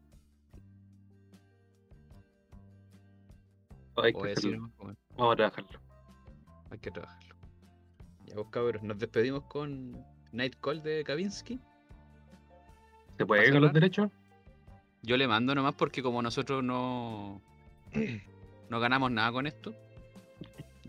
[3.97, 5.79] Hay que decir, weón, Vamos a trabajarlo.
[6.69, 7.24] hay que trabajarlo.
[8.35, 10.03] Vos cabros, nos despedimos con
[10.33, 11.57] Night Call de Kavinsky.
[13.17, 14.11] ¿Se puede ¿Para con los derechos?
[15.03, 17.41] Yo le mando nomás porque como nosotros no,
[18.69, 19.73] no ganamos nada con esto,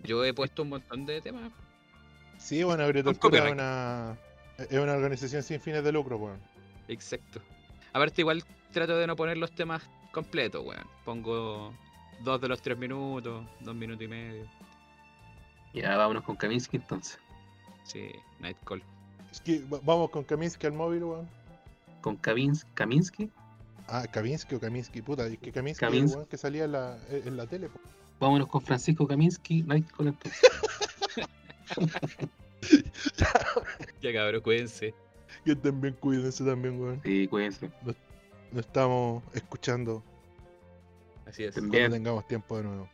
[0.02, 1.52] yo he puesto un montón de temas.
[2.39, 4.16] Sí, bueno, Agricultura es una,
[4.59, 6.40] es una organización sin fines de lucro, weón.
[6.89, 7.40] Exacto.
[7.93, 8.43] Aparte igual
[8.73, 10.86] trato de no poner los temas completos, weón.
[11.05, 11.73] Pongo
[12.24, 14.44] dos de los tres minutos, dos minutos y medio.
[15.74, 17.20] Ya, vámonos con Kaminsky entonces.
[17.86, 18.10] Sí,
[18.40, 18.82] Night Call.
[19.30, 21.28] Es que va- vamos con Kaminsky al móvil, weón.
[22.00, 23.30] Con Kavins, Kaminsky.
[23.88, 26.72] Ah, Kaminsky o Kaminsky, puta, es que Kaminsky es Kamins- el weón que salía en
[26.72, 27.78] la, en la tele, po.
[28.18, 30.40] Vámonos con Francisco Kaminsky, Nightcall entonces.
[34.00, 34.94] Ya cabros, cuídense.
[35.44, 37.00] Que estén bien, cuídense también, weón.
[37.04, 37.70] Sí, cuídense.
[38.52, 40.02] Nos estamos escuchando
[41.26, 41.54] Así es.
[41.54, 41.90] Cuando Bien.
[41.90, 42.88] tengamos tiempo de nuevo.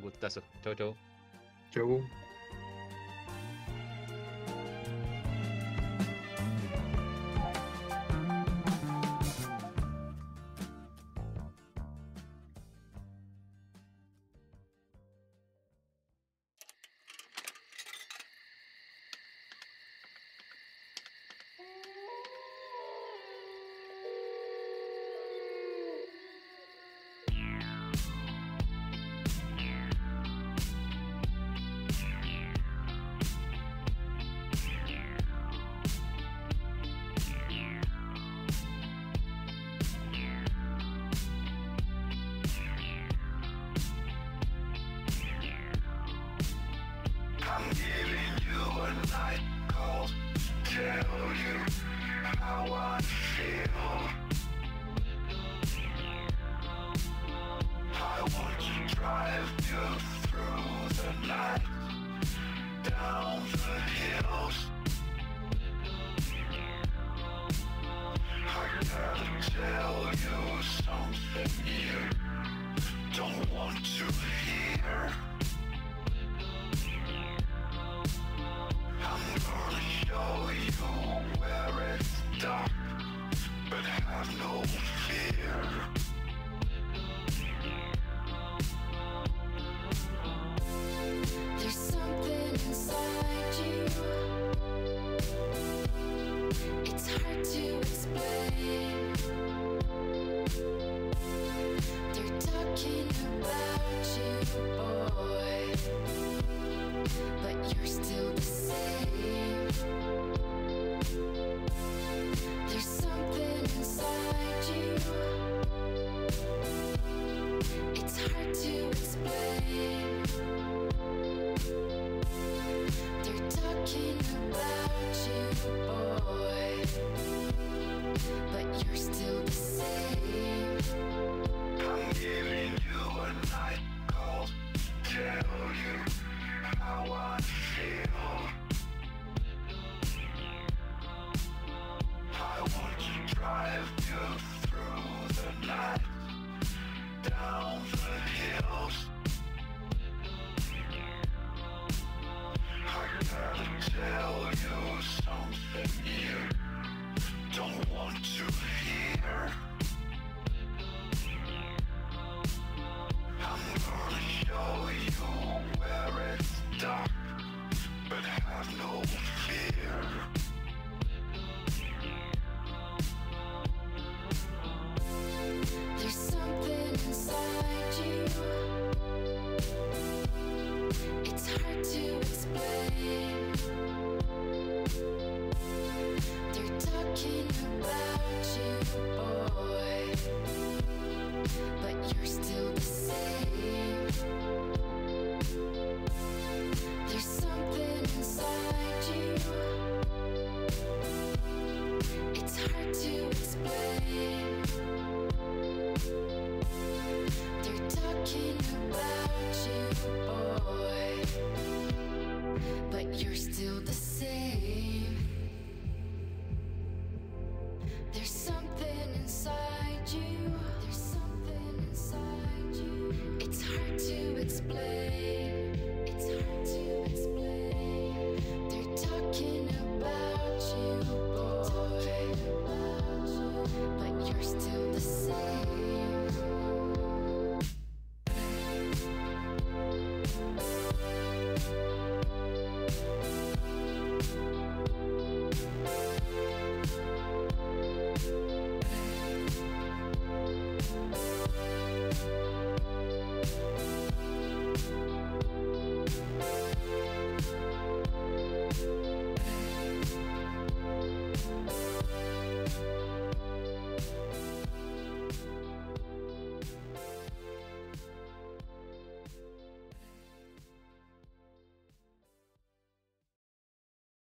[0.00, 0.42] Gustazo.
[0.62, 0.94] Chau, chau.
[1.70, 2.02] Chau.